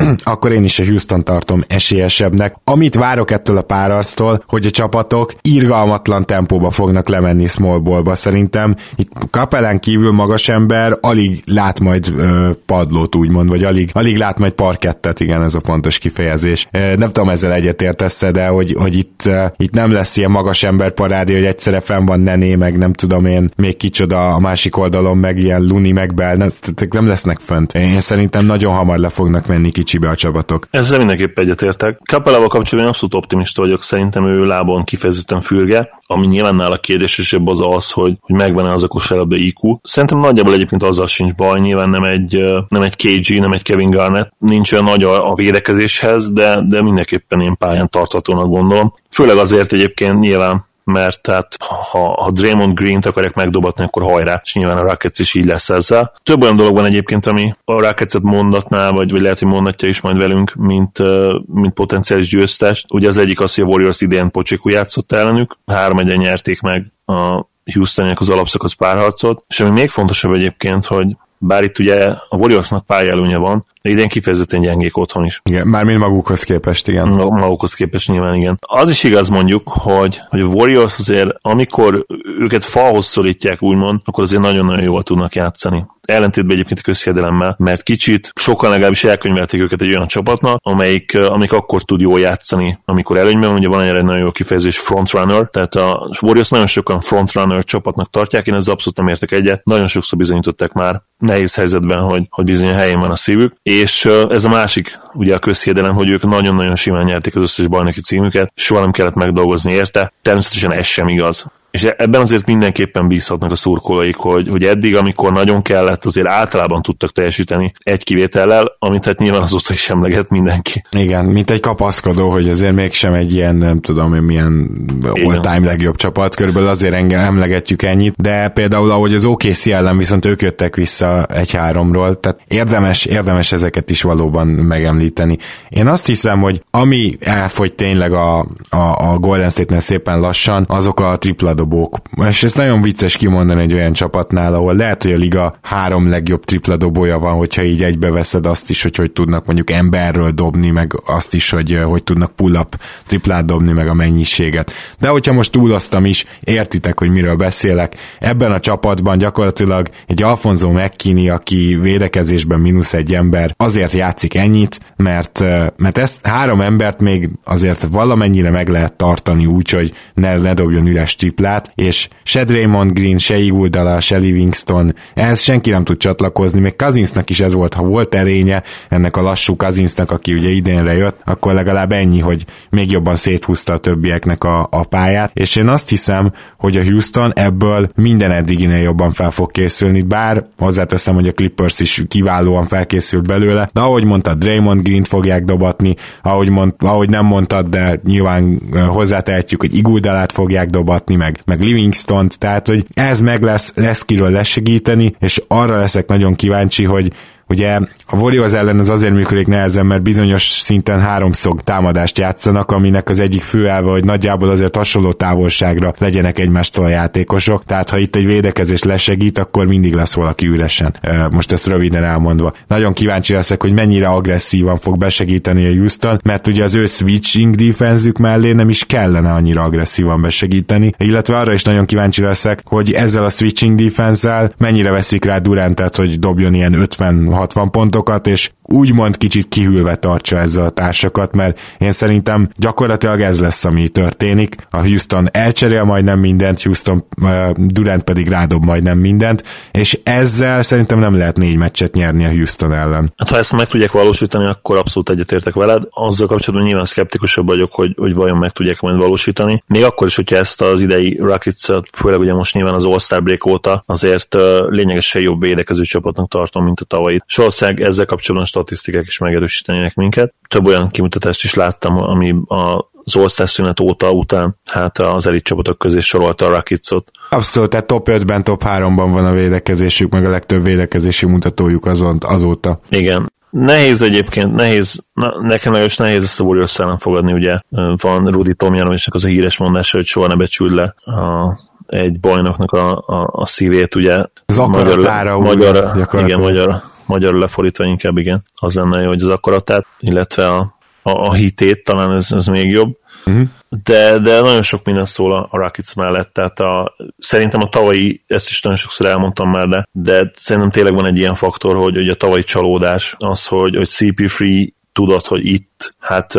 akkor 0.22 0.52
én 0.52 0.64
is 0.64 0.78
a 0.78 0.84
Houston 0.84 1.24
tartom 1.24 1.64
esélyesebbnek. 1.66 2.54
Amit 2.64 2.94
várok 2.94 3.30
ettől 3.30 3.56
a 3.56 3.62
párarctól, 3.62 4.42
hogy 4.46 4.66
a 4.66 4.70
csapatok 4.70 5.34
irgalmatlan 5.42 6.26
tempóba 6.26 6.70
fognak 6.70 7.08
lemenni 7.08 7.46
small 7.46 7.78
ballba. 7.78 8.14
Szerintem 8.14 8.74
itt 8.96 9.10
Kapelán 9.30 9.80
kívül 9.80 10.12
magas 10.12 10.48
ember 10.48 10.98
alig 11.00 11.42
lát 11.44 11.80
majd 11.80 12.14
ö, 12.16 12.50
padlót 12.66 13.14
úgymond, 13.14 13.48
vagy 13.48 13.64
alig, 13.64 13.90
alig 13.92 14.16
lát 14.16 14.38
majd 14.38 14.52
parkettet, 14.52 15.20
igen, 15.20 15.42
ez 15.42 15.54
a 15.54 15.60
pontos 15.60 15.98
kifejezés. 15.98 16.68
Nem 16.70 17.12
tudom 17.12 17.28
ezzel 17.28 17.52
egyetértesz 17.52 18.18
de 18.32 18.46
hogy, 18.46 18.74
hogy 18.78 18.96
itt, 18.96 19.30
itt 19.56 19.72
nem 19.72 19.92
lesz 19.92 20.16
ilyen 20.16 20.30
magas 20.30 20.62
ember 20.62 20.90
parádi, 20.90 21.32
hogy 21.32 21.44
egyszerre 21.44 21.80
fenn 21.80 22.04
van 22.04 22.20
Nené, 22.20 22.54
meg 22.54 22.78
nem 22.78 22.92
tudom 22.92 23.26
én, 23.26 23.50
még 23.56 23.76
kicsoda 23.76 24.28
a 24.28 24.38
másik 24.38 24.76
oldalon, 24.76 25.18
meg 25.18 25.38
ilyen 25.38 25.62
Luni, 25.62 25.92
meg 25.92 26.14
Bell, 26.14 26.36
nem, 26.36 26.48
nem 26.90 27.06
lesznek 27.06 27.38
fönt. 27.40 27.74
Én 27.74 28.00
szerintem 28.00 28.44
nagyon 28.44 28.74
hamar 28.74 28.98
le 28.98 29.08
fognak 29.28 29.46
menni 29.46 29.70
kicsibe 29.70 30.08
a 30.08 30.14
csapatok. 30.14 30.66
Ezzel 30.70 30.98
mindenképp 30.98 31.38
egyetértek. 31.38 31.98
Kapelával 32.04 32.48
kapcsolatban 32.48 32.92
abszolút 32.92 33.14
optimista 33.14 33.62
vagyok, 33.62 33.82
szerintem 33.82 34.26
ő 34.26 34.44
lábon 34.44 34.84
kifejezetten 34.84 35.40
fürge, 35.40 35.90
ami 36.06 36.26
nyilván 36.26 36.54
nála 36.54 36.76
kérdésesebb 36.76 37.46
az 37.46 37.60
az, 37.60 37.90
hogy, 37.90 38.16
hogy 38.20 38.36
megvan-e 38.36 38.72
az 38.72 38.82
a 38.82 38.88
kosárlabda 38.88 39.36
IQ. 39.36 39.78
Szerintem 39.82 40.18
nagyjából 40.18 40.52
egyébként 40.52 40.82
azzal 40.82 41.06
sincs 41.06 41.34
baj, 41.34 41.60
nyilván 41.60 41.90
nem 41.90 42.04
egy, 42.04 42.44
nem 42.68 42.82
egy 42.82 42.96
KG, 42.96 43.40
nem 43.40 43.52
egy 43.52 43.62
Kevin 43.62 43.90
Garnett, 43.90 44.32
nincs 44.38 44.72
olyan 44.72 44.84
nagy 44.84 45.02
a, 45.02 45.30
a 45.30 45.34
védekezéshez, 45.34 46.32
de, 46.32 46.60
de 46.68 46.82
mindenképpen 46.82 47.40
én 47.40 47.56
pályán 47.56 47.88
tarthatónak 47.88 48.48
gondolom. 48.48 48.94
Főleg 49.10 49.36
azért 49.36 49.72
egyébként 49.72 50.18
nyilván 50.18 50.66
mert 50.88 51.22
tehát 51.22 51.56
ha, 51.90 52.22
ha 52.22 52.30
Draymond 52.30 52.74
Green-t 52.74 53.06
akarják 53.06 53.34
megdobatni, 53.34 53.84
akkor 53.84 54.02
hajrá, 54.02 54.40
és 54.44 54.54
nyilván 54.54 54.78
a 54.78 54.82
Rockets 54.82 55.18
is 55.18 55.34
így 55.34 55.44
lesz 55.44 55.70
ezzel. 55.70 56.12
Több 56.22 56.42
olyan 56.42 56.56
dolog 56.56 56.74
van 56.74 56.84
egyébként, 56.84 57.26
ami 57.26 57.54
a 57.64 57.72
Rockets-et 57.72 58.22
mondatná, 58.22 58.90
vagy, 58.90 59.10
vagy 59.10 59.20
lehet, 59.20 59.38
hogy 59.38 59.48
mondatja 59.48 59.88
is 59.88 60.00
majd 60.00 60.16
velünk, 60.16 60.54
mint, 60.54 60.98
mint 61.46 61.72
potenciális 61.72 62.28
győztes. 62.28 62.84
Ugye 62.88 63.08
az 63.08 63.18
egyik 63.18 63.40
az, 63.40 63.54
hogy 63.54 63.64
a 63.64 63.66
Warriors 63.66 64.00
idén 64.00 64.30
Pocsikú 64.30 64.68
játszott 64.68 65.12
ellenük, 65.12 65.56
három 65.66 65.98
nyerték 65.98 66.60
meg 66.60 66.92
a 67.06 67.46
Houstoniak 67.74 68.20
az 68.20 68.28
alapszakasz 68.28 68.72
párharcot, 68.72 69.44
és 69.48 69.60
ami 69.60 69.70
még 69.70 69.88
fontosabb 69.88 70.34
egyébként, 70.34 70.84
hogy 70.84 71.16
bár 71.38 71.64
itt 71.64 71.78
ugye 71.78 72.04
a 72.28 72.36
Warriorsnak 72.36 72.86
pályelőnye 72.86 73.36
van, 73.36 73.66
idén 73.82 74.08
kifejezetten 74.08 74.60
gyengék 74.60 74.96
otthon 74.96 75.24
is. 75.24 75.40
Igen, 75.44 75.66
mármint 75.66 75.98
magukhoz 75.98 76.42
képest, 76.42 76.88
igen. 76.88 77.08
Magukhoz 77.08 77.74
képest 77.74 78.08
nyilván 78.08 78.34
igen. 78.34 78.56
Az 78.60 78.90
is 78.90 79.04
igaz 79.04 79.28
mondjuk, 79.28 79.62
hogy, 79.68 80.20
hogy 80.28 80.40
a 80.40 80.46
Warriors 80.46 80.98
azért, 80.98 81.30
amikor 81.40 82.06
őket 82.38 82.64
falhoz 82.64 83.06
szorítják 83.06 83.62
úgymond, 83.62 84.00
akkor 84.04 84.24
azért 84.24 84.42
nagyon-nagyon 84.42 84.82
jól 84.82 85.02
tudnak 85.02 85.34
játszani 85.34 85.86
ellentétben 86.08 86.52
egyébként 86.52 86.78
a 86.78 86.82
közhiedelemmel, 86.82 87.54
mert 87.58 87.82
kicsit 87.82 88.32
sokan 88.34 88.70
legalábbis 88.70 89.04
elkönyvelték 89.04 89.60
őket 89.60 89.82
egy 89.82 89.88
olyan 89.88 90.06
csapatnak, 90.06 90.60
amelyik, 90.62 91.14
amelyik 91.14 91.52
akkor 91.52 91.82
tud 91.82 92.00
jól 92.00 92.20
játszani, 92.20 92.78
amikor 92.84 93.18
előnyben 93.18 93.48
van, 93.48 93.58
ugye 93.58 93.68
van 93.68 93.80
egy 93.82 94.04
nagyon 94.04 94.22
jó 94.22 94.30
kifejezés 94.30 94.78
frontrunner, 94.78 95.48
tehát 95.48 95.74
a 95.74 96.10
Warriors 96.20 96.48
nagyon 96.48 96.66
sokan 96.66 97.00
frontrunner 97.00 97.64
csapatnak 97.64 98.10
tartják, 98.10 98.46
én 98.46 98.54
ezzel 98.54 98.72
abszolút 98.72 98.98
nem 98.98 99.08
értek 99.08 99.32
egyet, 99.32 99.64
nagyon 99.64 99.86
sokszor 99.86 100.18
bizonyították 100.18 100.72
már 100.72 101.02
nehéz 101.18 101.54
helyzetben, 101.54 101.98
hogy, 101.98 102.26
hogy 102.30 102.44
bizony 102.44 102.68
a 102.68 102.74
helyén 102.74 103.00
van 103.00 103.10
a 103.10 103.16
szívük, 103.16 103.52
és 103.68 104.04
ez 104.30 104.44
a 104.44 104.48
másik, 104.48 104.98
ugye 105.12 105.34
a 105.34 105.38
közhiedelem, 105.38 105.94
hogy 105.94 106.08
ők 106.08 106.22
nagyon-nagyon 106.22 106.76
simán 106.76 107.04
nyerték 107.04 107.36
az 107.36 107.42
összes 107.42 107.66
bajnoki 107.66 108.00
címüket, 108.00 108.52
soha 108.54 108.80
nem 108.80 108.90
kellett 108.90 109.14
megdolgozni 109.14 109.72
érte, 109.72 110.12
természetesen 110.22 110.72
ez 110.72 110.86
sem 110.86 111.08
igaz 111.08 111.46
és 111.78 111.84
ebben 111.96 112.20
azért 112.20 112.46
mindenképpen 112.46 113.08
bízhatnak 113.08 113.50
a 113.50 113.54
szurkolóik, 113.54 114.16
hogy, 114.16 114.48
hogy 114.48 114.64
eddig, 114.64 114.96
amikor 114.96 115.32
nagyon 115.32 115.62
kellett, 115.62 116.04
azért 116.04 116.26
általában 116.26 116.82
tudtak 116.82 117.12
teljesíteni 117.12 117.72
egy 117.82 118.04
kivétellel, 118.04 118.76
amit 118.78 119.04
hát 119.04 119.18
nyilván 119.18 119.42
azóta 119.42 119.72
is 119.72 119.90
emleget 119.90 120.30
mindenki. 120.30 120.82
Igen, 120.90 121.24
mint 121.24 121.50
egy 121.50 121.60
kapaszkodó, 121.60 122.30
hogy 122.30 122.48
azért 122.48 122.74
mégsem 122.74 123.12
egy 123.12 123.34
ilyen, 123.34 123.56
nem 123.56 123.80
tudom 123.80 124.14
én 124.14 124.22
milyen 124.22 124.70
all-time 125.02 125.66
legjobb 125.66 125.96
csapat, 125.96 126.34
körülbelül 126.34 126.68
azért 126.68 126.94
engem 126.94 127.20
emlegetjük 127.20 127.82
ennyit, 127.82 128.14
de 128.16 128.48
például 128.48 128.90
ahogy 128.90 129.14
az 129.14 129.24
OKC 129.24 129.66
ellen 129.66 129.98
viszont 129.98 130.24
ők 130.24 130.42
jöttek 130.42 130.76
vissza 130.76 131.26
egy-háromról, 131.26 132.20
tehát 132.20 132.40
érdemes, 132.48 133.04
érdemes 133.04 133.52
ezeket 133.52 133.90
is 133.90 134.02
valóban 134.02 134.46
megemlíteni. 134.46 135.38
Én 135.68 135.86
azt 135.86 136.06
hiszem, 136.06 136.40
hogy 136.40 136.62
ami 136.70 137.16
elfogy 137.20 137.72
tényleg 137.72 138.12
a, 138.12 138.38
a, 138.68 139.10
a 139.10 139.18
Golden 139.18 139.50
State-nél 139.50 139.80
szépen 139.80 140.20
lassan, 140.20 140.64
azok 140.68 141.00
a 141.00 141.16
tripla 141.18 141.54
tripladobók. 141.68 141.98
És 142.28 142.42
ez 142.42 142.54
nagyon 142.54 142.82
vicces 142.82 143.16
kimondani 143.16 143.62
egy 143.62 143.74
olyan 143.74 143.92
csapatnál, 143.92 144.54
ahol 144.54 144.74
lehet, 144.74 145.02
hogy 145.02 145.12
a 145.12 145.16
liga 145.16 145.54
három 145.62 146.08
legjobb 146.08 146.44
tripladobója 146.44 147.18
van, 147.18 147.34
hogyha 147.34 147.62
így 147.62 147.82
egybeveszed 147.82 148.46
azt 148.46 148.70
is, 148.70 148.82
hogy 148.82 148.96
hogy 148.96 149.12
tudnak 149.12 149.46
mondjuk 149.46 149.70
emberről 149.70 150.30
dobni, 150.30 150.70
meg 150.70 151.02
azt 151.06 151.34
is, 151.34 151.50
hogy 151.50 151.80
hogy 151.84 152.04
tudnak 152.04 152.32
pull-up 152.36 152.80
triplát 153.06 153.44
dobni, 153.44 153.72
meg 153.72 153.88
a 153.88 153.94
mennyiséget. 153.94 154.72
De 154.98 155.08
hogyha 155.08 155.32
most 155.32 155.52
túloztam 155.52 156.04
is, 156.04 156.24
értitek, 156.40 156.98
hogy 156.98 157.10
miről 157.10 157.36
beszélek. 157.36 157.94
Ebben 158.18 158.52
a 158.52 158.60
csapatban 158.60 159.18
gyakorlatilag 159.18 159.88
egy 160.06 160.22
Alfonso 160.22 160.70
McKinney, 160.70 161.28
aki 161.28 161.78
védekezésben 161.80 162.60
mínusz 162.60 162.94
egy 162.94 163.14
ember, 163.14 163.54
azért 163.56 163.92
játszik 163.92 164.34
ennyit, 164.34 164.80
mert, 164.96 165.44
mert 165.76 165.98
ezt 165.98 166.26
három 166.26 166.60
embert 166.60 167.00
még 167.00 167.30
azért 167.44 167.86
valamennyire 167.90 168.50
meg 168.50 168.68
lehet 168.68 168.92
tartani 168.92 169.46
úgy, 169.46 169.70
hogy 169.70 169.92
ne, 170.14 170.36
ne 170.36 170.54
dobjon 170.54 170.86
üres 170.86 171.16
triplát, 171.16 171.57
triplát, 171.60 171.72
és 171.74 172.08
se 172.22 172.44
Draymond 172.44 172.92
Green, 172.92 173.18
se 173.18 173.38
Iguodala, 173.38 174.00
se 174.00 174.16
Livingston, 174.16 174.94
ehhez 175.14 175.40
senki 175.40 175.70
nem 175.70 175.84
tud 175.84 175.96
csatlakozni, 175.96 176.60
még 176.60 176.76
Kazinsnak 176.76 177.30
is 177.30 177.40
ez 177.40 177.52
volt, 177.52 177.74
ha 177.74 177.82
volt 177.82 178.14
erénye 178.14 178.62
ennek 178.88 179.16
a 179.16 179.22
lassú 179.22 179.56
Kazinsnak, 179.56 180.10
aki 180.10 180.32
ugye 180.34 180.48
idénre 180.48 180.94
jött, 180.94 181.20
akkor 181.24 181.52
legalább 181.54 181.92
ennyi, 181.92 182.18
hogy 182.18 182.44
még 182.70 182.90
jobban 182.90 183.16
széthúzta 183.16 183.72
a 183.72 183.78
többieknek 183.78 184.44
a, 184.44 184.68
a 184.70 184.84
pályát, 184.84 185.30
és 185.34 185.56
én 185.56 185.68
azt 185.68 185.88
hiszem, 185.88 186.32
hogy 186.58 186.76
a 186.76 186.82
Houston 186.82 187.32
ebből 187.34 187.88
minden 187.94 188.30
eddiginél 188.30 188.82
jobban 188.82 189.12
fel 189.12 189.30
fog 189.30 189.50
készülni, 189.50 190.02
bár 190.02 190.44
hozzáteszem, 190.58 191.14
hogy 191.14 191.28
a 191.28 191.32
Clippers 191.32 191.80
is 191.80 192.02
kiválóan 192.08 192.66
felkészült 192.66 193.26
belőle, 193.26 193.70
de 193.72 193.80
ahogy 193.80 194.04
mondtad, 194.04 194.38
Draymond 194.38 194.82
Green 194.82 195.04
fogják 195.04 195.44
dobatni, 195.44 195.94
ahogy, 196.22 196.48
mond, 196.48 196.74
ahogy 196.78 197.10
nem 197.10 197.24
mondtad, 197.24 197.66
de 197.66 198.00
nyilván 198.04 198.60
hozzátehetjük, 198.86 199.60
hogy 199.60 199.74
Iguodalát 199.74 200.32
fogják 200.32 200.70
dobatni, 200.70 201.14
meg 201.14 201.37
meg, 201.44 201.60
livingston 201.60 202.28
tehát 202.38 202.66
hogy 202.66 202.86
ez 202.94 203.20
meg 203.20 203.42
lesz, 203.42 203.72
lesz 203.74 204.04
kiről 204.04 204.30
lesegíteni, 204.30 205.14
és 205.20 205.42
arra 205.48 205.76
leszek 205.76 206.06
nagyon 206.06 206.34
kíváncsi, 206.34 206.84
hogy 206.84 207.12
Ugye 207.48 207.78
a 208.10 208.16
Warriors 208.16 208.52
ellen 208.52 208.78
az 208.78 208.88
azért 208.88 209.12
működik 209.12 209.46
nehezen, 209.46 209.86
mert 209.86 210.02
bizonyos 210.02 210.42
szinten 210.42 211.00
háromszor 211.00 211.54
támadást 211.64 212.18
játszanak, 212.18 212.70
aminek 212.70 213.08
az 213.08 213.20
egyik 213.20 213.42
fő 213.42 213.68
elve, 213.68 213.90
hogy 213.90 214.04
nagyjából 214.04 214.48
azért 214.48 214.76
hasonló 214.76 215.12
távolságra 215.12 215.94
legyenek 215.98 216.38
egymástól 216.38 216.84
a 216.84 216.88
játékosok, 216.88 217.64
tehát 217.64 217.90
ha 217.90 217.98
itt 217.98 218.16
egy 218.16 218.26
védekezés 218.26 218.82
lesegít, 218.82 219.38
akkor 219.38 219.66
mindig 219.66 219.94
lesz 219.94 220.14
valaki 220.14 220.46
üresen. 220.46 220.94
Most 221.30 221.52
ezt 221.52 221.66
röviden 221.66 222.04
elmondva. 222.04 222.52
Nagyon 222.66 222.92
kíváncsi 222.92 223.32
leszek, 223.32 223.62
hogy 223.62 223.72
mennyire 223.72 224.08
agresszívan 224.08 224.76
fog 224.76 224.98
besegíteni 224.98 225.66
a 225.66 225.72
Houston, 225.78 226.18
mert 226.24 226.46
ugye 226.46 226.62
az 226.62 226.74
ő 226.74 226.86
switching 226.86 227.54
defenzük 227.54 228.18
mellé 228.18 228.52
nem 228.52 228.68
is 228.68 228.84
kellene 228.84 229.32
annyira 229.32 229.62
agresszívan 229.62 230.20
besegíteni, 230.20 230.92
illetve 230.98 231.38
arra 231.38 231.52
is 231.52 231.62
nagyon 231.62 231.84
kíváncsi 231.84 232.22
leszek, 232.22 232.62
hogy 232.64 232.92
ezzel 232.92 233.24
a 233.24 233.30
switching 233.30 233.80
defense 233.80 234.52
mennyire 234.58 234.90
veszik 234.90 235.24
rá 235.24 235.38
Durantet, 235.38 235.96
hogy 235.96 236.18
dobjon 236.18 236.54
ilyen 236.54 236.74
50 236.74 237.32
60 237.32 237.70
pontokat, 237.98 238.26
és 238.26 238.52
úgymond 238.68 239.16
kicsit 239.16 239.48
kihűlve 239.48 239.96
tartsa 239.96 240.38
ezzel 240.38 240.64
a 240.64 240.70
társakat, 240.70 241.34
mert 241.34 241.60
én 241.78 241.92
szerintem 241.92 242.48
gyakorlatilag 242.56 243.20
ez 243.20 243.40
lesz, 243.40 243.64
ami 243.64 243.88
történik. 243.88 244.56
A 244.70 244.76
Houston 244.76 245.28
elcserél 245.32 245.84
majdnem 245.84 246.18
mindent, 246.18 246.62
Houston 246.62 247.04
uh, 247.22 247.50
Durant 247.56 248.02
pedig 248.02 248.28
rádob 248.28 248.64
majdnem 248.64 248.98
mindent, 248.98 249.44
és 249.72 249.98
ezzel 250.02 250.62
szerintem 250.62 250.98
nem 250.98 251.16
lehet 251.16 251.36
négy 251.36 251.56
meccset 251.56 251.94
nyerni 251.94 252.24
a 252.24 252.30
Houston 252.30 252.72
ellen. 252.72 253.12
Hát, 253.16 253.28
ha 253.28 253.36
ezt 253.36 253.52
meg 253.52 253.66
tudják 253.66 253.92
valósítani, 253.92 254.46
akkor 254.46 254.76
abszolút 254.76 255.10
egyetértek 255.10 255.54
veled. 255.54 255.82
Azzal 255.90 256.26
kapcsolatban 256.26 256.68
nyilván 256.68 256.84
szkeptikusabb 256.84 257.46
vagyok, 257.46 257.72
hogy, 257.72 257.94
hogy 257.96 258.14
vajon 258.14 258.36
meg 258.36 258.50
tudják 258.50 258.80
majd 258.80 258.96
valósítani. 258.96 259.62
Még 259.66 259.84
akkor 259.84 260.06
is, 260.06 260.16
hogyha 260.16 260.36
ezt 260.36 260.60
az 260.60 260.80
idei 260.80 261.16
rockets 261.20 261.66
főleg 261.92 262.20
ugye 262.20 262.34
most 262.34 262.54
nyilván 262.54 262.74
az 262.74 262.84
All-Star 262.84 263.22
break 263.22 263.46
óta, 263.46 263.82
azért 263.86 264.34
uh, 264.34 264.42
lényegesen 264.68 265.22
jobb 265.22 265.40
védekező 265.40 265.82
csapatnak 265.82 266.28
tartom, 266.28 266.64
mint 266.64 266.80
a 266.80 266.84
tavalyi. 266.84 267.22
Sorország 267.26 267.80
ezzel 267.80 268.04
kapcsolatban 268.04 268.48
statisztikák 268.58 269.06
is 269.06 269.18
megerősítenének 269.18 269.94
minket. 269.94 270.34
Több 270.48 270.66
olyan 270.66 270.88
kimutatást 270.88 271.44
is 271.44 271.54
láttam, 271.54 272.02
ami 272.02 272.34
a 272.46 272.90
az 273.04 273.16
All-Star 273.16 273.48
szünet 273.48 273.80
óta 273.80 274.10
után 274.10 274.56
hát 274.70 274.98
az 274.98 275.26
elit 275.26 275.44
csapatok 275.44 275.78
közé 275.78 276.00
sorolta 276.00 276.46
a 276.46 276.50
Rockets-ot. 276.50 277.10
Abszolút, 277.30 277.70
tehát 277.70 277.86
top 277.86 278.08
5-ben, 278.10 278.44
top 278.44 278.62
3-ban 278.66 279.08
van 279.12 279.26
a 279.26 279.32
védekezésük, 279.32 280.12
meg 280.12 280.24
a 280.24 280.30
legtöbb 280.30 280.64
védekezési 280.64 281.26
mutatójuk 281.26 281.86
azon, 281.86 282.18
azóta. 282.20 282.80
Igen, 282.88 283.32
Nehéz 283.50 284.02
egyébként, 284.02 284.54
nehéz, 284.54 285.04
na, 285.12 285.40
nekem 285.40 285.74
is 285.74 285.96
nehéz 285.96 286.22
ezt 286.22 286.40
a 286.40 286.44
Warriors 286.44 286.78
ellen 286.78 286.98
fogadni, 286.98 287.32
ugye 287.32 287.58
van 287.96 288.26
Rudi 288.26 288.54
Tomjanovicsnak 288.54 289.14
az 289.14 289.24
a 289.24 289.28
híres 289.28 289.58
mondása, 289.58 289.96
hogy 289.96 290.06
soha 290.06 290.26
ne 290.26 290.34
becsül 290.34 290.74
le 290.74 290.94
a, 291.14 291.58
egy 291.86 292.20
bajnoknak 292.20 292.72
a, 292.72 293.04
a, 293.06 293.28
a 293.32 293.46
szívét, 293.46 293.94
ugye. 293.94 294.24
Az 294.46 294.58
akaratára 294.58 295.38
magyar, 295.38 295.94
magyar, 295.94 296.24
igen, 296.24 296.40
magyar, 296.40 296.82
magyarul 297.08 297.40
lefordítva 297.40 297.84
inkább 297.84 298.18
igen, 298.18 298.42
az 298.54 298.74
lenne 298.74 299.00
jó, 299.00 299.08
hogy 299.08 299.22
az 299.22 299.28
akaratát, 299.28 299.86
illetve 299.98 300.48
a, 300.48 300.78
a, 301.02 301.10
a 301.10 301.32
hitét, 301.32 301.84
talán 301.84 302.12
ez, 302.12 302.32
ez 302.32 302.46
még 302.46 302.70
jobb. 302.70 302.96
Uh-huh. 303.26 303.48
De, 303.84 304.18
de 304.18 304.40
nagyon 304.40 304.62
sok 304.62 304.84
minden 304.84 305.04
szól 305.04 305.32
a, 305.32 305.48
a 305.50 305.56
Rockets 305.56 305.94
mellett, 305.94 306.32
tehát 306.32 306.60
a, 306.60 306.96
szerintem 307.18 307.60
a 307.60 307.68
tavalyi, 307.68 308.24
ezt 308.26 308.48
is 308.48 308.62
nagyon 308.62 308.78
sokszor 308.78 309.06
elmondtam 309.06 309.50
már, 309.50 309.68
de, 309.68 309.88
de 309.92 310.30
szerintem 310.34 310.70
tényleg 310.70 310.94
van 310.94 311.06
egy 311.06 311.16
ilyen 311.16 311.34
faktor, 311.34 311.76
hogy, 311.76 311.94
hogy 311.94 312.08
a 312.08 312.14
tavalyi 312.14 312.42
csalódás, 312.42 313.14
az, 313.18 313.46
hogy, 313.46 313.76
hogy 313.76 313.88
CP3 313.90 314.68
tudod, 314.92 315.26
hogy 315.26 315.46
itt, 315.46 315.94
hát 315.98 316.32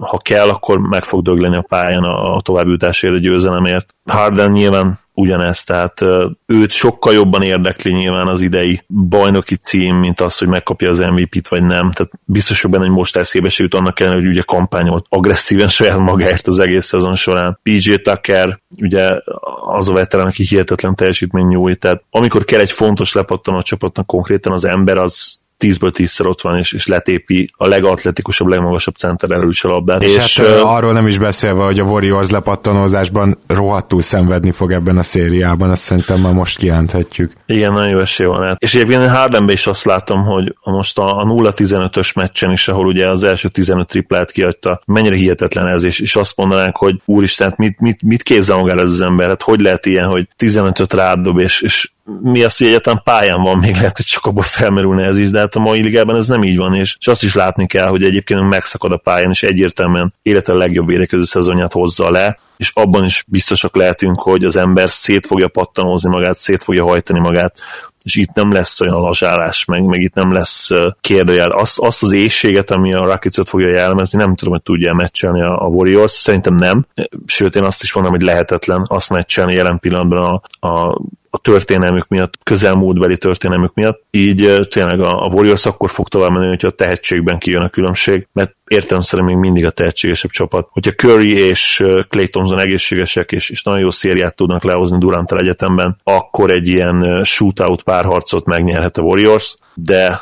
ha 0.00 0.18
kell, 0.18 0.48
akkor 0.48 0.78
meg 0.78 1.04
fog 1.04 1.22
dögleni 1.22 1.56
a 1.56 1.64
pályán 1.68 2.02
a, 2.02 2.34
a 2.34 2.40
továbbjutásért, 2.40 3.14
a 3.14 3.18
győzelemért. 3.18 3.94
Harden 4.06 4.50
nyilván 4.50 4.98
ugyanezt, 5.18 5.66
tehát 5.66 6.04
őt 6.46 6.70
sokkal 6.70 7.12
jobban 7.12 7.42
érdekli 7.42 7.92
nyilván 7.92 8.26
az 8.26 8.40
idei 8.40 8.80
bajnoki 8.88 9.56
cím, 9.56 9.96
mint 9.96 10.20
az, 10.20 10.38
hogy 10.38 10.48
megkapja 10.48 10.90
az 10.90 10.98
MVP-t 10.98 11.48
vagy 11.48 11.62
nem. 11.62 11.90
Tehát 11.92 12.12
biztos, 12.24 12.62
hogy 12.62 12.70
benne, 12.70 12.84
hogy 12.86 12.94
most 12.94 13.16
eszébe 13.16 13.48
se 13.48 13.62
jut 13.62 13.74
annak 13.74 14.00
ellen, 14.00 14.14
hogy 14.14 14.26
ugye 14.26 14.42
kampányolt 14.42 15.06
agresszíven 15.08 15.68
saját 15.78 15.98
magáért 15.98 16.46
az 16.46 16.58
egész 16.58 16.86
szezon 16.86 17.14
során. 17.14 17.58
PJ 17.62 17.94
Tucker, 17.94 18.60
ugye 18.76 19.10
az 19.66 19.88
a 19.88 19.92
veterán, 19.92 20.26
aki 20.26 20.44
hihetetlen 20.44 20.94
teljesítmény 20.94 21.46
nyújt, 21.46 21.78
tehát 21.78 22.02
amikor 22.10 22.44
kell 22.44 22.60
egy 22.60 22.72
fontos 22.72 23.12
lepattanó 23.12 23.56
a 23.56 23.62
csapatnak 23.62 24.06
konkrétan 24.06 24.52
az 24.52 24.64
ember, 24.64 24.96
az 24.96 25.40
tízből 25.58 25.90
tízszer 25.90 26.26
ott 26.26 26.40
van, 26.40 26.58
és, 26.58 26.72
és 26.72 26.86
letépi 26.86 27.50
a 27.56 27.66
legatletikusabb, 27.66 28.48
legmagasabb 28.48 28.94
center 28.94 29.30
elős 29.30 29.64
a 29.64 29.68
labdát. 29.68 30.02
És, 30.02 30.16
és 30.16 30.38
hát, 30.38 30.62
uh, 30.62 30.74
arról 30.74 30.92
nem 30.92 31.06
is 31.06 31.18
beszélve, 31.18 31.64
hogy 31.64 31.78
a 31.78 31.84
Warriors 31.84 32.30
lepattanózásban 32.30 33.38
rohadtul 33.46 34.02
szenvedni 34.02 34.50
fog 34.50 34.72
ebben 34.72 34.98
a 34.98 35.02
szériában, 35.02 35.70
azt 35.70 35.82
szerintem 35.82 36.20
már 36.20 36.32
most 36.32 36.58
kijelenthetjük. 36.58 37.32
Igen, 37.46 37.72
nagyon 37.72 37.88
jó 37.88 37.98
esély 37.98 38.26
van. 38.26 38.56
És 38.58 38.74
egyébként 38.74 39.06
Hardenben 39.08 39.54
is 39.54 39.66
azt 39.66 39.84
látom, 39.84 40.24
hogy 40.24 40.54
most 40.64 40.98
a, 40.98 41.20
a 41.20 41.24
0-15-ös 41.24 42.14
meccsen 42.14 42.50
is, 42.50 42.68
ahol 42.68 42.86
ugye 42.86 43.08
az 43.08 43.22
első 43.22 43.48
15 43.48 43.86
triplát 43.88 44.30
kiadta, 44.30 44.80
mennyire 44.86 45.16
hihetetlen 45.16 45.66
ez, 45.66 45.82
és, 45.82 46.00
és 46.00 46.16
azt 46.16 46.36
mondanánk, 46.36 46.76
hogy 46.76 47.00
úristen, 47.04 47.54
mit, 47.56 47.80
mit, 47.80 48.02
mit 48.02 48.22
kézzel 48.22 48.56
magára 48.56 48.80
ez 48.80 48.90
az 48.90 49.00
ember, 49.00 49.28
hát 49.28 49.42
hogy 49.42 49.60
lehet 49.60 49.86
ilyen, 49.86 50.08
hogy 50.08 50.28
15-öt 50.38 50.92
rádob, 50.92 51.38
és, 51.38 51.60
és 51.60 51.90
mi 52.22 52.42
az, 52.42 52.56
hogy 52.56 52.66
egyáltalán 52.66 53.00
pályán 53.04 53.42
van, 53.42 53.58
még 53.58 53.74
lehet, 53.74 53.96
hogy 53.96 54.06
csak 54.06 54.26
abból 54.26 54.42
felmerülne 54.42 55.04
ez 55.04 55.18
is, 55.18 55.30
de 55.30 55.38
hát 55.38 55.54
a 55.54 55.60
mai 55.60 55.82
ligában 55.82 56.16
ez 56.16 56.28
nem 56.28 56.44
így 56.44 56.56
van, 56.56 56.74
és, 56.74 56.96
és 57.00 57.06
azt 57.06 57.22
is 57.22 57.34
látni 57.34 57.66
kell, 57.66 57.88
hogy 57.88 58.04
egyébként 58.04 58.48
megszakad 58.48 58.92
a 58.92 58.96
pályán, 58.96 59.30
és 59.30 59.42
egyértelműen 59.42 60.14
élete 60.22 60.52
legjobb 60.52 60.86
védekező 60.86 61.24
szezonját 61.24 61.72
hozza 61.72 62.10
le, 62.10 62.38
és 62.56 62.70
abban 62.74 63.04
is 63.04 63.24
biztosak 63.26 63.76
lehetünk, 63.76 64.20
hogy 64.20 64.44
az 64.44 64.56
ember 64.56 64.90
szét 64.90 65.26
fogja 65.26 65.48
pattanózni 65.48 66.10
magát, 66.10 66.36
szét 66.36 66.62
fogja 66.62 66.84
hajtani 66.84 67.18
magát, 67.18 67.60
és 68.02 68.16
itt 68.16 68.32
nem 68.32 68.52
lesz 68.52 68.80
olyan 68.80 69.00
lazsálás, 69.00 69.64
meg, 69.64 69.84
meg 69.84 70.00
itt 70.00 70.14
nem 70.14 70.32
lesz 70.32 70.70
kérdőjel. 71.00 71.50
Azt, 71.50 71.78
azt 71.78 72.02
az 72.02 72.12
éjséget, 72.12 72.70
ami 72.70 72.94
a 72.94 73.04
rockets 73.04 73.48
fogja 73.48 73.68
jellemezni, 73.68 74.18
nem 74.18 74.34
tudom, 74.34 74.52
hogy 74.52 74.62
tudja 74.62 74.94
meccselni 74.94 75.42
a, 75.42 75.64
a 75.64 75.66
Warriors, 75.66 76.12
szerintem 76.12 76.54
nem. 76.54 76.86
Sőt, 77.26 77.56
én 77.56 77.62
azt 77.62 77.82
is 77.82 77.92
mondom, 77.92 78.12
hogy 78.12 78.22
lehetetlen 78.22 78.84
azt 78.86 79.10
meccselni 79.10 79.54
jelen 79.54 79.78
pillanatban 79.78 80.42
a, 80.60 80.68
a 80.68 81.00
a 81.30 81.38
történelmük 81.38 82.08
miatt, 82.08 82.34
közelmúltbeli 82.42 83.18
történelmük 83.18 83.74
miatt, 83.74 84.02
így 84.10 84.66
tényleg 84.68 85.00
a, 85.00 85.24
a 85.24 85.28
Warriors 85.32 85.66
akkor 85.66 85.90
fog 85.90 86.08
tovább 86.08 86.30
menni, 86.30 86.48
hogyha 86.48 86.68
a 86.68 86.70
tehetségben 86.70 87.38
kijön 87.38 87.62
a 87.62 87.68
különbség, 87.68 88.28
mert 88.32 88.54
értem 88.66 89.00
szerint 89.00 89.28
még 89.28 89.36
mindig 89.36 89.64
a 89.64 89.70
tehetségesebb 89.70 90.30
csapat. 90.30 90.68
Hogyha 90.70 90.92
Curry 90.92 91.38
és 91.38 91.84
Clay 92.08 92.28
Thompson 92.28 92.58
egészségesek, 92.58 93.32
és, 93.32 93.50
és 93.50 93.62
nagyon 93.62 93.80
jó 93.80 93.90
szériát 93.90 94.36
tudnak 94.36 94.64
lehozni 94.64 94.98
durant 94.98 95.32
egyetemben, 95.32 96.00
akkor 96.04 96.50
egy 96.50 96.68
ilyen 96.68 97.24
shootout 97.24 97.82
párharcot 97.82 98.44
megnyerhet 98.44 98.96
a 98.96 99.02
Warriors, 99.02 99.56
de 99.74 100.20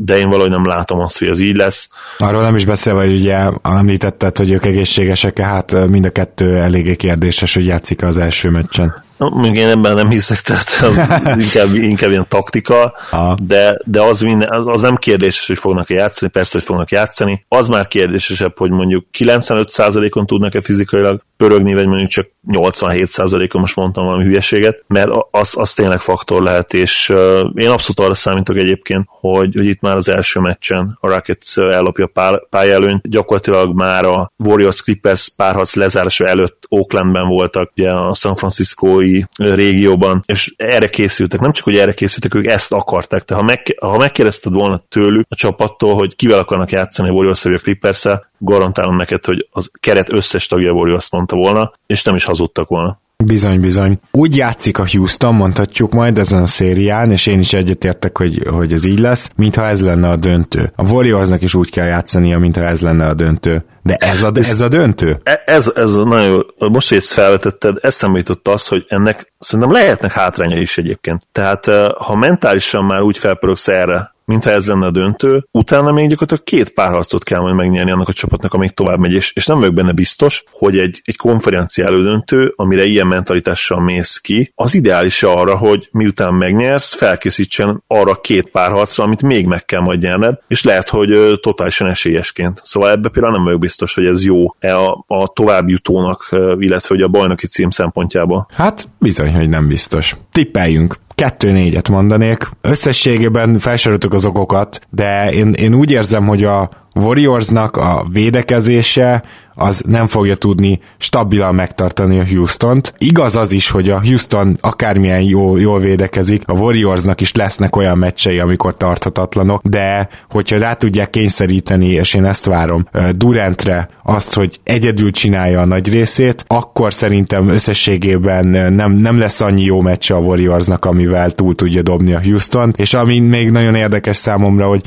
de 0.00 0.18
én 0.18 0.28
valahogy 0.28 0.50
nem 0.50 0.66
látom 0.66 1.00
azt, 1.00 1.18
hogy 1.18 1.28
ez 1.28 1.40
így 1.40 1.56
lesz. 1.56 1.88
Arról 2.18 2.42
nem 2.42 2.56
is 2.56 2.64
beszélve, 2.64 3.04
hogy 3.04 3.12
ugye 3.12 3.50
említetted, 3.62 4.38
hogy 4.38 4.50
ők 4.50 4.66
egészségesek, 4.66 5.38
hát 5.38 5.88
mind 5.88 6.04
a 6.04 6.10
kettő 6.10 6.56
eléggé 6.56 6.96
kérdéses, 6.96 7.54
hogy 7.54 7.66
játszik 7.66 8.02
az 8.02 8.16
első 8.16 8.50
meccsen. 8.50 9.04
Még 9.18 9.54
én 9.54 9.68
ebben 9.68 9.94
nem 9.94 10.10
hiszek, 10.10 10.40
tehát 10.40 10.80
az 10.80 10.96
inkább, 11.44 11.74
inkább 11.74 12.10
ilyen 12.10 12.26
taktika, 12.28 12.94
de, 13.36 13.78
de 13.84 14.02
az, 14.02 14.20
minden, 14.20 14.52
az, 14.52 14.66
az 14.66 14.80
nem 14.80 14.96
kérdéses, 14.96 15.46
hogy 15.46 15.58
fognak-e 15.58 15.94
játszani, 15.94 16.30
persze, 16.30 16.50
hogy 16.52 16.66
fognak 16.66 16.90
játszani. 16.90 17.44
Az 17.48 17.68
már 17.68 17.86
kérdésesebb, 17.86 18.58
hogy 18.58 18.70
mondjuk 18.70 19.06
95%-on 19.18 20.26
tudnak-e 20.26 20.60
fizikailag 20.60 21.22
pörögni, 21.36 21.74
vagy 21.74 21.86
mondjuk 21.86 22.10
csak 22.10 22.28
87%-on 22.52 23.60
most 23.60 23.76
mondtam 23.76 24.04
valami 24.04 24.24
hülyeséget, 24.24 24.84
mert 24.86 25.10
az, 25.30 25.54
az 25.56 25.74
tényleg 25.74 26.00
faktor 26.00 26.42
lehet, 26.42 26.74
és 26.74 27.08
én 27.54 27.68
abszolút 27.68 27.98
arra 27.98 28.14
számítok 28.14 28.56
egyébként, 28.56 29.06
hogy, 29.08 29.54
hogy 29.54 29.66
itt 29.66 29.80
már 29.80 29.96
az 29.96 30.08
első 30.08 30.40
meccsen 30.40 30.98
a 31.00 31.08
Rockets 31.08 31.58
ellopja 31.58 32.10
a 32.14 32.46
pályelőnyt, 32.50 33.08
gyakorlatilag 33.08 33.74
már 33.74 34.04
a 34.04 34.32
Warriors 34.36 34.82
Clippers 34.82 35.28
párharc 35.36 35.74
lezárása 35.74 36.26
előtt 36.26 36.66
Oaklandben 36.68 37.28
voltak, 37.28 37.70
ugye 37.76 37.90
a 37.90 38.14
San 38.14 38.34
Francisco 38.34 38.98
régióban, 39.36 40.22
és 40.26 40.54
erre 40.56 40.88
készültek. 40.88 41.40
Nem 41.40 41.52
csak, 41.52 41.64
hogy 41.64 41.76
erre 41.76 41.92
készültek, 41.92 42.34
ők 42.34 42.46
ezt 42.46 42.72
akarták. 42.72 43.22
Tehát 43.22 43.42
ha, 43.42 43.48
meg, 43.48 43.76
ha 43.80 43.98
megkérdezted 43.98 44.52
volna 44.52 44.84
tőlük 44.88 45.26
a 45.28 45.34
csapattól, 45.34 45.94
hogy 45.94 46.16
kivel 46.16 46.38
akarnak 46.38 46.70
játszani 46.70 47.08
a 47.08 47.12
Warriors 47.12 47.42
vagy 47.42 47.54
a 47.54 47.58
clippers 47.58 48.06
garantálom 48.38 48.96
neked, 48.96 49.24
hogy 49.24 49.48
az 49.50 49.70
keret 49.80 50.12
összes 50.12 50.46
tagja 50.46 50.72
Warriors 50.72 51.10
mondta 51.10 51.36
volna, 51.36 51.72
és 51.86 52.02
nem 52.02 52.14
is 52.14 52.24
hazudtak 52.38 52.68
volna. 52.68 53.00
Bizony, 53.24 53.60
bizony. 53.60 53.98
Úgy 54.10 54.36
játszik 54.36 54.78
a 54.78 54.86
Houston, 54.92 55.34
mondhatjuk 55.34 55.92
majd 55.92 56.18
ezen 56.18 56.42
a 56.42 56.46
szérián, 56.46 57.10
és 57.10 57.26
én 57.26 57.38
is 57.38 57.52
egyetértek, 57.52 58.18
hogy, 58.18 58.42
hogy 58.50 58.72
ez 58.72 58.84
így 58.84 58.98
lesz, 58.98 59.30
mintha 59.36 59.66
ez 59.66 59.82
lenne 59.82 60.08
a 60.08 60.16
döntő. 60.16 60.72
A 60.76 60.90
Warriorsnak 60.90 61.42
is 61.42 61.54
úgy 61.54 61.70
kell 61.70 61.86
játszania, 61.86 62.38
mintha 62.38 62.64
ez 62.64 62.80
lenne 62.80 63.06
a 63.06 63.14
döntő. 63.14 63.64
De 63.82 63.94
ez 63.94 64.22
a, 64.22 64.30
ez 64.34 64.60
a 64.60 64.68
döntő? 64.68 65.20
E, 65.22 65.42
ez, 65.44 65.72
ez 65.74 65.94
nagyon 65.94 66.44
jó. 66.58 66.68
Most, 66.68 66.88
hogy 66.88 66.98
ezt 66.98 67.12
felvetetted, 67.12 67.76
eszembe 67.80 68.18
jutott 68.18 68.48
az, 68.48 68.66
hogy 68.66 68.84
ennek 68.88 69.32
szerintem 69.38 69.74
lehetnek 69.74 70.12
hátránya 70.12 70.56
is 70.56 70.78
egyébként. 70.78 71.26
Tehát 71.32 71.66
ha 71.98 72.16
mentálisan 72.16 72.84
már 72.84 73.00
úgy 73.00 73.18
felpörögsz 73.18 73.68
erre, 73.68 74.14
mintha 74.28 74.50
ez 74.50 74.66
lenne 74.66 74.86
a 74.86 74.90
döntő, 74.90 75.46
utána 75.50 75.92
még 75.92 76.08
gyakorlatilag 76.08 76.44
két 76.44 76.70
párharcot 76.70 77.22
kell 77.22 77.40
majd 77.40 77.54
megnyerni 77.54 77.90
annak 77.90 78.08
a 78.08 78.12
csapatnak, 78.12 78.52
amíg 78.52 78.70
tovább 78.70 78.98
megy, 78.98 79.12
és, 79.12 79.32
és 79.34 79.46
nem 79.46 79.58
vagyok 79.58 79.74
benne 79.74 79.92
biztos, 79.92 80.44
hogy 80.50 80.78
egy, 80.78 81.02
egy 81.04 81.16
konferencia 81.16 81.86
elődöntő, 81.86 82.52
amire 82.56 82.84
ilyen 82.84 83.06
mentalitással 83.06 83.80
mész 83.80 84.18
ki, 84.18 84.52
az 84.54 84.74
ideális 84.74 85.22
arra, 85.22 85.56
hogy 85.56 85.88
miután 85.92 86.34
megnyersz, 86.34 86.94
felkészítsen 86.94 87.82
arra 87.86 88.20
két 88.20 88.50
párharcra, 88.50 89.04
amit 89.04 89.22
még 89.22 89.46
meg 89.46 89.64
kell 89.64 89.80
majd 89.80 90.02
nyerned, 90.02 90.38
és 90.48 90.64
lehet, 90.64 90.88
hogy 90.88 91.38
totálisan 91.40 91.88
esélyesként. 91.88 92.60
Szóval 92.64 92.90
ebbe 92.90 93.08
például 93.08 93.34
nem 93.34 93.44
vagyok 93.44 93.60
biztos, 93.60 93.94
hogy 93.94 94.06
ez 94.06 94.24
jó-e 94.24 94.78
a, 94.78 95.04
a 95.06 95.28
továbbjutónak, 95.28 96.28
illetve 96.58 96.94
hogy 96.94 97.02
a 97.02 97.08
bajnoki 97.08 97.46
cím 97.46 97.70
szempontjából. 97.70 98.48
Hát 98.54 98.88
bizony, 98.98 99.34
hogy 99.34 99.48
nem 99.48 99.68
biztos. 99.68 100.16
Tippeljünk 100.38 100.96
kettő 101.14 101.52
négyet 101.52 101.88
mondanék. 101.88 102.48
Összességében 102.60 103.58
felsoroltuk 103.58 104.12
az 104.12 104.24
okokat, 104.24 104.80
de 104.90 105.32
én, 105.32 105.52
én 105.52 105.74
úgy 105.74 105.90
érzem, 105.90 106.26
hogy 106.26 106.44
a 106.44 106.70
Warriorsnak 106.94 107.76
a 107.76 108.06
védekezése 108.12 109.22
az 109.58 109.82
nem 109.86 110.06
fogja 110.06 110.34
tudni 110.34 110.80
stabilan 110.98 111.54
megtartani 111.54 112.18
a 112.18 112.26
Houston-t. 112.26 112.94
Igaz 112.98 113.36
az 113.36 113.52
is, 113.52 113.70
hogy 113.70 113.90
a 113.90 114.00
Houston 114.04 114.58
akármilyen 114.60 115.20
jó, 115.20 115.56
jól 115.56 115.80
védekezik, 115.80 116.42
a 116.46 116.52
Warriorsnak 116.52 117.20
is 117.20 117.32
lesznek 117.32 117.76
olyan 117.76 117.98
meccsei, 117.98 118.38
amikor 118.38 118.76
tarthatatlanok, 118.76 119.62
de 119.64 120.08
hogyha 120.30 120.58
rá 120.58 120.74
tudják 120.74 121.10
kényszeríteni, 121.10 121.86
és 121.86 122.14
én 122.14 122.24
ezt 122.24 122.44
várom, 122.44 122.88
Durantre 123.12 123.88
azt, 124.02 124.34
hogy 124.34 124.60
egyedül 124.64 125.10
csinálja 125.10 125.60
a 125.60 125.64
nagy 125.64 125.92
részét, 125.92 126.44
akkor 126.46 126.92
szerintem 126.92 127.48
összességében 127.48 128.46
nem, 128.72 128.92
nem 128.92 129.18
lesz 129.18 129.40
annyi 129.40 129.64
jó 129.64 129.80
meccse 129.80 130.14
a 130.14 130.18
Warriorsnak, 130.18 130.84
amivel 130.84 131.30
túl 131.30 131.54
tudja 131.54 131.82
dobni 131.82 132.12
a 132.14 132.22
Houston, 132.22 132.72
és 132.76 132.94
ami 132.94 133.18
még 133.18 133.50
nagyon 133.50 133.74
érdekes 133.74 134.16
számomra, 134.16 134.66
hogy 134.66 134.80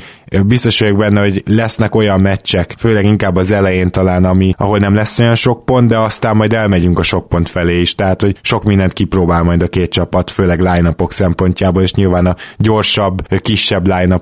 biztos 0.46 0.80
vagyok 0.80 0.96
benne, 0.96 1.20
hogy 1.20 1.42
lesznek 1.46 1.94
olyan 1.94 2.20
meccsek, 2.20 2.74
főleg 2.78 3.04
inkább 3.04 3.36
az 3.36 3.50
elején 3.50 3.90
talán, 3.90 4.24
ami, 4.24 4.54
ahol 4.62 4.78
nem 4.78 4.94
lesz 4.94 5.18
olyan 5.18 5.34
sok 5.34 5.64
pont, 5.64 5.88
de 5.88 5.98
aztán 5.98 6.36
majd 6.36 6.52
elmegyünk 6.52 6.98
a 6.98 7.02
sok 7.02 7.28
pont 7.28 7.48
felé 7.48 7.80
is, 7.80 7.94
tehát 7.94 8.22
hogy 8.22 8.36
sok 8.42 8.64
mindent 8.64 8.92
kipróbál 8.92 9.42
majd 9.42 9.62
a 9.62 9.68
két 9.68 9.90
csapat, 9.90 10.30
főleg 10.30 10.60
line 10.60 10.94
szempontjából, 11.08 11.82
és 11.82 11.94
nyilván 11.94 12.26
a 12.26 12.36
gyorsabb, 12.56 13.38
kisebb 13.38 13.86
line 13.86 14.20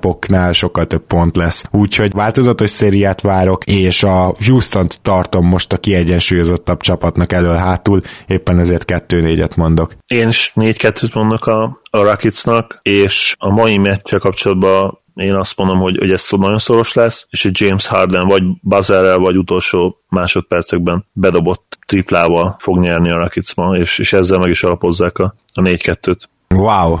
sokkal 0.51 0.85
több 0.87 1.05
pont 1.07 1.35
lesz. 1.35 1.65
Úgyhogy 1.71 2.13
változatos 2.13 2.69
szériát 2.69 3.21
várok, 3.21 3.65
és 3.65 4.03
a 4.03 4.35
Houston-t 4.45 5.01
tartom 5.01 5.47
most 5.47 5.73
a 5.73 5.77
kiegyensúlyozottabb 5.77 6.81
csapatnak 6.81 7.33
elől 7.33 7.55
hátul, 7.55 8.01
éppen 8.27 8.59
ezért 8.59 8.85
kettő 8.85 9.21
négyet 9.21 9.55
mondok. 9.55 9.95
Én 10.07 10.27
is 10.27 10.51
négy 10.55 10.77
kettőt 10.77 11.13
mondok 11.13 11.47
a, 11.47 11.79
a 11.89 12.01
Rocketsnak, 12.03 12.79
és 12.81 13.35
a 13.37 13.49
mai 13.49 13.77
meccsel 13.77 14.19
kapcsolatban 14.19 15.00
én 15.15 15.35
azt 15.35 15.57
mondom, 15.57 15.79
hogy, 15.79 15.97
hogy 15.97 16.11
ez 16.11 16.27
nagyon 16.29 16.59
szoros 16.59 16.93
lesz, 16.93 17.27
és 17.29 17.45
egy 17.45 17.61
James 17.61 17.87
Harden 17.87 18.27
vagy 18.27 18.43
Buzzerrel, 18.61 19.17
vagy 19.17 19.37
utolsó 19.37 19.97
másodpercekben 20.09 21.05
bedobott 21.13 21.77
triplával 21.85 22.55
fog 22.59 22.77
nyerni 22.79 23.11
a 23.11 23.17
Rockets 23.17 23.53
és, 23.79 23.99
és 23.99 24.13
ezzel 24.13 24.39
meg 24.39 24.49
is 24.49 24.63
alapozzák 24.63 25.17
a, 25.17 25.35
a 25.53 25.61
4-2-t. 25.61 26.19
Wow! 26.47 26.97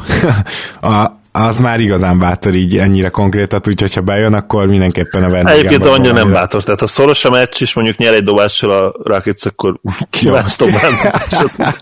a, 0.91 1.19
az 1.31 1.59
már 1.59 1.79
igazán 1.79 2.19
bátor 2.19 2.55
így 2.55 2.77
ennyire 2.77 3.09
konkrétat, 3.09 3.67
úgyhogy 3.67 3.93
ha 3.93 4.01
bejön, 4.01 4.33
akkor 4.33 4.67
mindenképpen 4.67 5.23
a 5.23 5.29
vendégem. 5.29 5.57
Egyébként 5.57 5.85
annyira 5.85 6.13
nem 6.13 6.31
bátor, 6.31 6.63
tehát 6.63 6.79
ha 6.79 6.87
szoros 6.87 7.25
a 7.25 7.29
meccs, 7.29 7.61
és 7.61 7.73
mondjuk 7.73 7.97
nyer 7.97 8.13
egy 8.13 8.23
dobással 8.23 8.69
a 8.69 8.93
Rockets, 9.03 9.45
akkor 9.45 9.79
kíváncsi 10.09 10.63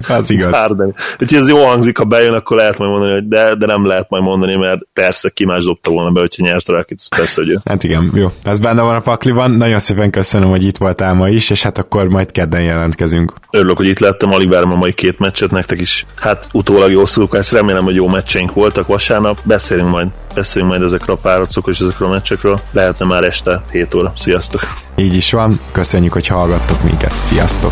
Az 0.07 0.31
igaz. 0.31 0.53
Harden. 0.53 0.95
Úgyhogy 1.19 1.37
ez 1.37 1.49
jó 1.49 1.65
hangzik, 1.65 1.97
ha 1.97 2.03
bejön, 2.03 2.33
akkor 2.33 2.57
lehet 2.57 2.77
majd 2.77 2.91
mondani, 2.91 3.11
hogy 3.11 3.27
de, 3.27 3.55
de 3.55 3.65
nem 3.65 3.85
lehet 3.85 4.09
majd 4.09 4.23
mondani, 4.23 4.55
mert 4.55 4.79
persze 4.93 5.29
ki 5.29 5.45
más 5.45 5.63
dobta 5.63 5.91
volna 5.91 6.11
be, 6.11 6.19
hogyha 6.19 6.43
nyert 6.43 6.67
a 6.67 6.73
Rockets, 6.73 7.07
persze, 7.07 7.41
hogy 7.41 7.57
Hát 7.65 7.83
igen, 7.83 8.11
jó. 8.13 8.31
Ez 8.43 8.59
benne 8.59 8.81
van 8.81 8.95
a 8.95 8.99
pakliban. 8.99 9.51
Nagyon 9.51 9.79
szépen 9.79 10.09
köszönöm, 10.09 10.49
hogy 10.49 10.63
itt 10.63 10.77
voltál 10.77 11.13
ma 11.13 11.29
is, 11.29 11.49
és 11.49 11.63
hát 11.63 11.77
akkor 11.77 12.07
majd 12.07 12.31
kedden 12.31 12.61
jelentkezünk. 12.61 13.33
Örülök, 13.51 13.77
hogy 13.77 13.87
itt 13.87 13.99
lettem, 13.99 14.33
alig 14.33 14.49
várom 14.49 14.71
a 14.71 14.75
mai 14.75 14.93
két 14.93 15.19
meccset 15.19 15.51
nektek 15.51 15.81
is. 15.81 16.05
Hát 16.15 16.47
utólag 16.51 16.91
jó 16.91 17.05
szurkálsz, 17.05 17.51
remélem, 17.51 17.83
hogy 17.83 17.95
jó 17.95 18.07
meccseink 18.07 18.53
voltak 18.53 18.87
vasárnap 18.87 19.38
beszélünk 19.43 19.89
majd, 19.89 20.07
beszélünk 20.33 20.71
majd 20.71 20.83
ezekről 20.83 21.15
a 21.15 21.19
párocokról 21.19 21.73
és 21.73 21.79
ezekről 21.79 22.07
a 22.07 22.11
meccsekről. 22.11 22.59
Lehetne 22.71 23.05
már 23.05 23.23
este 23.23 23.63
7 23.71 23.93
óra. 23.93 24.13
Sziasztok! 24.15 24.61
Így 24.95 25.15
is 25.15 25.31
van, 25.31 25.59
köszönjük, 25.71 26.13
hogy 26.13 26.27
hallgattok 26.27 26.83
minket. 26.83 27.13
Sziasztok! 27.25 27.71